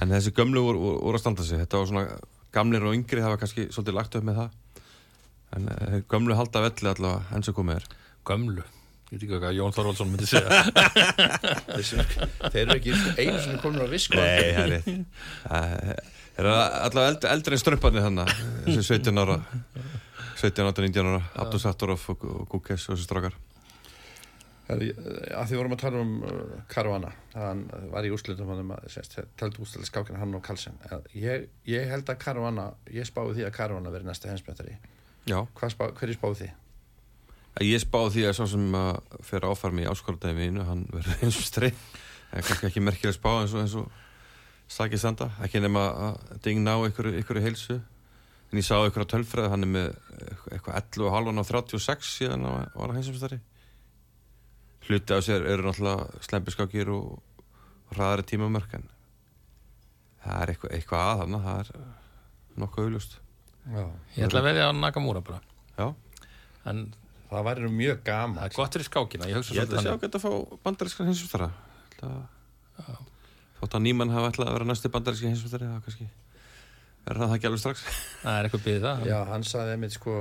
En 0.00 0.12
þessi 0.12 0.32
gömlu 0.36 0.64
voru, 0.64 0.82
voru, 1.00 1.16
að 1.16 1.22
standa 1.24 1.44
sig. 1.44 1.60
Þetta 1.60 1.80
var 1.80 1.88
svona, 1.90 2.04
gamlir 2.52 2.84
og 2.84 2.96
yngri 2.96 3.24
hafa 3.24 3.40
kannski 3.40 3.66
svolítið 3.68 3.96
lagt 3.96 4.16
upp 4.16 4.28
með 4.28 4.42
það. 4.42 4.84
En 5.56 5.72
uh, 5.72 5.96
gömlu 6.12 6.36
halda 6.36 6.62
velli 6.64 6.92
allavega 6.92 7.36
enn 7.36 7.44
sem 7.44 7.56
komið 7.56 7.80
er. 7.80 7.88
Gömlu? 8.28 8.64
Ég 9.10 9.16
veit 9.16 9.24
ekki 9.26 9.40
hvað 9.42 9.56
Jón 9.58 9.74
Þorvaldsson 9.74 10.12
myndi 10.12 10.28
segja. 10.30 10.62
Þeir 12.52 12.62
eru 12.62 12.76
ekki 12.78 12.94
einu 13.18 13.40
sinni 13.42 13.60
komin 13.64 13.84
á 13.84 13.88
visk 13.90 14.14
Nei, 14.14 14.52
það 14.54 14.60
er 14.60 14.74
rétt 14.76 16.19
Það 16.36 16.46
er 16.46 16.50
allavega 16.54 17.12
eldri, 17.12 17.30
eldri 17.34 17.56
en 17.56 17.62
strömparnir 17.62 18.06
þannig 18.06 18.34
þessi 18.66 18.84
17 18.86 19.22
ára 19.22 19.38
17, 20.40 20.66
18, 20.70 20.86
19 20.88 21.10
ára 21.10 21.22
Abdul 21.42 21.60
Sattarov 21.62 22.04
og, 22.12 22.26
og 22.30 22.46
Kukes 22.50 22.86
og 22.88 22.94
þessi 22.96 23.08
strákar. 23.08 23.36
Að 24.70 24.84
því 25.50 25.58
vorum 25.58 25.74
að 25.74 25.82
tala 25.82 26.00
um 26.04 26.12
uh, 26.22 26.54
Caruana 26.70 27.10
hann 27.34 27.64
var 27.90 28.06
í 28.06 28.12
úrslitum 28.14 28.52
hann 28.52 28.62
um 28.62 28.72
að 28.76 28.96
tældu 29.40 29.64
úrslitum 29.64 29.88
skákina 29.88 30.22
hann 30.22 30.36
og 30.38 30.44
Carlsen. 30.46 30.78
Ég, 31.18 31.48
ég 31.66 31.90
held 31.90 32.08
að 32.08 32.20
Caruana 32.22 32.70
ég 32.94 33.08
spáði 33.08 33.40
því 33.40 33.48
að 33.48 33.54
Caruana 33.58 33.92
verið 33.92 34.12
næsta 34.12 34.30
hensmjöntari 34.30 34.78
Já, 35.28 35.42
spá, 35.74 35.90
hverju 35.98 36.16
spáði 36.16 36.44
því? 36.44 36.50
ég 37.66 37.82
spáði 37.82 38.12
því 38.14 38.26
að 38.28 38.36
svo 38.38 38.46
sem 38.52 38.76
að 38.78 39.18
fyrir 39.26 39.50
áfarmi 39.50 39.84
í 39.84 39.88
áskorundæmi 39.90 40.46
mínu 40.46 40.66
hann 40.68 40.86
eins 41.18 41.36
og 41.36 41.44
strei 41.44 41.70
en 41.70 42.44
kannski 42.46 42.70
ekki 42.70 42.84
merkileg 42.84 43.16
spá 43.16 43.32
eins 43.40 43.54
og, 43.56 43.64
eins 43.64 43.74
og 43.80 43.90
stakið 44.70 45.02
standa, 45.02 45.30
ekki 45.44 45.62
nema 45.62 45.86
að 46.06 46.20
dingna 46.44 46.76
á 46.78 46.86
ykkur, 46.86 47.10
ykkur 47.20 47.40
heilsu. 47.42 47.80
En 48.50 48.58
ég 48.58 48.66
sá 48.66 48.76
ykkur 48.82 49.06
á 49.06 49.12
tölfræði 49.12 49.50
hann 49.52 49.66
er 49.66 49.70
með 49.70 49.88
eitthvað 50.50 50.76
11 50.80 51.06
og 51.06 51.14
halvan 51.14 51.42
á 51.42 51.44
36 51.46 52.12
síðan 52.18 52.46
að 52.50 52.60
var 52.74 52.92
að 52.92 52.98
heimsumstari 52.98 53.40
hluti 54.90 55.14
af 55.14 55.22
sér 55.22 55.44
eru 55.46 55.66
náttúrulega 55.68 56.22
slempiskákir 56.26 56.88
og, 56.90 57.20
hraðari 57.90 58.24
tímamörk 58.26 58.74
en 58.78 58.86
það 60.24 60.42
er 60.42 60.52
eitthvað, 60.52 60.72
eitthvað 60.76 61.04
að 61.06 61.20
þarna 61.20 61.40
það 61.46 61.60
er 61.60 61.70
nokkuð 62.62 62.86
auðlust. 62.86 63.16
Ég 64.16 64.26
ætla 64.26 64.42
að 64.42 64.48
veðja 64.48 64.68
á 64.70 64.72
Nakamura 64.78 65.22
bara. 65.26 65.40
Já, 65.78 65.86
En 66.68 66.82
það 67.30 67.46
væri 67.46 67.70
mjög 67.72 67.96
það 67.96 68.04
gaman 68.10 68.42
er 68.44 68.54
gott 68.56 68.76
fyrir 68.76 68.88
skákina 68.88 69.28
Ég 69.30 69.38
hugsa 69.38 69.54
ég 69.54 69.62
held 69.62 69.72
að 69.72 69.80
sjá 69.80 69.86
svolítið 69.86 70.02
geta 70.04 70.18
að 70.18 70.24
fá 70.26 70.58
bandarískan 70.66 71.08
hinsumstara 71.08 71.48
þótt 73.60 73.76
að 73.78 73.86
nýmann 73.86 74.12
hafa 74.14 74.32
ætlað 74.32 74.50
að 74.50 74.58
vera 74.58 74.68
næsti 74.70 74.90
bandaríski 74.92 75.30
hinsumstari 75.30 75.68
það 75.68 75.86
kannski 75.86 76.08
er 77.10 77.16
það 77.16 77.34
ekki 77.34 77.48
alveg 77.48 77.62
strax. 77.62 77.84
Það 78.22 78.34
er 78.36 78.46
eitthvað 78.46 78.64
byggðið 78.66 78.82
það. 78.84 79.06
Já, 79.08 79.16
hann 79.30 79.44
saði 79.48 79.72
einmitt 79.74 79.94
sko 79.96 80.16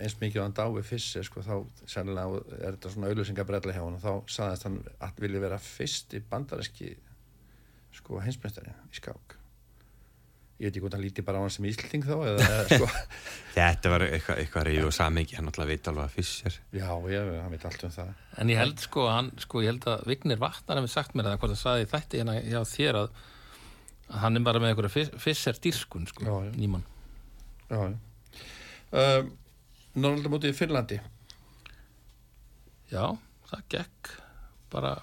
eins 0.00 0.14
mikið 0.22 0.40
og 0.40 0.46
hann 0.46 0.54
dái 0.56 0.86
fyrst 0.88 1.18
sko, 1.28 1.42
þá 1.44 1.84
sennilega 1.92 2.40
er 2.56 2.78
þetta 2.78 2.92
svona 2.94 3.10
auðlýsingabrella 3.12 3.76
hjá 3.76 3.82
hann 3.82 3.98
og 3.98 4.02
þá 4.02 4.32
saðist 4.38 4.66
hann 4.66 4.80
að 5.04 5.20
vilja 5.26 5.44
vera 5.44 5.60
fyrst 5.62 6.16
í 6.16 6.22
bandaríski 6.32 6.94
sko 7.92 8.22
hensmjöntari 8.24 8.72
í 8.72 8.98
skák 9.02 9.36
ég 10.62 10.68
veit 10.68 10.76
ekki 10.76 10.82
hvort 10.84 10.94
hann 10.96 11.02
líti 11.04 11.24
bara 11.26 11.40
á 11.40 11.42
hann 11.42 11.52
sem 11.52 11.66
íslending 11.66 12.04
þá 12.06 12.14
eða 12.30 12.60
sko 12.70 12.86
Þetta 13.56 13.90
var 13.92 14.04
eitthvað, 14.06 14.38
eitthvað 14.42 14.66
reyðu 14.68 14.86
og 14.88 14.94
samengi 14.96 15.36
hann 15.36 15.50
alltaf 15.50 15.68
veit 15.68 15.88
alveg 15.90 16.06
að 16.06 16.14
Fischer 16.16 16.56
Já, 16.78 16.86
ég, 17.12 17.32
hann 17.42 17.52
veit 17.52 17.66
allt 17.68 17.84
um 17.88 17.92
það 17.96 18.12
En 18.42 18.52
ég 18.52 18.60
held 18.62 18.80
sko, 18.86 19.04
hann, 19.10 19.28
sko, 19.42 19.60
ég 19.64 19.72
held 19.74 19.88
að 19.92 20.06
Vignir 20.08 20.40
Vatnar 20.40 20.80
hefði 20.80 20.92
sagt 20.94 21.18
mér 21.18 21.28
það, 21.28 21.38
hvort 21.42 21.54
það 21.56 21.60
saði 21.66 21.84
í 21.84 21.90
þætti 21.92 22.22
hérna 22.22 22.36
hjá 22.46 22.60
þér 22.72 23.00
að, 23.02 23.20
að 24.08 24.22
hann 24.24 24.38
er 24.40 24.46
bara 24.48 24.62
með 24.62 24.72
einhverja 24.72 25.20
fissar 25.26 25.60
dýrskun, 25.66 26.06
sko, 26.08 26.24
Já, 26.30 26.34
já. 26.46 26.52
nýmann. 26.62 26.86
Já, 27.68 27.80
já 27.82 27.98
um, 28.92 29.32
Norrlandamótið 29.98 30.54
í 30.54 30.56
Finnlandi 30.56 31.00
Já, 32.92 33.04
það 33.50 33.66
gekk 33.72 34.14
bara 34.72 34.94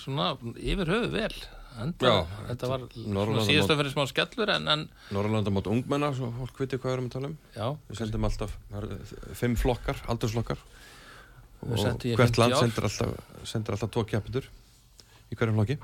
svona 0.00 0.30
yfir 0.56 0.88
höfu 0.88 1.10
vel. 1.12 1.34
Enda, 1.80 2.04
Já, 2.04 2.14
þetta 2.50 2.68
var 2.68 2.82
að 2.84 3.70
fyrir 3.78 3.90
smá 3.94 4.02
skellur 4.10 4.50
en, 4.52 4.66
en 4.68 4.82
Norrlanda 5.14 5.52
mót 5.54 5.70
ungmenna, 5.72 6.10
svo 6.16 6.28
fólk 6.36 6.60
viti 6.60 6.76
hvað 6.76 6.90
við 6.90 6.96
erum 6.96 7.08
að 7.08 7.14
tala 7.14 7.30
um. 7.30 7.36
Já, 7.56 7.66
Við 7.88 8.00
sendum 8.02 8.26
alltaf 8.28 8.56
fimm 9.40 9.56
flokkar, 9.56 10.02
aldursflokkar. 10.12 10.60
Við 11.62 11.72
og 11.72 12.04
hvert 12.18 12.36
50 12.36 12.42
land 12.42 12.58
sendir 12.58 12.88
alltaf, 12.88 13.32
sendir 13.48 13.76
alltaf 13.76 13.92
tvo 13.94 14.04
keppitur 14.12 14.48
í 15.32 15.38
hverjum 15.38 15.60
flokki. 15.60 15.78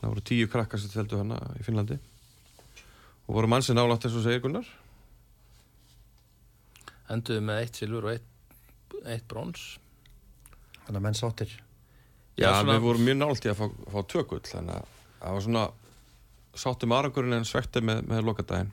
Það 0.00 0.12
voru 0.12 0.26
tíu 0.28 0.50
krakkar 0.52 0.82
sem 0.82 0.92
teldu 0.92 1.22
hana 1.22 1.40
í 1.56 1.64
Finnlandi. 1.64 1.96
Og 3.24 3.38
voru 3.38 3.48
mann 3.48 3.64
sem 3.64 3.78
nálátt 3.78 4.04
eins 4.04 4.18
og 4.18 4.26
segir 4.26 4.44
Gunnar. 4.44 4.68
Enduðu 7.14 7.44
með 7.44 7.62
eitt 7.62 7.80
silfur 7.80 8.10
og 8.10 8.16
eitt, 8.18 8.98
eitt 9.08 9.24
brons. 9.30 9.70
Þannig 10.84 10.98
að 10.98 11.06
menn 11.06 11.16
sáttir 11.16 11.54
Já, 12.36 12.50
svona- 12.60 12.74
við 12.74 12.80
vorum 12.88 13.04
mjög 13.06 13.16
nált 13.20 13.44
í 13.46 13.50
að 13.52 13.58
fá, 13.60 13.66
fá 13.92 14.00
tökull 14.10 14.40
þannig 14.42 14.74
að 14.74 14.86
það 15.20 15.32
var 15.36 15.44
svona 15.46 15.64
sáttum 16.54 16.92
arangurinn 16.96 17.36
en 17.38 17.44
svektið 17.48 17.82
með, 17.86 18.02
með 18.10 18.24
lokadaginn 18.28 18.72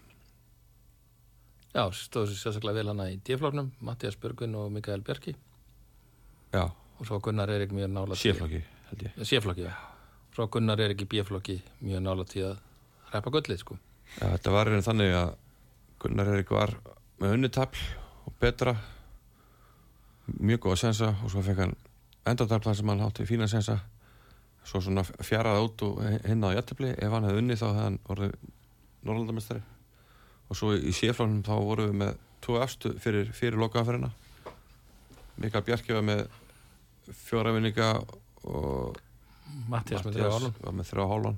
Já, 1.71 1.85
stóðu 1.95 2.33
sér 2.33 2.41
sérstaklega 2.41 2.75
vel 2.81 2.87
hana 2.91 3.05
í 3.13 3.19
D-floknum, 3.23 3.69
Mattias 3.79 4.17
Björgun 4.19 4.55
og 4.59 4.71
Mikael 4.75 5.01
Björki 5.07 5.35
Já, 6.51 6.65
og 6.99 7.05
svo 7.07 7.19
Gunnar 7.23 7.49
Erik 7.53 7.71
mjög 7.71 7.93
nála 7.93 8.17
séflokki 8.19 8.63
held 8.89 9.05
ég 9.07 9.21
Séflokki, 9.29 9.63
já. 9.69 9.73
Svo 10.35 10.47
Gunnar 10.51 10.79
Erik 10.83 11.05
í 11.05 11.07
B-flokki 11.07 11.61
mjög 11.81 12.01
nála 12.03 12.25
til 12.27 12.43
að 12.49 12.57
reppa 13.13 13.31
gullið, 13.31 13.59
sko. 13.63 13.77
Já, 14.19 14.25
þetta 14.35 14.51
var 14.51 14.67
einhvern 14.67 14.87
þannig 14.89 15.15
að 15.21 15.31
Gunnar 16.03 16.33
Erik 16.33 16.51
var 16.51 16.75
með 17.21 17.37
unnitafl 17.37 17.85
og 18.27 18.33
betra 18.41 18.75
mjög 20.41 20.59
góða 20.65 20.77
sensa 20.83 21.13
og 21.23 21.31
svo 21.31 21.41
fekk 21.45 21.63
hann 21.63 21.75
endartafla 22.27 22.75
sem 22.77 22.91
hann 22.91 23.03
átti 23.05 23.27
fína 23.29 23.47
sensa 23.49 23.79
svo 24.67 24.81
svona 24.81 25.03
fjaraði 25.03 25.65
út 25.65 25.85
og 25.87 26.01
hinn 26.27 26.45
á 26.45 26.53
jættefli 26.53 26.93
ef 26.93 27.13
hann 27.15 27.25
hefði 27.25 27.41
unni 27.41 27.57
þá 27.57 27.67
hefði 27.69 27.85
hann 27.85 28.01
orðið 28.13 28.35
Norrlandamestari 29.01 29.63
og 30.51 30.59
svo 30.59 30.75
í 30.75 30.93
séflánum 30.93 31.41
þá 31.47 31.55
vorum 31.57 31.89
við 31.89 31.97
með 32.03 32.19
tvo 32.41 32.59
efstu 32.61 32.93
fyrir, 33.01 33.31
fyrir 33.33 33.57
lokaðaferina 33.61 34.11
Mikael 35.41 35.63
Bjarki 35.65 35.95
var 35.95 36.05
með 36.05 36.25
fjóra 37.25 37.53
vinninga 37.55 37.93
og 38.45 38.99
Mattias 39.71 40.03
var 40.05 40.75
með 40.75 40.87
þrjá 40.91 41.05
hálfan. 41.09 41.37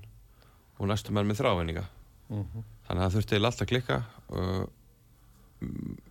Og 0.80 0.90
næstu 0.90 1.14
menn 1.16 1.30
með 1.30 1.40
þrjá 1.42 1.54
vinninga. 1.60 1.84
Þannig 2.30 2.90
að 2.90 3.04
það 3.04 3.16
þurfti 3.16 3.36
eiginlega 3.36 3.52
allt 3.52 3.64
að 3.64 3.72
klikka 3.72 4.00
og 4.40 5.70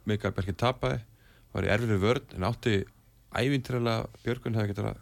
Mikael 0.08 0.34
Berkin 0.36 0.58
tapaði. 0.58 1.00
Var 1.52 1.66
í 1.66 1.72
erfiri 1.74 1.98
vörn 2.00 2.36
en 2.36 2.48
átti 2.48 2.76
ævintræðilega 3.38 4.22
Björgun 4.24 4.58
hefði 4.58 4.72
getað 4.74 5.00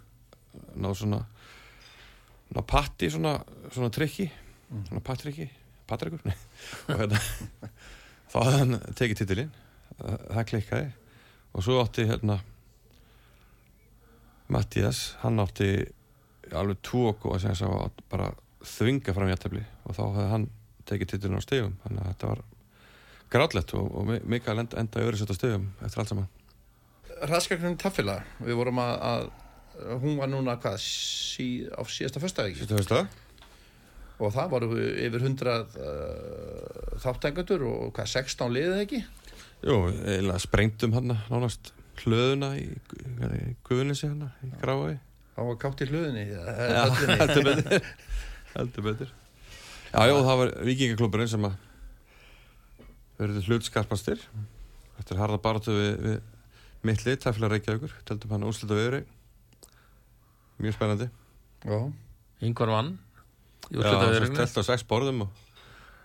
náð 0.80 0.96
svona 1.00 1.20
ná 2.50 2.60
patti 2.66 3.10
svona, 3.10 3.36
svona 3.70 3.90
trikki 3.94 4.26
svona 4.88 5.02
pattrikki, 5.06 5.46
pattrikur 5.90 6.22
nei. 6.28 6.36
og 6.88 7.00
hérna 7.00 7.20
þá 8.30 8.36
hafði 8.38 8.58
hann 8.60 8.76
tekið 8.98 9.20
titilinn 9.24 9.52
það 10.00 10.44
klikkaði. 10.52 10.90
Og 11.50 11.64
svo 11.66 11.80
átti 11.82 12.04
hérna 12.06 12.36
Mattias, 14.50 15.16
hann 15.22 15.38
átti 15.42 15.66
alveg 16.54 16.80
tvo 16.86 17.10
og 17.12 17.26
að 17.36 17.42
svo 17.58 17.70
að 17.84 18.00
bara 18.10 18.30
þvinga 18.66 19.14
fram 19.14 19.30
jættabli 19.30 19.62
og 19.86 19.94
þá 19.96 20.02
hefði 20.06 20.28
hann 20.32 20.46
tekið 20.90 21.10
titilinn 21.12 21.38
á 21.38 21.46
stegum 21.46 21.76
þannig 21.84 22.02
að 22.02 22.08
þetta 22.12 22.30
var 22.32 22.40
grátlegt 23.30 23.74
og, 23.78 23.90
og 23.94 24.08
Mi- 24.08 24.22
Mikael 24.34 24.58
enda, 24.64 24.78
enda 24.82 25.02
í 25.02 25.06
öðru 25.06 25.20
á 25.30 25.38
stegum 25.38 25.68
eftir 25.86 26.02
allt 26.02 26.10
saman 26.10 26.30
Raskaknum 27.28 27.76
taffila, 27.80 28.20
við 28.40 28.56
vorum 28.60 28.80
að, 28.80 28.94
að 29.10 29.96
hún 30.04 30.16
var 30.20 30.30
núna 30.30 30.56
hvað, 30.60 30.78
sí, 30.84 31.48
á 31.68 31.80
síðasta 31.84 32.22
það? 32.88 33.18
og 34.20 34.32
það 34.34 34.50
voru 34.52 34.68
yfir 35.00 35.22
100 35.24 35.52
uh, 35.56 36.96
þáttengatur 37.00 37.64
og 37.68 37.92
hvað, 37.96 38.10
16 38.14 38.56
liðið 38.56 38.82
ekki? 38.84 39.02
Jú, 39.64 39.76
eiginlega 40.04 40.40
sprengtum 40.40 40.96
hann 40.96 41.14
nánast 41.28 41.72
hlöðuna 42.00 42.54
í, 42.60 42.66
í 42.70 43.54
guðunissi 43.68 44.08
hann 44.08 44.28
í 44.44 44.52
grái 44.60 44.98
Það 45.36 45.48
var 45.48 45.58
kátt 45.62 45.80
í 45.80 45.88
Já, 46.36 46.80
höllinni. 46.84 47.16
heldur 47.20 47.46
betur. 47.48 47.90
Heldur 48.50 48.84
betur. 48.84 49.12
Já, 49.90 50.00
já, 50.06 50.14
það 50.26 50.40
var 50.42 50.52
vikingaklúburinn 50.68 51.30
sem 51.30 51.46
að 51.48 51.54
verður 53.20 53.48
hlutskarpastir 53.48 54.20
Þetta 54.98 55.14
er 55.14 55.20
harða 55.22 55.40
baratu 55.42 55.74
við, 55.76 55.94
við 56.04 56.18
mitt 56.86 57.04
lit, 57.06 57.20
Tæfla 57.24 57.50
Reykjavíkur 57.52 57.92
Teldum 58.08 58.34
hann 58.36 58.46
úrslita 58.48 58.76
viðri 58.78 59.04
Mjög 60.60 60.76
spennandi. 60.76 61.06
Já, 61.64 61.78
Yngvar 62.44 62.72
vann 62.72 62.90
telt 63.70 64.58
á 64.60 64.62
sex 64.66 64.84
borðum 64.88 65.24
og 65.26 65.46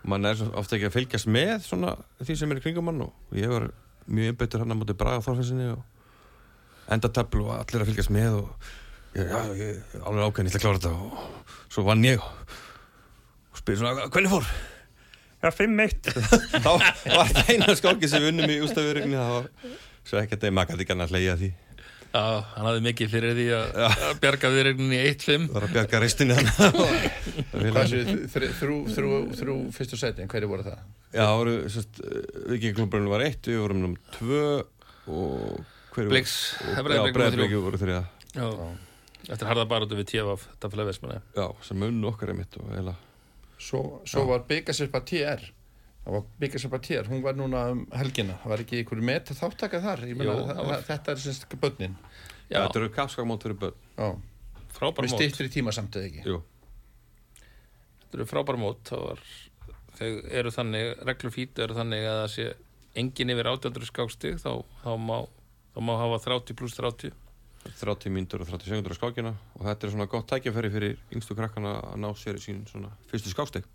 mann 0.06 0.28
er 0.30 0.42
ofta 0.54 0.78
ekki 0.78 0.90
að 0.90 0.96
fylgjast 1.00 1.30
með 1.32 1.64
svona 1.66 1.96
því 2.22 2.38
sem 2.38 2.52
er 2.54 2.60
í 2.60 2.64
kringum 2.64 2.92
hann 2.92 3.06
og 3.08 3.36
ég 3.38 3.50
var 3.52 3.70
mjög 4.06 4.34
einbyttur 4.34 4.62
hann 4.62 4.76
á 4.76 4.78
móti 4.78 4.96
Braga 4.98 5.24
Þorfinsinni 5.26 5.72
og 5.74 6.92
endatöfl 6.94 7.42
og 7.48 7.56
allir 7.56 7.82
að 7.82 7.90
fylgjast 7.90 8.14
með 8.14 8.38
og 8.44 8.70
ég, 9.18 9.32
já, 9.32 9.40
ég 9.58 9.98
alveg 10.04 10.28
ákveðin, 10.28 10.52
ég 10.52 10.54
ætla 10.54 10.62
að 10.62 10.66
klára 10.68 10.84
þetta 10.84 10.94
og 10.94 11.74
svo 11.74 11.86
vann 11.88 12.06
ég 12.06 12.22
og, 12.22 12.56
og 13.50 13.62
spyrir 13.64 13.82
svona, 13.82 14.08
hvernig 14.14 14.36
fór? 14.36 14.54
Já, 15.42 15.50
5-1 15.52 16.14
Þá 16.66 16.70
var 16.70 17.34
það 17.34 17.52
eina 17.54 17.76
skáki 17.80 18.10
sem 18.10 18.24
við 18.24 18.34
unnum 18.34 18.54
í 18.54 18.62
ústafiðurinn 18.66 19.18
það 19.18 19.34
var 19.40 19.50
svo 20.06 20.20
ekki 20.22 20.38
að 20.38 20.44
það 20.46 20.50
er 20.52 20.58
makað 20.60 20.84
ekki 20.86 20.98
að 20.98 21.14
hleyja 21.16 21.38
því. 21.42 21.52
Já, 22.16 22.22
hann 22.56 22.68
hafði 22.70 22.84
mikið 22.86 23.10
fyrir 23.12 23.34
því 23.36 23.46
að, 23.58 23.72
bjarga 24.24 24.50
viðreigninni 24.54 25.00
í 25.02 25.08
1-5 25.10 25.48
það 25.50 25.56
var 25.58 25.66
að 25.68 25.74
bjarga 25.76 26.00
ristinni 26.00 26.36
hann. 26.38 26.48
Hvað 27.76 27.90
séu 27.92 28.14
þrjú, 28.56 29.58
fyrstu 29.76 30.00
sæti, 30.00 30.24
en 30.24 30.32
hverju 30.32 30.48
voru 30.48 30.64
það? 30.64 30.86
Já, 31.10 31.26
það 31.26 31.36
voru, 31.42 31.56
sérst, 31.74 32.00
vikingklubburinn 32.54 33.12
var 33.12 33.26
eitt, 33.26 33.50
við 33.52 33.60
vorum 33.66 33.82
nummer 33.84 34.16
tvö 34.16 34.46
og 35.12 35.60
hver 35.96 36.10
Blix, 36.14 36.38
Breiðabliki 36.88 37.60
voru 37.66 37.82
þrjá. 37.84 38.00
Já, 38.36 38.48
eftir 39.32 39.48
harða 39.52 39.68
baróttu 39.70 40.00
við 40.00 40.10
TFF 40.14 40.48
þetta 40.54 40.72
fyrir 40.72 40.90
vesmanni 40.90 41.20
Já, 41.36 41.46
sem 41.68 41.86
unnu 41.90 42.10
okkar 42.12 42.32
einmitt 42.34 42.58
og 42.62 42.72
eila 42.76 42.96
Svo, 43.56 44.02
svo 44.08 44.26
var 44.28 44.44
byggasirpa 44.50 45.00
TR 45.08 45.46
það 46.06 46.14
var 46.16 46.24
byggasirpa 46.40 46.80
TR, 46.86 47.08
hún 47.10 47.22
var 47.26 47.34
núna 47.36 47.64
um 47.74 47.86
helgina. 47.98 48.38
Það 48.44 48.52
var 48.54 48.64
ekki 48.64 48.82
ykkur 48.84 49.02
met 49.02 49.32
þáttaka 49.34 49.82
þar 49.82 50.04
Ég 50.06 50.16
meina, 50.20 50.36
Jú, 50.38 50.46
það, 50.52 50.66
var- 50.70 50.84
þetta 50.86 51.12
er 51.16 51.24
semst 51.26 51.56
bönnin 51.62 51.96
Já, 52.50 52.60
Þetta 52.62 52.80
eru 52.84 52.90
kapskakmót 52.94 53.42
fyrir 53.42 53.58
börn. 53.58 53.74
Já, 53.98 54.12
frábær 54.78 55.02
með 55.08 55.12
mót. 55.16 55.18
stýttri 55.20 55.50
tíma 55.50 55.74
samt 55.74 55.96
eða 55.98 56.12
ekki? 56.12 56.26
Jú, 56.30 56.42
Þetta 58.06 58.20
eru 58.20 58.28
frábær 58.30 58.60
mót 58.62 58.84
það 58.86 59.02
var, 59.10 59.24
þau 59.98 60.10
eru 60.40 60.52
þannig, 60.54 60.92
reglur 61.10 61.34
fítu 61.34 61.64
eru 61.66 61.74
þannig 61.78 62.06
að 62.06 62.20
það 62.22 62.30
sé 62.36 62.48
engin 63.02 63.34
yfir 63.34 63.50
800 63.52 63.90
skákstig 63.90 64.38
þá, 64.40 64.52
þá, 64.86 64.92
má, 65.02 65.18
þá 65.76 65.80
má 65.90 65.94
hafa 66.00 66.20
30 66.30 66.56
pluss 66.60 66.78
30 66.78 67.12
30 67.82 68.14
mínútur 68.14 68.44
og 68.46 68.48
30 68.54 68.70
sekundur 68.70 68.94
á 68.94 68.98
skákina 69.02 69.32
og 69.58 69.66
þetta 69.66 69.88
er 69.88 69.94
svona 69.96 70.06
gott 70.12 70.28
tækjafæri 70.30 70.70
fyrir 70.70 70.98
yngstu 71.12 71.34
krakkana 71.36 71.72
að 71.82 71.98
ná 72.04 72.12
sér 72.14 72.38
í 72.38 72.44
sín 72.46 72.62
svona 72.70 72.92
fyrstu 73.10 73.34
skáksteg 73.34 73.66
Já, 73.66 73.75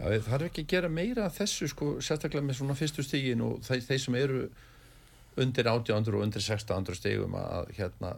það 0.00 0.26
þarf 0.26 0.48
ekki 0.48 0.64
að 0.64 0.72
gera 0.74 0.90
meira 0.92 1.28
af 1.28 1.38
þessu 1.38 1.70
sko, 1.70 1.92
sérstaklega 2.00 2.46
með 2.46 2.60
svona 2.60 2.76
fyrstu 2.78 3.04
stígin 3.06 3.44
og 3.44 3.64
þeir, 3.66 3.86
þeir 3.88 4.02
sem 4.04 4.18
eru 4.20 4.42
undir 5.40 5.70
800 5.70 6.16
og 6.16 6.26
undir 6.26 6.44
600 6.44 6.98
stígum 6.98 7.36
að 7.38 7.72
hérna 7.78 8.16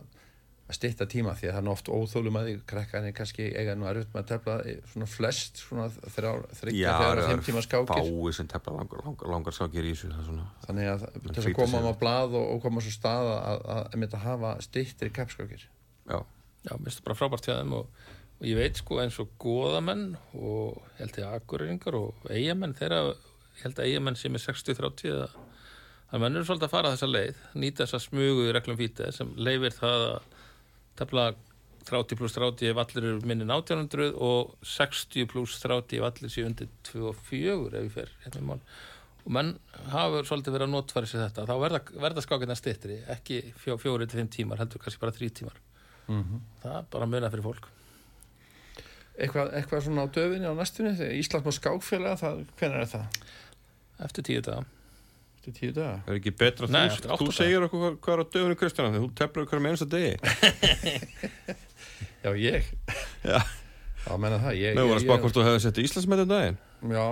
að 0.72 0.76
stytta 0.78 1.06
tíma 1.10 1.34
því 1.36 1.48
að 1.50 1.56
það 1.56 1.66
er 1.66 1.70
oft 1.72 1.88
óþólum 1.90 2.38
að 2.38 2.48
því 2.48 2.54
krakkarnir 2.70 3.14
kannski 3.16 3.48
eiga 3.50 3.74
nú 3.76 3.86
erfitt 3.90 4.12
með 4.14 4.22
að 4.22 4.28
tefla 4.30 4.54
svona 4.92 5.08
flest 5.10 5.60
svona 5.60 5.88
þrjár, 5.90 6.44
þryggja, 6.60 6.94
þrjár, 7.00 7.22
fimm 7.28 7.42
tíma 7.48 7.64
skákir. 7.66 8.06
fáið 8.06 8.36
sem 8.38 8.48
tefla 8.52 8.76
langar, 8.78 9.02
langar, 9.04 9.32
langar 9.34 9.56
skákir 9.56 9.88
í 9.90 9.92
þessu 9.92 10.12
er 10.12 10.40
þannig 10.68 10.90
að 10.94 11.04
þess 11.26 11.50
að 11.50 11.58
koma 11.58 11.82
á 11.82 11.92
blað 11.98 12.38
og, 12.38 12.46
og 12.54 12.62
koma 12.64 12.84
svo 12.84 12.94
stað 12.94 13.32
að, 13.34 13.42
að, 13.42 13.60
að, 13.74 13.82
að, 13.98 14.06
að 14.08 14.24
hafa 14.28 14.54
styttri 14.68 15.12
kapskákir 15.18 15.66
Já, 15.66 16.18
Já, 16.62 16.72
mér 16.78 16.88
finnst 16.88 17.02
það 17.02 17.06
bara 17.10 17.18
frábært 17.18 17.48
hjá 17.48 17.56
þeim 17.58 17.76
og, 17.80 18.04
og 18.42 18.48
ég 18.50 18.58
veit 18.58 18.74
sko 18.80 18.96
eins 18.98 19.20
og 19.22 19.28
góðamenn 19.38 20.16
og 20.34 20.80
held 20.98 21.18
ég 21.20 21.34
akureyringar 21.36 21.94
og 21.94 22.24
eigamenn 22.26 22.74
þeirra, 22.74 23.12
ég 23.54 23.60
held 23.62 23.78
að 23.78 23.86
eigamenn 23.86 24.16
sem 24.18 24.34
er 24.34 24.42
60-30 24.42 25.12
að 25.14 25.36
það 26.10 26.22
mennur 26.24 26.46
svolítið 26.48 26.66
að 26.66 26.72
fara 26.72 26.90
þessa 26.96 27.08
leið, 27.08 27.36
nýta 27.62 27.84
þessa 27.84 28.00
smugu 28.02 28.48
í 28.48 28.54
reglum 28.56 28.78
fítið 28.80 29.12
sem 29.14 29.30
leifir 29.38 29.76
það 29.76 30.06
að 30.08 30.24
tefla 30.98 31.26
30 31.86 32.18
pluss 32.18 32.34
30 32.34 32.72
ef 32.72 32.80
allir 32.82 33.06
eru 33.12 33.28
minni 33.30 33.46
1800 33.46 34.08
og 34.26 34.56
60 34.72 35.28
pluss 35.30 35.62
30 35.62 36.00
ef 36.00 36.06
allir 36.08 36.32
séu 36.34 36.48
undir 36.48 36.70
2 36.90 37.04
og 37.12 37.20
4 37.28 37.54
ef 37.78 37.86
ég 37.86 37.94
fer 37.94 38.10
hérna 38.24 38.42
í 38.42 38.48
mál. 38.48 38.60
Og 39.22 39.34
menn 39.38 39.52
hafa 39.92 40.24
svolítið 40.26 40.56
verið 40.56 40.66
að 40.66 40.74
notfæri 40.74 41.10
sér 41.10 41.24
þetta. 41.28 41.46
Þá 41.46 41.54
verða, 41.62 41.80
verða 42.04 42.24
skákina 42.26 42.58
stittri 42.58 42.98
ekki 43.14 43.38
fjó, 43.62 43.76
fjóri 43.78 44.10
til 44.10 44.18
5 44.22 44.32
tímar, 44.34 44.62
heldur 44.62 44.82
kannski 44.82 45.02
bara 45.02 45.14
3 45.14 45.30
tímar. 45.38 45.62
Það 46.62 46.76
er 46.80 46.90
bara 46.90 47.10
munað 47.10 47.34
fyrir 47.34 47.46
fólk 47.46 47.70
eitthvað, 49.18 49.50
eitthvað 49.58 49.82
svona 49.86 50.04
á 50.04 50.08
döfinni 50.14 50.48
á 50.48 50.54
næstunni 50.56 50.94
þegar 50.98 51.18
Ísland 51.20 51.44
má 51.48 51.52
skákfélaga, 51.56 52.20
það, 52.22 52.44
hvernig 52.60 52.84
er 52.84 52.90
það? 52.92 53.18
eftir 54.06 54.26
tíu 54.28 54.40
daga. 54.42 54.64
Eftir 55.38 55.54
tíu 55.58 55.72
daga? 55.76 55.96
er 56.06 56.18
ekki 56.20 56.32
betra 56.38 56.68
Nei, 56.70 56.88
þú, 56.90 57.02
þú 57.06 57.14
átta 57.16 57.34
segir 57.38 57.66
okkur 57.66 57.82
hvað, 57.82 57.96
hvað 58.04 58.14
er 58.14 58.22
á 58.22 58.26
dögunum 58.36 58.58
Kristjana 58.62 58.98
þú 58.98 59.10
teflar 59.18 59.46
okkur 59.46 59.62
með 59.62 59.74
einsta 59.74 59.88
degi. 59.92 60.14
Já, 62.22 62.30
ég. 62.38 62.68
Já, 63.26 63.40
Já, 64.02 64.16
menna 64.18 64.38
það 64.42 64.56
ég, 64.58 64.74
við 64.74 64.82
vorum 64.82 64.96
að 64.98 65.04
spá 65.04 65.16
hvort 65.22 65.36
þú 65.36 65.44
hefði 65.46 65.62
sett 65.64 65.80
Íslandsmetin 65.82 66.30
daginn. 66.30 66.58
Já. 66.92 67.06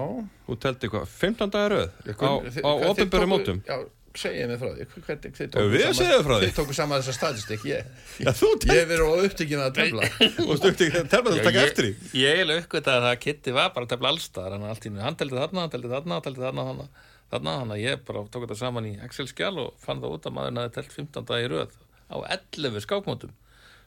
Þú 0.47 0.57
teldi 0.65 0.91
hvað, 0.91 1.05
15 1.21 1.53
dagar 1.55 1.75
röð 1.75 1.91
Ég 2.11 2.23
á, 2.27 2.31
á 2.67 2.71
opinberu 2.91 3.27
tóku- 3.27 3.31
mótum? 3.31 3.61
Já, 3.67 3.77
segið 4.19 4.49
mér 4.51 4.59
frá 4.61 4.71
því. 4.75 4.87
Hvernig, 5.07 5.35
þið 5.37 5.57
Ef 5.61 5.69
við 5.71 5.85
segjum 5.85 6.11
þér 6.11 6.25
frá 6.27 6.35
því? 6.35 6.47
Þið 6.47 6.57
tóku 6.57 6.77
saman 6.77 7.03
þessa 7.03 7.15
statistik. 7.17 7.67
Ég, 7.69 7.93
Já, 8.25 8.31
þú 8.37 8.51
ég 8.67 8.81
hef 8.81 8.89
verið 8.91 9.07
á 9.07 9.15
upptökjum 9.27 9.63
að 9.65 9.77
tefla. 9.79 10.09
Og 10.47 10.67
ekki 10.71 10.89
að 11.01 11.11
tefla 11.15 11.35
þú 11.37 11.45
taka 11.47 11.65
eftir 11.67 11.89
því. 11.89 12.11
ég, 12.21 12.43
er 12.43 12.53
uppgötað 12.57 12.99
að 12.99 13.07
það 13.07 13.21
Kitty 13.27 13.55
var 13.57 13.71
bara 13.77 13.89
að 13.89 13.95
tefla 13.95 14.13
allstar 14.15 14.57
hann, 14.57 14.67
allt 14.71 14.87
í 14.87 14.91
einu, 14.91 15.03
hann 15.05 15.19
teldi 15.21 15.39
þarna, 15.39 15.65
hann 15.65 15.75
teldi 15.75 15.93
þarna, 15.95 16.19
hann 16.19 16.27
teldi 16.27 16.45
þarna 16.45 16.67
þarna, 16.71 16.89
þarna, 17.31 17.57
þannig 17.63 17.77
að 17.77 17.85
ég 17.85 18.05
bara 18.11 18.25
tók 18.27 18.47
þetta 18.47 18.59
saman 18.59 18.89
í 18.91 18.95
Excel-skjál 19.07 19.55
og 19.63 19.73
fann 19.83 20.03
það 20.03 20.17
út 20.17 20.29
að 20.31 20.37
maðurinn 20.39 20.63
hafði 20.63 20.77
telt 20.79 20.97
15 20.99 21.29
dagi 21.31 21.47
í 21.47 21.51
röð 21.55 21.77
á 22.11 22.17
11 22.35 22.85
skákmótum 22.87 23.35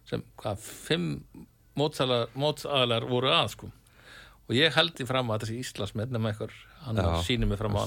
sem 0.08 0.24
hvað, 0.40 0.64
5 0.88 1.10
mótsaðalar 1.80 3.08
voru 3.10 3.32
að 3.34 3.48
sko. 3.56 3.70
Og 4.48 4.56
ég 4.58 4.76
held 4.76 5.00
í 5.00 5.08
fram 5.08 5.32
að 5.32 5.46
þessi 5.46 5.62
Íslandsmenn 5.64 6.20
Já. 7.04 7.24
sýnir 7.28 7.48
mig 7.48 7.58
fram 7.62 7.76
á 7.78 7.82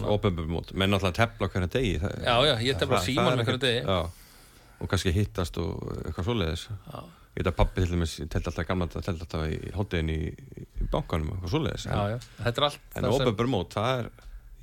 mót 0.49 0.73
menn 0.75 0.91
náttúrulega 0.91 1.19
tefla 1.21 1.49
hvernig 1.53 1.71
degi 1.75 1.99
það, 2.03 2.17
Já, 2.25 2.37
já, 2.49 2.55
ég 2.71 2.79
tefla 2.81 3.01
er 3.33 3.37
með 3.37 3.45
ekkert- 3.47 3.67
degi. 3.67 3.83
já, 3.87 4.11
og 4.81 4.89
kannski 4.93 5.13
hittast 5.17 5.59
og 5.59 5.83
eitthvað 6.07 6.29
svoleiðis 6.31 6.67
Já. 6.71 7.01
ég 7.37 7.41
veit 7.45 7.51
að 7.53 7.57
pappi 7.57 7.83
til 7.85 7.91
dæmis 7.97 8.15
teldi 8.17 8.47
alltaf 8.51 8.67
gamla 8.69 8.87
teldi 8.89 9.21
alltaf 9.21 9.47
í 9.53 9.73
háttegin 9.77 10.11
í, 10.15 10.21
í 10.33 10.89
bankanum 10.93 11.31
og 11.31 11.37
eitthvað 11.37 11.55
svoleiðis 11.57 11.87
Já, 11.87 11.97
en 12.97 13.03
sem- 13.13 13.27
opinberu 13.27 13.49
mót, 13.53 13.75
það 13.77 13.99
er 13.99 14.11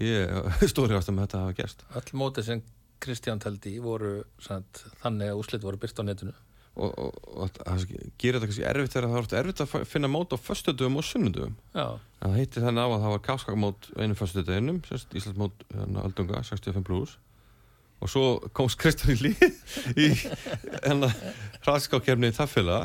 ég 0.03 0.69
stóri 0.73 0.97
ást 0.97 1.09
að 1.11 1.17
með 1.19 1.27
þetta 1.27 1.43
hafa 1.45 1.57
gerst 1.61 1.85
öll 2.01 2.17
mótið 2.23 2.43
sem 2.49 2.63
Kristján 3.03 3.39
teldi 3.43 3.75
í 3.77 3.81
voru 3.83 4.23
sagt, 4.39 4.85
þannig 5.03 5.33
að 5.33 5.39
úslit 5.41 5.61
voru 5.65 5.77
byrt 5.77 5.99
á 5.99 6.03
netinu 6.07 6.33
og, 6.73 6.93
og, 6.97 7.17
og 7.37 7.51
það 7.59 7.83
gerir 8.17 8.39
þetta 8.39 8.49
kannski 8.49 8.65
erfitt 8.69 8.95
þegar 8.95 9.09
það 9.09 9.17
er 9.17 9.25
oft 9.25 9.35
erfitt 9.39 9.61
að 9.63 9.73
finna 9.89 10.09
mót 10.09 10.33
á 10.33 10.37
föstudöfum 10.41 10.97
og 10.97 11.05
sunnudöfum 11.05 11.53
Já, 11.75 11.85
En 12.23 12.31
það 12.31 12.39
heitti 12.39 12.63
þannig 12.63 12.81
á 12.81 12.87
að 12.87 13.03
það 13.03 13.13
var 13.13 13.21
kapskakmót 13.27 13.89
einu 13.99 14.17
föstudeginum, 14.17 14.79
Íslandsmót 14.89 15.65
hérna, 15.73 16.05
Aldunga, 16.07 16.41
65 16.47 16.87
plus 16.87 17.17
og 18.03 18.09
svo 18.11 18.23
komst 18.57 18.79
Kristján 18.81 19.13
í 19.13 19.29
líð 19.29 19.43
í 19.95 20.09
hennar 20.83 21.13
hraðskákjefni 21.63 22.33
í 22.33 22.35
Taffila 22.35 22.81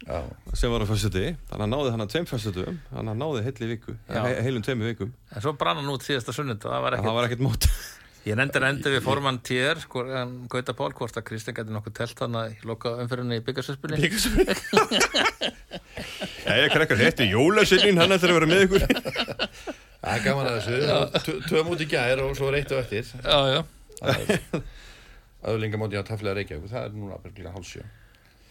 Já, 0.00 0.20
sem 0.56 0.72
var 0.72 0.80
á 0.80 0.88
föstudegi, 0.88 1.34
þannig 1.50 1.64
að 1.66 1.72
náði 1.74 1.90
hann 1.92 2.04
að 2.06 2.12
tveim 2.14 2.28
föstudöfum, 2.30 2.76
þannig 2.88 3.00
að 3.02 3.10
hann 3.10 3.20
náði 3.20 4.44
heilum 4.46 4.64
tveimu 4.64 4.86
vikum, 4.88 5.10
en 5.28 5.44
svo 5.44 5.52
brann 5.60 5.76
hann 5.76 5.90
út 5.92 6.06
síðasta 6.06 6.32
sunnund 6.32 6.64
og 6.64 6.72
það 6.72 6.86
var 6.86 6.96
en 6.96 7.00
ekkert 7.00 7.10
það 7.10 7.18
var 7.18 7.28
ekkert 7.28 7.44
mót 7.44 7.66
Ég 8.28 8.36
nefndir 8.36 8.64
endi 8.68 8.90
við 8.92 9.04
formann 9.04 9.38
tér 9.44 9.78
sko, 9.80 10.02
en 10.20 10.34
Gauta 10.52 10.74
Pál, 10.76 10.92
hvort 10.96 11.16
að 11.16 11.24
Kristján 11.30 11.56
gæti 11.56 11.72
nokkuð 11.72 11.94
telt 11.96 12.18
hann 12.20 12.36
að 12.36 12.66
loka 12.68 12.92
umferðinni 13.00 13.38
í 13.40 13.44
byggarsöspunni 13.46 13.96
Jæja, 16.50 16.66
krakkar, 16.72 16.98
þetta 17.00 17.24
er 17.24 17.32
jólasinnin, 17.32 18.00
hann 18.00 18.12
ætlar 18.16 18.32
að 18.32 18.38
vera 18.38 18.48
með 18.50 18.64
ykkur. 18.66 18.82
Það 20.00 20.12
er 20.12 20.22
gaman 20.24 20.48
að 20.48 20.54
þessu. 20.58 20.76
Tvöum 21.48 21.72
út 21.74 21.84
í 21.84 21.88
gær 21.90 22.22
og 22.24 22.30
svo 22.38 22.48
reitt 22.52 22.72
og 22.74 22.80
eftir. 22.82 23.04
Já, 23.24 23.38
já, 23.54 23.60
Öðlingamóti 25.50 25.96
á 25.96 26.04
tefla 26.04 26.34
Reykjavík 26.36 26.68
Það 26.68 26.86
er 26.86 26.96
núna 26.96 27.18
byrjulega 27.22 27.54
hálsjö. 27.56 27.84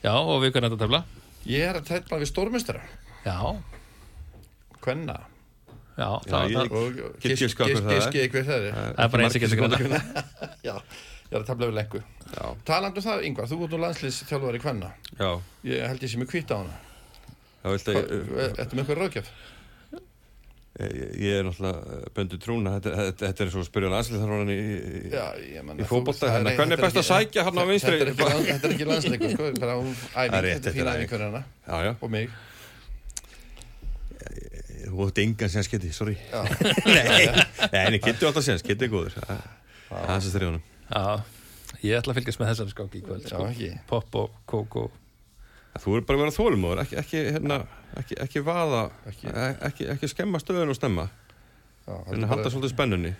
Já, 0.01 0.13
og 0.15 0.39
við 0.41 0.53
hvernig 0.55 0.72
þetta 0.72 0.86
tefla? 0.86 1.01
Ég 1.49 1.65
er 1.65 1.80
að 1.80 1.89
tefla 1.89 2.20
við 2.22 2.30
stórmestara 2.32 2.82
Já, 3.26 3.38
Kvenna 4.84 5.17
já, 6.00 6.08
Já, 6.08 6.32
það, 6.32 6.50
ég- 6.50 6.58
það, 6.58 6.74
og 6.80 7.22
Get 7.26 7.43
giska 7.43 7.68
hver 7.68 7.84
það 7.84 7.93
er. 8.00 8.30
hver 8.34 8.47
það 8.50 8.68
er 8.70 8.78
það 8.80 9.04
er 9.06 9.14
bara 9.16 9.28
eins 9.28 9.36
og 9.36 9.43
getur 9.43 9.60
greina 9.76 10.02
Já, 10.70 10.76
ég 10.80 11.36
er 11.36 11.41
að 11.43 11.47
tefla 11.52 11.70
við 11.70 11.76
lengu 11.80 12.02
Já, 12.30 12.45
Talandi 12.72 13.02
um 13.04 13.08
það, 13.10 13.24
Yngvar, 13.30 13.50
þú 13.52 13.60
ert 13.66 13.74
nú 13.76 13.82
landslýs 13.84 14.20
þjálfari 14.30 14.60
hvenna. 14.64 14.89
Já, 15.20 15.30
Ég 15.70 15.86
held 15.89 16.04
ég 16.06 16.12
sem 16.14 16.22
er 16.26 16.30
kvitt 16.30 16.52
á 16.54 16.58
hana. 16.62 16.76
ég, 18.00 18.60
Ertu 18.64 18.78
með 18.78 18.84
eitthvað 18.86 19.00
ráðgjöf? 19.04 19.32
ég, 20.80 21.08
ég 21.20 21.34
er 21.39 21.43
náttúrulega 21.43 22.12
böndu 22.16 22.38
trúna, 22.39 22.76
þetta, 22.78 22.91
þetta, 23.00 23.24
þetta 23.26 23.43
er 23.45 23.50
svo 23.52 23.64
að 23.64 23.68
spyrja 23.68 23.89
landslið 23.91 24.22
þar 24.24 24.30
hann 24.36 24.52
í, 24.54 24.60
hérna, 26.38 26.54
hvernig 26.56 26.78
er 26.78 26.84
best 26.86 27.00
að 27.02 27.08
sækja 27.10 27.43
hann 27.50 27.60
á 27.60 27.64
vinstri? 27.68 27.97
Þetta 28.00 28.06
er 28.06 28.14
ekki, 28.14 28.30
land- 28.30 28.47
þetta 28.52 28.70
er 28.70 28.76
ekki 28.76 28.88
landsleikur, 28.91 29.34
sko, 29.34 29.50
Það 30.14 30.38
er 30.38 30.45
rétt, 30.47 30.62
þetta 30.64 30.70
er 30.70 30.78
þetta 30.78 30.86
er 30.86 30.93
æfing 30.93 31.12
og 32.08 32.14
mig. 32.16 32.38
Þú 34.90 35.08
átti 35.08 35.24
engan 35.28 35.52
sem 35.54 35.64
skiti, 35.68 35.92
sorry 35.96 36.16
Já. 36.18 36.42
Nei, 36.86 37.04
nei, 37.72 37.84
en 37.86 38.00
kittu 38.04 38.28
alltaf 38.30 38.44
sem, 38.46 38.60
kittu 38.66 38.88
er 38.88 38.92
góður 38.94 39.16
Það 39.20 40.00
er 40.00 40.10
hans 40.14 40.30
að 40.36 40.48
Já, 40.90 41.04
ég 41.86 42.00
ætla 42.00 42.14
að 42.14 42.18
fylgjast 42.20 42.42
með 42.42 42.50
þessari 42.52 42.74
skáki 42.74 43.00
í 43.00 43.04
kvöld 43.06 43.28
sko. 43.30 43.44
ekki. 43.52 43.70
Pop 43.90 44.16
og 44.24 44.36
kókó 44.50 44.88
Þú 45.80 45.96
er 46.00 46.06
bara 46.10 46.18
að 46.18 46.24
vera 46.26 46.34
þólumóður, 46.36 46.80
ekki, 46.84 46.96
ekki, 47.00 47.20
hérna, 47.38 47.58
ekki, 48.02 48.16
ekki 48.26 48.42
vaða, 48.44 48.80
Ekki. 49.12 49.28
ekki, 49.30 49.66
ekki, 49.70 49.90
ekki 49.94 50.10
skemma 50.12 50.42
stöðun 50.42 50.74
og 50.74 50.78
stemma 50.80 51.06
Já, 51.86 51.94
En 52.16 52.26
halda 52.30 52.50
svolítið 52.52 52.74
spennunni 52.74 53.12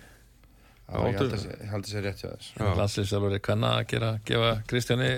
Já, 0.90 0.98
ég 1.06 1.20
held 1.20 1.30
að 1.36 1.44
sé- 1.44 1.54
ég 1.60 1.70
held 1.70 1.84
að 1.86 1.90
sé 1.92 2.00
rétt 2.02 2.20
hjá 2.24 2.28
þess. 2.34 2.48
Landslýsjálfur 2.80 3.34
er 3.36 3.42
kanna 3.46 3.68
að 3.78 3.84
gera, 3.92 4.08
gefa 4.26 4.48
Kristjáni 4.66 5.10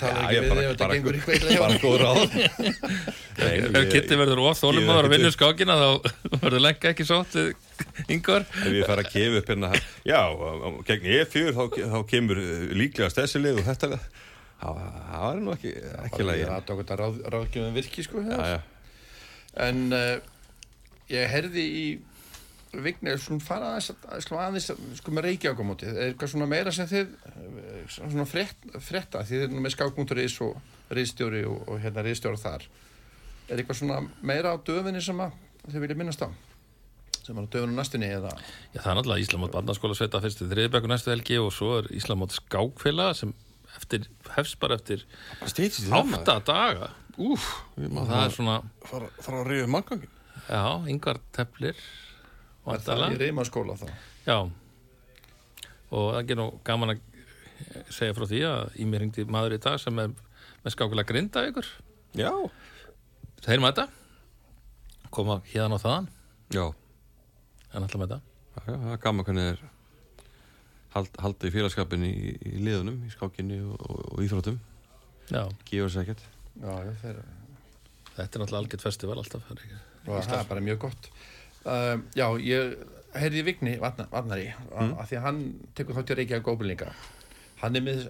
Talar 0.00 0.22
Já, 0.22 0.36
ég 0.36 0.44
við 0.44 0.50
bara- 0.78 0.94
þetta 0.96 1.78
góð 1.82 1.96
ráð. 2.02 2.20
Nei, 3.38 3.52
Ef 3.68 3.88
Kitty 3.92 4.16
verður 4.20 4.40
of 4.44 4.56
Ég 4.56 4.62
þólum 4.64 4.88
að 5.08 5.12
vinna 5.14 5.30
skákina 5.34 5.76
þá 5.80 5.88
verður 6.44 6.64
lenka 6.64 6.92
ekki 6.92 7.06
sótt 7.08 7.36
við 7.38 7.50
yngvar 8.16 8.46
Ef 8.48 8.72
ég 8.78 8.88
fara 8.88 9.04
að 9.04 9.12
gefa 9.14 9.42
upp 9.42 9.52
hérna 9.52 9.70
Já, 10.08 10.20
gegn 10.88 11.08
E4 11.18 11.54
þá, 11.56 11.62
þá 11.94 11.98
kemur 12.10 12.40
eh, 12.42 12.64
líklegast 12.80 13.20
þessi 13.22 13.42
lið 13.44 13.60
og 13.62 13.68
þetta 13.68 13.92
Það 14.58 14.80
það 15.12 15.28
er 15.30 15.40
nú 15.44 15.52
ekki, 15.54 15.72
ekki 16.08 16.24
ég 16.24 16.48
ræði 16.50 16.72
okkur 16.74 16.98
ráð, 16.98 17.18
ráðgjöfum 17.30 17.76
virki, 17.78 18.02
sko. 18.02 18.24
Já, 18.26 18.34
hér. 18.34 18.56
já, 18.56 18.58
En 19.68 19.84
uh, 19.94 20.16
ég 21.12 21.30
herði 21.30 21.62
í 21.78 21.84
Vignir, 22.84 23.18
svona 23.22 23.44
fara 23.44 23.70
aðeins, 23.74 23.90
að- 23.94 24.20
sko, 24.24 24.38
aðeins 24.42 24.68
sko 25.00 25.14
með 25.16 25.26
Reykjavíkumótið, 25.28 25.94
er 25.96 26.10
eitthvað 26.12 26.32
svona 26.34 26.48
meira 26.50 26.72
sem 26.74 26.86
þið 26.90 27.14
eh, 27.30 27.80
svona 27.94 28.26
frétta, 28.28 29.22
því 29.24 29.32
þið 29.34 29.46
er 29.46 29.54
nú 29.54 29.62
með 29.64 29.74
skákmúntur.is 29.76 30.36
og 30.46 30.58
riðstjóri 30.98 31.42
og, 31.48 31.62
og 31.68 31.80
hérna 31.82 32.04
riðstjóri 32.06 32.40
þar. 32.42 32.68
Er 33.48 33.62
eitthvað 33.62 33.80
svona 33.80 34.00
meira 34.22 34.52
á 34.52 34.56
döfinni 34.60 35.02
sem 35.04 35.20
að 35.24 35.34
þið 35.68 35.82
vilja 35.86 35.98
minnast 36.02 36.22
á? 36.24 36.28
Sem 37.28 37.36
er 37.36 37.44
á 37.44 37.52
döfinu 37.52 37.74
næstunni 37.76 38.08
eða? 38.08 38.30
Já, 38.72 38.80
það 38.80 38.90
er 38.92 38.96
náttúrulega 39.00 39.24
Íslamót 39.26 39.52
barnaskóla 39.52 39.96
sveita 39.98 40.20
fyrst 40.24 40.40
í 40.44 40.48
þriðbæku 40.48 40.88
næstu 40.88 41.10
helgi 41.12 41.36
og 41.42 41.50
svo 41.52 41.74
er 41.82 41.90
Íslamót 41.98 42.32
skákfélag 42.38 43.16
sem 43.18 43.34
eftir, 43.76 44.06
hefst 44.36 44.56
bara 44.62 44.78
eftir 44.80 45.02
átta 45.44 46.38
daga. 46.48 46.88
Úf, 47.18 47.44
það 47.76 48.14
er 48.22 48.32
svona, 48.32 48.54
fara, 48.86 49.08
fara 49.20 49.40
að 49.42 49.48
reyða 49.52 49.68
manngangin 49.74 50.14
já, 50.48 50.62
yngvar 50.88 51.18
teflir 51.34 51.76
er 52.74 52.84
það 52.84 53.04
í 53.14 53.20
reyma 53.22 53.44
skóla 53.48 53.76
þá. 53.78 53.86
Já. 54.26 54.38
Og 55.88 56.08
það 56.14 56.32
er 56.34 56.40
nú 56.40 56.48
gaman 56.66 56.94
að 56.94 57.04
segja 57.92 58.16
frá 58.16 58.26
því 58.28 58.42
að 58.48 58.78
í 58.78 58.86
mér 58.88 59.04
hringdi 59.04 59.24
maður 59.28 59.56
í 59.56 59.60
dag 59.64 59.78
sem 59.82 60.02
er 60.02 60.12
með 60.64 60.74
skákulega 60.74 61.08
grinda 61.08 61.44
ykkur 61.48 61.68
Já, 62.18 62.32
þeir 63.44 63.62
mæta. 63.62 63.86
Koma 65.12 65.40
hérna 65.48 65.76
og 65.76 65.82
þaðan. 65.82 66.06
Já, 66.54 66.64
en 67.72 67.84
alltaf 67.84 68.00
mæta. 68.00 68.20
Já, 68.56 68.62
já, 68.64 68.76
það 68.76 68.94
er 68.94 69.02
gaman 69.04 69.26
hvernig 69.28 69.50
er 69.52 69.60
hald, 70.94 71.20
haldið 71.20 71.54
félagskapin 71.58 72.06
í, 72.08 72.14
í 72.34 72.62
liðunum, 72.64 73.02
í 73.04 73.12
skákinni 73.12 73.60
og, 73.64 73.76
og, 73.84 74.00
og 74.14 74.24
íþróttum. 74.24 74.58
Já, 75.28 75.42
gefur 75.68 75.92
sér 75.92 76.06
ekkert. 76.06 76.24
Já, 76.58 76.72
já, 76.88 76.94
þeir, 77.04 77.20
þetta 78.18 78.24
er 78.24 78.42
náttúrulega 78.42 78.62
algjört 78.64 78.86
festival 78.88 79.20
alltaf 79.20 79.44
það 79.46 79.62
er 79.68 80.24
það 80.26 80.38
er 80.40 80.48
bara 80.48 80.64
mjög 80.64 80.80
gott 80.88 81.10
uh, 81.68 81.94
já, 82.16 82.26
ég 82.42 82.78
heyrði 83.18 83.42
í 83.42 83.46
Vigni 83.46 83.74
Vatna, 83.82 84.08
Vatnari 84.12 84.48
mm. 84.52 84.94
að 84.98 85.10
því 85.10 85.20
að 85.20 85.26
hann 85.26 85.42
tekur 85.78 85.98
þá 85.98 86.02
til 86.08 86.18
Reykjavík 86.20 86.48
góðbyrlinga 86.48 86.92
hann 87.62 87.78
er 87.78 87.84
með 87.84 88.08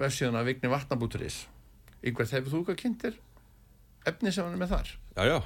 versiðuna 0.00 0.44
Vigni 0.46 0.72
Vatnabúturis 0.72 1.44
yngvar 2.06 2.28
þegar 2.30 2.52
þú 2.52 2.62
eitthvað 2.62 2.82
kynntir 2.82 3.22
efni 4.06 4.32
sem 4.32 4.46
hann 4.46 4.56
er 4.56 4.62
með 4.62 4.74
þar? 4.76 4.92
Já, 5.16 5.22
já, 5.26 5.38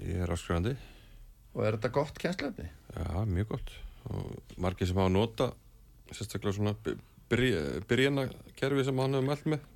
ég 0.00 0.24
er 0.24 0.34
áskrifandi 0.34 0.74
og 1.54 1.66
er 1.66 1.76
þetta 1.76 1.92
gott 1.94 2.20
kjænslefni? 2.22 2.68
Já, 2.94 3.24
mjög 3.26 3.54
gott. 3.54 3.74
Og 4.10 4.54
margir 4.60 4.88
sem 4.88 4.98
hafa 5.00 5.12
nota 5.12 5.50
sérstaklega 6.10 6.56
svona 6.56 6.74
byrjana 7.30 8.26
kerfi 8.58 8.86
sem 8.86 9.02
hann 9.02 9.18
hefur 9.18 9.28
mælt 9.28 9.50
með. 9.54 9.68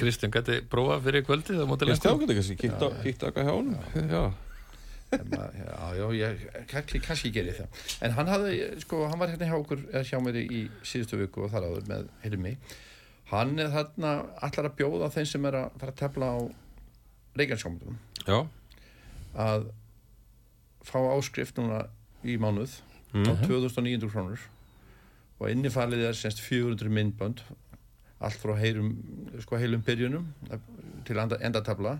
Kristján 0.00 0.32
gæti 0.32 0.62
prófa 0.72 0.96
fyrir 1.04 1.24
kvöldið 1.26 1.60
á 1.60 1.66
móti 1.68 1.84
Ég 1.84 1.90
lengur 1.90 2.00
stjáði 2.00 2.36
kannski, 2.38 2.56
kíkt 2.62 2.80
á- 2.80 2.96
eitthvað 3.04 3.44
hjá 3.44 3.52
honum. 3.52 3.76
Já, 4.08 4.22
já, 5.12 5.78
já, 5.94 6.06
ég 6.18 6.44
kannski, 6.70 7.00
kannski 7.04 7.30
geri 7.34 7.54
það. 7.54 7.84
En 8.02 8.16
hann 8.16 8.30
hafði, 8.30 8.56
sko, 8.82 9.04
hann 9.10 9.20
var 9.22 9.30
hérna 9.32 9.48
hjá 9.50 9.56
okkur 9.60 9.84
hjá 10.08 10.18
mér 10.24 10.40
í 10.42 10.66
síðustu 10.86 11.20
viku 11.20 11.46
og 11.46 11.52
þar 11.54 11.68
áður 11.70 11.88
með 11.90 12.08
Hilmi. 12.24 12.56
Hann 13.30 13.56
er 13.58 13.72
þarna 13.74 14.12
allar 14.46 14.70
að 14.70 14.76
bjóða 14.78 15.10
þeim 15.14 15.28
sem 15.30 15.46
er 15.50 15.58
að 15.62 15.78
fara 15.80 15.94
að 15.94 16.00
tefla 16.02 16.30
á 16.30 16.38
Reykjavíkskómundum 17.36 17.96
já, 18.26 18.38
að 19.36 19.66
fá 20.86 20.98
áskrift 21.12 21.58
núna 21.60 21.82
í 22.24 22.36
mánuð 22.40 22.78
á 23.12 23.32
2900 23.44 24.10
krónur 24.12 24.44
og 25.36 25.50
innifalið 25.52 26.06
er 26.08 26.16
semst 26.16 26.40
400 26.40 26.88
myndbönd 26.88 27.42
allt 28.24 28.40
frá 28.40 28.54
heilum, 28.56 28.94
sko, 29.44 29.58
heilum 29.60 29.82
byrjunum 29.84 30.30
til 31.04 31.18
enda, 31.20 31.36
endatabla 31.44 31.98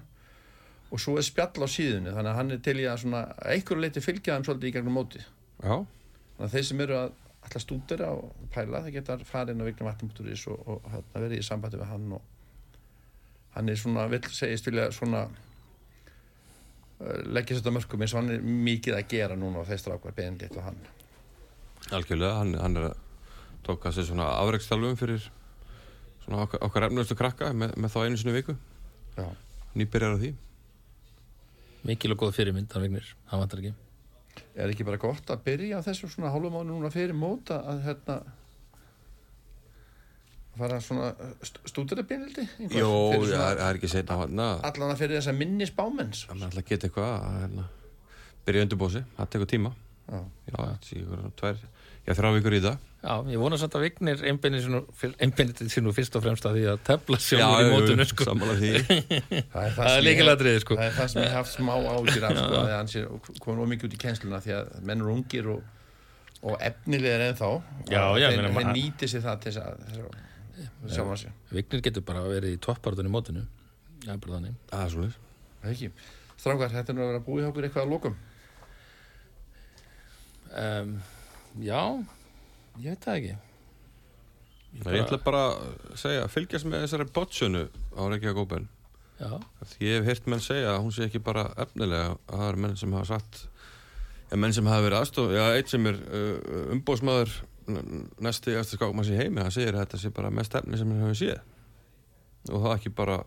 og 0.90 1.02
svo 1.02 1.16
er 1.18 1.26
spjall 1.26 1.66
á 1.66 1.68
síðunni 1.70 2.14
þannig 2.14 2.32
að 2.32 2.38
hann 2.40 2.54
er 2.54 2.64
til 2.64 2.78
í 2.78 2.86
að 2.86 3.00
svona 3.02 3.22
að 3.34 3.54
einhverju 3.56 3.82
leiti 3.82 4.02
fylgja 4.04 4.36
þeim 4.36 4.46
svolítið 4.46 4.70
í 4.70 4.74
gegnum 4.76 4.96
móti 4.96 5.22
já, 5.22 5.76
þannig 5.82 6.46
að 6.46 6.54
þeir 6.54 6.68
sem 6.68 6.82
eru 6.86 6.98
að 7.00 7.08
alltaf 7.46 7.62
stúdera 7.62 8.10
og 8.14 8.46
pæla 8.54 8.82
þeir 8.84 8.96
geta 8.98 9.18
farið 9.26 9.54
inn 9.54 9.62
á 9.62 9.68
Vignar 9.68 9.88
Vatnumúturis 9.90 10.46
og, 10.50 10.58
og, 10.66 10.80
og 10.82 10.94
hérna, 10.94 11.22
verið 11.22 11.38
í 11.38 11.46
sambandi 11.46 11.80
við 11.80 11.90
hann 11.92 12.06
og 12.16 12.22
hann 13.56 13.72
er 13.72 13.78
svona, 13.80 14.06
vill 14.12 14.26
segist 14.34 14.66
vilja 14.68 14.90
svona 14.94 15.22
uh, 15.26 17.20
leggja 17.30 17.58
þetta 17.60 17.74
mörgum 17.76 18.04
eins 18.04 18.14
og 18.14 18.22
hann 18.22 18.34
er 18.34 18.46
mikið 18.68 18.98
að 18.98 19.08
gera 19.14 19.38
núna 19.38 19.62
og 19.62 19.68
þeir 19.70 19.82
strákar 19.82 20.16
beðinleitt 20.16 20.58
og 20.58 20.66
hann. 20.66 20.80
Algjörlega 21.96 22.40
hann, 22.40 22.54
hann 22.60 22.80
er 22.80 22.88
að 22.90 22.96
tóka 23.66 23.94
sér 23.94 24.08
svona 24.10 24.26
afreikstalvum 24.42 24.98
fyrir 24.98 25.22
svona 26.24 26.42
okkar, 26.44 26.62
okkar 26.66 26.88
efnustu 26.88 27.16
krakka 27.18 27.52
með, 27.54 27.76
með 27.78 27.94
þá 27.94 28.00
einu 28.02 28.20
sinni 28.20 28.34
í 28.34 28.38
viku. 28.40 28.58
Já. 29.16 29.30
nýbyrjar 29.76 30.18
á 30.18 30.20
því 30.20 30.30
mikil 31.86 32.14
og 32.14 32.24
góð 32.24 32.34
fyrirmynd 32.40 32.72
hann 32.74 32.86
vignir, 32.86 33.12
hann 33.30 33.42
vantar 33.42 33.62
ekki. 33.62 33.74
Er 34.56 34.72
ekki 34.72 34.86
bara 34.88 35.00
gott 35.00 35.30
að 35.32 35.44
byrja 35.46 35.82
þessu 35.84 36.10
svona 36.12 36.32
hálfum 36.32 36.56
mánu 36.56 36.74
núna 36.74 36.90
fyrir 36.92 37.16
móta 37.16 37.60
að 37.70 37.84
hérna 37.86 38.18
fara 40.56 40.78
svona 40.80 41.10
stúdera 41.68 42.04
beðinleiti 42.08 42.46
Jó, 42.72 42.90
það 43.12 43.32
er, 43.32 43.58
það 43.60 43.66
er 43.66 43.78
ekki 43.78 43.90
að 44.02 44.22
allan 44.24 44.92
að 44.92 45.00
fyrir 45.02 45.18
þess 45.18 45.32
að 45.32 45.40
minni 45.40 45.68
spámenns. 45.68 46.24
Hann 46.30 46.46
ætla 46.48 46.62
að 46.62 46.70
geta 46.70 46.88
eitthvað 46.88 47.10
að 47.16 47.40
hérna, 47.42 47.66
byrja 48.46 48.66
undirbósi, 48.66 49.02
það 49.18 49.32
tekur 49.34 49.50
tíma. 49.52 49.72
Já. 50.06 50.20
já, 50.46 50.58
sé 50.86 51.00
ykkur 51.02 51.24
tvær 51.40 51.62
já, 52.06 52.12
þrjá 52.14 52.30
vikur 52.38 52.54
í 52.56 52.60
það 52.64 52.76
Já, 53.06 53.12
ég 53.30 53.38
vona 53.38 53.54
samt 53.60 53.74
að 53.78 53.82
Vignir 53.84 54.22
einbennið 54.26 55.68
sín 55.70 55.86
og 55.86 55.94
fyrst 55.94 56.16
og 56.18 56.22
fremst 56.24 56.46
að 56.48 56.56
því 56.56 56.62
að 56.72 56.78
tefla 56.88 57.18
sjálfur 57.22 57.62
í 57.62 57.70
mótunu 57.70 58.06
sko. 58.08 58.24
sammála 58.26 58.54
því. 58.58 58.70
Það 58.82 58.98
er, 59.36 59.46
Það 59.52 59.62
er 59.62 59.70
sem 59.76 59.94
ég- 59.94 60.06
líkilatriði 60.08 60.62
sko. 60.64 60.74
Það 60.80 60.86
er 60.88 60.94
það 60.96 61.08
sem 61.12 61.20
ég 61.22 61.34
haft 61.36 61.52
smá 61.54 61.72
ágjur 61.76 62.26
af 62.26 62.34
sko, 62.40 62.56
að 62.64 62.70
hann 62.74 62.90
sé 62.90 63.02
komin 63.44 63.62
ómikið 63.62 63.86
út 63.86 63.94
í 63.94 64.00
kennsluna 64.02 64.40
því 64.42 64.52
að 64.56 64.72
menn 64.90 65.04
eru 65.04 65.12
ungir 65.14 65.46
og, 65.54 65.60
og 66.50 66.54
efnilegir 66.66 67.22
ennþá 67.28 67.50
Já, 67.92 68.02
já, 68.18 68.26
þeir, 68.26 68.42
meina, 68.42 68.50
þeir 68.58 68.70
nýti 68.74 69.06
sér 69.12 69.22
það 69.28 69.36
til 69.44 69.52
þess 69.54 69.62
að, 69.62 69.72
að 70.66 70.90
sjá 70.96 71.02
hann 71.06 71.20
sér 71.22 71.32
Vignir 71.54 71.84
getur 71.86 72.02
bara 72.10 72.26
verið 72.26 72.56
í 72.56 72.62
toppartunni 72.66 73.12
í 73.12 73.14
mótinu. 73.14 73.44
Já, 74.02 74.16
bara 74.18 74.32
þannig. 74.40 74.56
Það 74.72 74.82
er 74.82 74.90
svolítið 74.96 75.18
Það 75.62 75.68
er 75.70 75.76
ekki. 75.76 75.88
Strákar, 76.42 76.74
þetta 76.74 76.90
er 76.90 76.96
nú 76.98 77.02
að 77.06 77.10
vera 77.12 77.20
að 77.22 77.28
búið 77.30 78.16
að 81.56 81.66
Já, 81.66 81.80
ég 82.82 82.92
veit 82.92 83.04
það 83.06 83.16
ekki. 83.16 83.34
Nei, 84.76 84.92
ég 84.92 85.04
ætla 85.06 85.18
bara 85.24 85.42
að 85.48 85.96
segja, 85.96 86.28
fylgjast 86.28 86.68
með 86.68 86.82
þessari 86.84 87.06
bottsjönu 87.16 87.62
á 87.96 88.02
Reykjavík 88.12 88.40
Open 88.42 88.66
Já, 89.16 89.30
því 89.70 89.86
ég 89.88 89.94
hef 89.96 90.08
heyrt 90.10 90.26
menn 90.28 90.42
segja 90.44 90.74
að 90.74 90.82
hún 90.84 90.92
sé 90.92 91.06
ekki 91.06 91.22
bara 91.24 91.46
efnilega 91.56 92.10
að 92.12 92.34
það 92.34 92.48
er 92.50 92.58
menn 92.60 92.74
sem 92.76 92.92
hafa 92.92 93.08
sagt 93.14 93.38
ja, 94.28 94.36
menn 94.36 94.52
sem 94.52 94.68
hafa 94.68 94.84
verið 94.84 94.98
aðstof 94.98 95.32
já, 95.32 95.44
eitt 95.56 95.72
sem 95.72 95.88
er 95.88 96.00
uh, 96.04 96.58
umbóðsmaður 96.76 97.32
næsti 97.66 98.54
eftir 98.54 98.78
skákmanns 98.78 99.10
í 99.10 99.18
heimi 99.18 99.42
hann 99.42 99.54
segir 99.54 99.74
að 99.74 99.86
þetta 99.86 100.02
sé 100.02 100.12
bara 100.14 100.30
mest 100.34 100.54
efni 100.58 100.78
sem 100.78 100.90
hann 100.92 101.02
hefur 101.02 101.18
séð. 101.18 101.40
Og 102.52 102.62
það 102.62 102.74
ekki 102.76 102.92
bara 103.00 103.20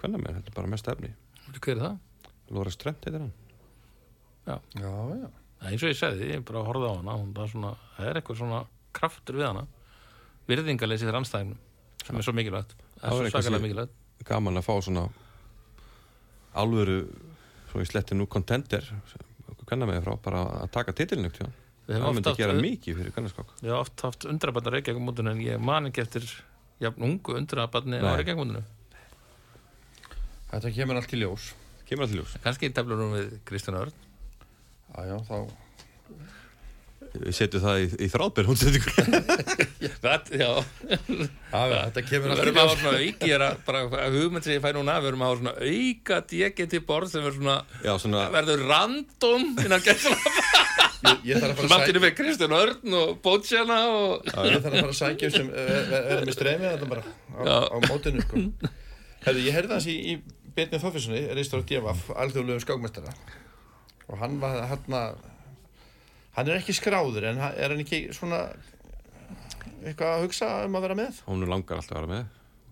hvernig 0.00 0.22
menn, 0.22 0.38
þetta 0.40 0.52
er 0.52 0.56
bara 0.56 0.72
mest 0.72 0.88
efni. 0.90 1.12
Hver 1.52 1.76
er 1.76 1.82
það? 1.84 1.98
Lóra 2.56 2.72
Stremt 2.74 3.06
heitir 3.06 3.22
hann. 3.22 3.34
Já, 4.46 4.56
já 4.80 4.90
er 4.90 5.28
eins 5.70 5.82
og 5.82 5.90
ég 5.92 5.98
segði, 5.98 6.30
ég 6.34 6.44
bara 6.48 6.62
horfði 6.66 6.88
á 6.88 6.94
hana 6.96 7.16
það, 7.16 7.44
er 7.44 7.52
svona, 7.52 7.70
það 7.96 8.08
er 8.10 8.20
eitthvað 8.20 8.40
svona 8.40 8.60
kraftur 8.96 9.36
við 9.40 9.46
hana. 9.50 9.66
Virðingaleysi 10.48 11.04
þegar 11.06 11.20
anstæðinum 11.20 11.58
sem 12.06 12.16
er 12.16 12.22
svo 12.26 12.32
mikilvægt. 12.38 12.74
Það 13.00 13.06
er 13.06 13.30
var 13.30 13.30
svo 13.42 13.42
sem- 13.42 13.62
mikilvægt. 13.62 13.94
gaman 14.24 14.56
að 14.56 14.64
fá 14.66 14.74
svona 14.82 15.08
alvöru 16.56 16.98
svo 17.70 17.80
í 17.82 17.86
slettinu 17.88 18.26
contender 18.30 18.84
hvernig 19.66 19.88
með 19.90 20.04
frá, 20.06 20.14
bara 20.22 20.42
að 20.62 20.70
taka 20.70 20.92
titilin 20.94 21.26
ekkert, 21.26 21.50
Við 21.86 21.96
það 21.96 22.02
höfum 22.02 22.14
myndi 22.14 22.30
oft 22.30 22.38
gera 22.38 22.52
haft- 22.54 22.62
mikið 22.64 22.96
fyrir 23.00 23.12
kannarskák 23.16 23.48
Við 23.60 23.66
hefum 23.70 23.80
oft 23.80 24.00
haft 24.06 24.24
undrabarnar 24.30 24.72
reykjagumótinu 24.76 25.30
en 25.30 25.40
ég 25.42 25.60
man 25.60 25.86
ekki 25.90 26.00
eftir 26.04 26.22
jafn 26.80 27.02
ungu 27.02 27.34
undrabarni 27.36 27.98
á 27.98 28.06
Nei. 28.06 28.16
reykjagumótinu 28.22 28.62
Þetta 30.52 30.70
kemur 30.76 30.96
allt 31.00 31.12
í 31.12 31.18
ljós. 31.20 31.52
kemur 31.86 32.06
allir 32.06 32.22
ljós, 32.22 32.36
kannski 32.42 32.70
teflur 32.72 32.96
hún 33.02 33.12
við 33.18 33.34
Kristján 33.44 33.76
Örn 33.80 33.92
Já, 34.94 35.00
já, 35.10 35.16
þá... 35.26 35.36
setjum 37.32 37.62
það 37.64 37.78
í, 37.80 37.86
í 38.04 38.08
þráðbyrð 38.12 38.50
hún 38.50 38.58
Það, 39.96 40.32
já, 40.40 40.50
þetta 41.50 42.04
kemur 42.10 42.32
í 42.32 42.36
verðum 42.40 42.60
að 42.60 42.62
hafa 42.62 42.78
svona 42.80 43.00
auki 43.00 43.30
að 43.36 43.44
bara 43.66 43.82
að 44.04 44.18
hugmynd 44.20 44.46
sem 44.46 44.56
ég 44.56 44.64
fæ 44.64 44.70
núna 44.76 44.98
við 45.00 45.08
verðum 45.08 45.24
að 45.24 45.30
hafa 45.30 45.40
svona 45.40 45.54
auka 45.70 46.20
djekið 46.32 46.72
til 46.74 46.82
borð 46.90 47.12
sem 47.12 47.24
verður 47.24 47.40
svona 47.40 47.56
já, 47.82 47.92
svona, 48.04 48.24
verður 48.36 48.64
random 48.70 49.46
innan 49.64 49.76
að 49.76 49.88
að 51.06 51.68
sækja... 51.68 51.90
inni 51.90 52.02
með 52.02 52.14
Kristján 52.18 52.56
Örn 52.56 52.98
og 53.00 53.14
Bótsjana 53.24 53.78
og 53.92 54.26
Ég 54.26 54.32
þarf 54.32 54.70
að 54.70 54.78
fara 54.80 54.88
að 54.88 54.98
sækja 55.00 55.32
sem 55.34 55.50
verður 55.52 56.28
með 56.28 56.36
streymi 56.36 56.70
þetta 56.70 56.90
bara 56.90 57.02
á, 57.04 57.58
á 57.68 57.76
mótinu 57.86 58.24
sko. 58.24 58.44
Herðu, 59.26 59.42
ég 59.46 59.56
heyrði 59.56 59.76
hans 59.76 59.88
í, 59.90 59.96
í 60.14 60.52
Bjarni 60.56 60.80
Þorfinssoni, 60.80 61.24
reistur 61.36 61.60
á 61.60 61.68
DFF, 61.68 62.14
alþjóðlegum 62.16 62.64
skákmestara 62.64 63.12
og 64.06 64.18
hann 64.22 64.38
var 64.42 64.62
hann 64.70 64.96
hann 66.36 66.48
er 66.48 66.58
ekki 66.60 66.76
skráður 66.76 67.30
en 67.32 67.42
er 67.42 67.72
hann 67.72 67.84
ekki 67.84 68.06
svona 68.16 68.46
eitthvað 69.82 70.16
að 70.16 70.24
hugsa 70.26 70.50
um 70.66 70.78
að 70.78 70.88
vera 70.88 70.98
með 70.98 71.22
hún 71.28 71.46
langar 71.48 71.80
alltaf 71.80 71.96
að 71.96 72.02
vera 72.02 72.12
með 72.14 72.24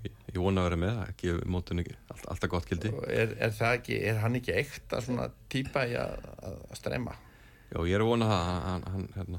ég, 0.05 0.41
vona 0.41 0.65
að 0.65 0.69
vera 0.69 0.81
með, 0.85 1.03
gefur 1.21 1.47
mótun 1.49 1.81
ekki 1.85 1.95
allt, 2.13 2.27
alltaf 2.33 2.53
gott 2.53 2.69
gildi 2.69 2.91
Og 2.93 3.07
er, 3.09 3.37
er 3.39 3.63
ekki, 3.71 4.01
er 4.05 4.19
hann 4.21 4.37
ekki 4.41 4.57
ekta 4.59 5.01
svona 5.05 5.31
típa 5.53 5.87
í 5.89 5.95
að, 5.97 6.19
að 6.45 6.59
að 6.69 6.81
streyma 6.81 7.15
Já, 7.75 7.81
ég 7.89 7.97
er 7.97 8.05
að 8.05 8.11
vona 8.13 8.27
það, 8.31 8.49
hann, 8.69 8.85
hann 8.93 9.07
hérna, 9.17 9.39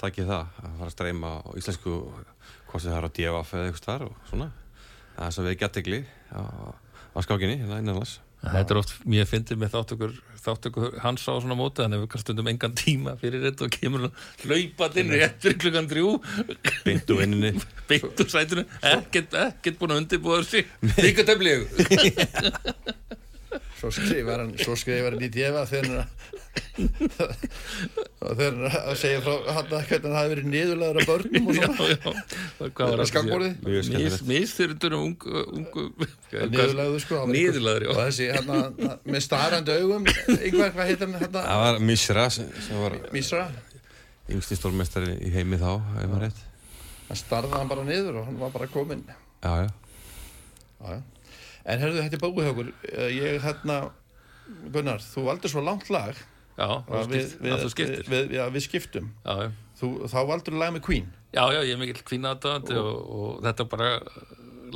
takki 0.00 0.24
það 0.28 0.58
að 0.60 0.74
fara 0.80 0.88
að 0.88 0.94
streyma 0.94 1.30
á 1.40 1.48
íslensku 1.56 1.92
hvort 2.70 2.82
sem 2.82 2.90
það 2.90 2.98
er 2.98 3.06
á 3.06 3.14
DFF 3.16 3.54
eða 3.56 3.68
eitthvað 3.68 3.86
þar 3.86 4.04
og 4.06 4.18
svona. 4.28 4.48
Það 5.14 5.24
er 5.26 5.36
svo 5.36 5.44
við 5.46 5.56
gettegli 5.62 6.00
á, 6.36 6.42
á 7.16 7.18
skákinni, 7.24 7.56
hérna 7.62 7.78
innanlands. 7.80 8.18
Þetta 8.40 8.72
er 8.72 8.78
oft, 8.80 8.92
mér 9.04 9.26
finnir 9.28 9.58
með 9.60 9.74
þáttökur, 9.74 10.12
þáttökur 10.40 10.94
hans 11.02 11.26
á 11.28 11.36
svona 11.36 11.56
móti, 11.58 11.82
þannig 11.82 11.98
að 11.98 12.04
við 12.04 12.10
kannast 12.14 12.26
stundum 12.26 12.48
engan 12.48 12.76
tíma 12.78 13.14
fyrir 13.20 13.44
þetta 13.44 13.66
og 13.66 13.74
kemur 13.74 14.06
hlaupað 14.46 15.00
inn 15.02 15.12
rétt 15.12 15.44
fyrir 15.44 15.58
klukkan 15.60 15.90
þrjú, 15.90 16.14
Beint 16.86 17.12
úr 17.12 17.20
vinninni. 17.20 17.52
úr 18.24 18.32
sætinu, 18.32 18.64
ekkert, 18.94 19.36
ekkert 19.44 19.80
búin 19.82 19.92
að 19.92 20.04
undirbúða 20.06 20.46
sig, 20.48 20.72
líka 20.96 21.26
ég. 21.28 21.66
svo 23.80 23.90
skrifar 23.94 24.42
hann, 24.44 24.52
svo 24.60 24.74
skrifar 24.78 25.16
hann 25.16 25.24
í 25.26 25.30
DFF 25.32 25.70
þegar 25.72 25.88
hann 25.90 26.06
og 28.20 28.40
að 28.40 28.96
segja 29.00 29.20
frá 29.24 29.34
hann 29.56 29.70
að 29.70 29.86
hvernig 29.88 30.06
hann 30.06 30.16
hafi 30.18 30.30
verið 30.34 30.46
niðurlegaður 30.52 31.00
af 31.00 31.08
börnum 31.10 31.48
og 31.50 31.54
svona? 31.58 31.74
Mjög 33.64 33.86
skemmtilegt. 33.88 34.26
Misþyrundur 34.28 34.96
um 34.98 35.02
ungu, 35.08 35.44
ungu 35.56 35.86
niðurlegaður 36.52 37.04
sko 37.04 37.22
já. 37.24 37.90
og 37.90 38.00
þessi 38.02 38.28
hann 38.36 38.48
með 39.06 39.24
starrandi 39.26 39.76
augum 39.80 40.04
yngvar, 40.36 40.70
hvað 40.76 40.90
heitir 40.92 41.06
hann 41.06 41.18
hérna 41.22 41.44
Það 41.48 41.64
var 41.64 41.82
Misra 41.90 42.26
sem 42.34 42.48
sem 42.66 42.80
var 42.82 42.98
Mísra 43.14 43.44
yngsti 44.30 44.54
stórmestari 44.60 45.16
í 45.26 45.32
heimi 45.34 45.58
þá, 45.58 45.72
ef 45.98 46.06
maður 46.06 46.26
rétt. 46.28 46.42
hann 47.08 47.18
starði 47.18 47.56
hann 47.56 47.70
bara 47.72 47.86
niður 47.88 48.20
og 48.20 48.28
hann 48.28 48.38
var 48.42 48.52
bara 48.54 48.70
kominn 48.70 49.02
Já, 49.40 49.52
já. 49.64 49.70
Já, 50.80 50.92
já. 50.94 51.00
En 51.64 51.80
herðu, 51.82 52.02
þetta 52.06 52.18
er 52.18 52.24
búið 52.24 52.50
okkur. 52.52 52.70
Eh, 52.90 53.08
Ég, 53.16 53.40
hérna, 53.44 53.80
Gunnar, 54.72 55.02
þú 55.04 55.26
valdur 55.28 55.52
svo 55.52 55.62
langt 55.64 55.90
lag 55.92 56.16
Já, 56.60 56.66
þú 57.64 57.68
skiptir. 57.72 58.08
Við, 58.10 58.32
já, 58.36 58.42
við 58.52 58.64
skiptum. 58.66 59.06
Já. 59.24 59.50
Þú, 59.80 59.88
þá 60.12 60.18
valdur 60.28 60.56
lag 60.60 60.74
með 60.74 60.82
Queen. 60.84 61.06
Já, 61.32 61.44
já, 61.54 61.60
ég 61.64 61.72
er 61.72 61.80
mikill 61.80 62.02
kvínaðatöðandi 62.04 62.76
og, 62.76 62.96
og 63.16 63.38
þetta 63.46 63.64
er 63.64 63.70
bara 63.70 63.90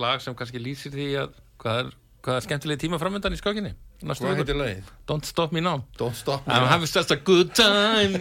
lag 0.00 0.22
sem 0.24 0.36
kannski 0.38 0.62
lýsir 0.62 0.94
því 0.94 1.08
að 1.20 1.34
hvað 1.60 1.80
er, 1.82 1.90
hvað 2.24 2.38
er 2.38 2.46
skemmtilega 2.46 2.82
tíma 2.86 3.00
framöndan 3.02 3.36
í 3.36 3.40
skákinni. 3.40 3.74
Næstu 4.04 4.26
Hvað 4.26 4.40
heitir 4.42 4.56
lagið? 4.58 4.88
Don't 5.08 5.24
stop 5.24 5.52
me 5.56 5.62
now. 5.64 5.80
Don't 5.96 6.16
Stop 6.16 6.46
Me. 6.46 6.52
I'm 6.52 6.66
having 6.68 6.86
such 6.86 7.10
a 7.10 7.16
good 7.16 7.54
time. 7.56 8.18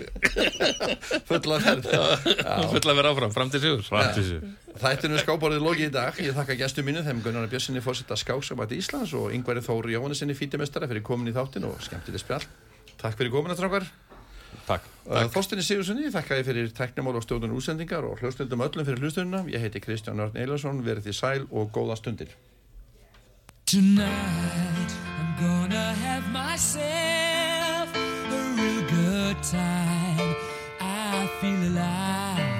Fulla 1.29 1.59
ferð. 1.63 1.89
Full 2.71 2.87
að 2.87 2.99
vera 2.99 3.11
áfram, 3.11 3.33
fram 3.35 3.51
til 3.51 3.61
sigur. 3.63 3.83
Þættinu 4.79 5.19
skábórið 5.19 5.65
lokið 5.65 5.89
í 5.89 5.91
dag. 5.93 6.21
Ég 6.23 6.37
þakka 6.37 6.57
gestum 6.61 6.87
mínu 6.87 7.03
þeim 7.05 7.19
Gunnar 7.25 7.49
Björnssoni 7.51 7.83
fórsetta 7.83 8.17
skáksambæti 8.19 8.79
Íslands 8.79 9.11
og 9.19 9.35
Yngvari 9.35 9.63
Þóri 9.65 9.97
Jóhannesinni 9.97 10.37
fítimestara 10.39 10.87
fyrir 10.89 11.03
komin 11.05 11.29
í 11.29 11.35
þáttin 11.35 11.67
og 11.67 11.77
skemmtileg 11.83 12.23
spjall. 12.23 12.47
Takk 13.03 13.19
fyrir 13.19 13.35
komin 13.35 13.53
að 13.53 13.59
strákar. 13.59 13.87
Takk. 14.67 14.87
Þorstinni 15.33 15.65
Sigurssoni, 15.67 16.07
þakka 16.13 16.39
ég 16.39 16.47
fyrir 16.47 16.71
teknimál 16.77 17.17
og 17.19 17.25
stjórnun 17.25 17.55
útsendingar 17.57 18.07
og 18.07 18.23
hlustundum 18.23 18.63
öllum 18.63 18.87
fyrir 18.87 19.03
hlustununa. 19.03 19.43
Ég 19.51 19.65
heiti 19.65 19.83
Kristján 19.83 20.23
Örn 20.23 20.39
Eilarsson, 20.39 20.79
verið 20.85 21.09
því 21.09 21.17
sæl 21.19 21.47
og 21.51 21.73
góða 21.75 21.99
stundir. 21.99 22.31
Tonight 23.67 24.72
gonna 25.43 25.93
have 26.05 26.25
myself 26.31 27.89
a 27.95 28.41
real 28.57 28.83
good 28.89 29.37
time. 29.43 30.35
I 30.79 31.29
feel 31.41 31.61
alive. 31.71 32.52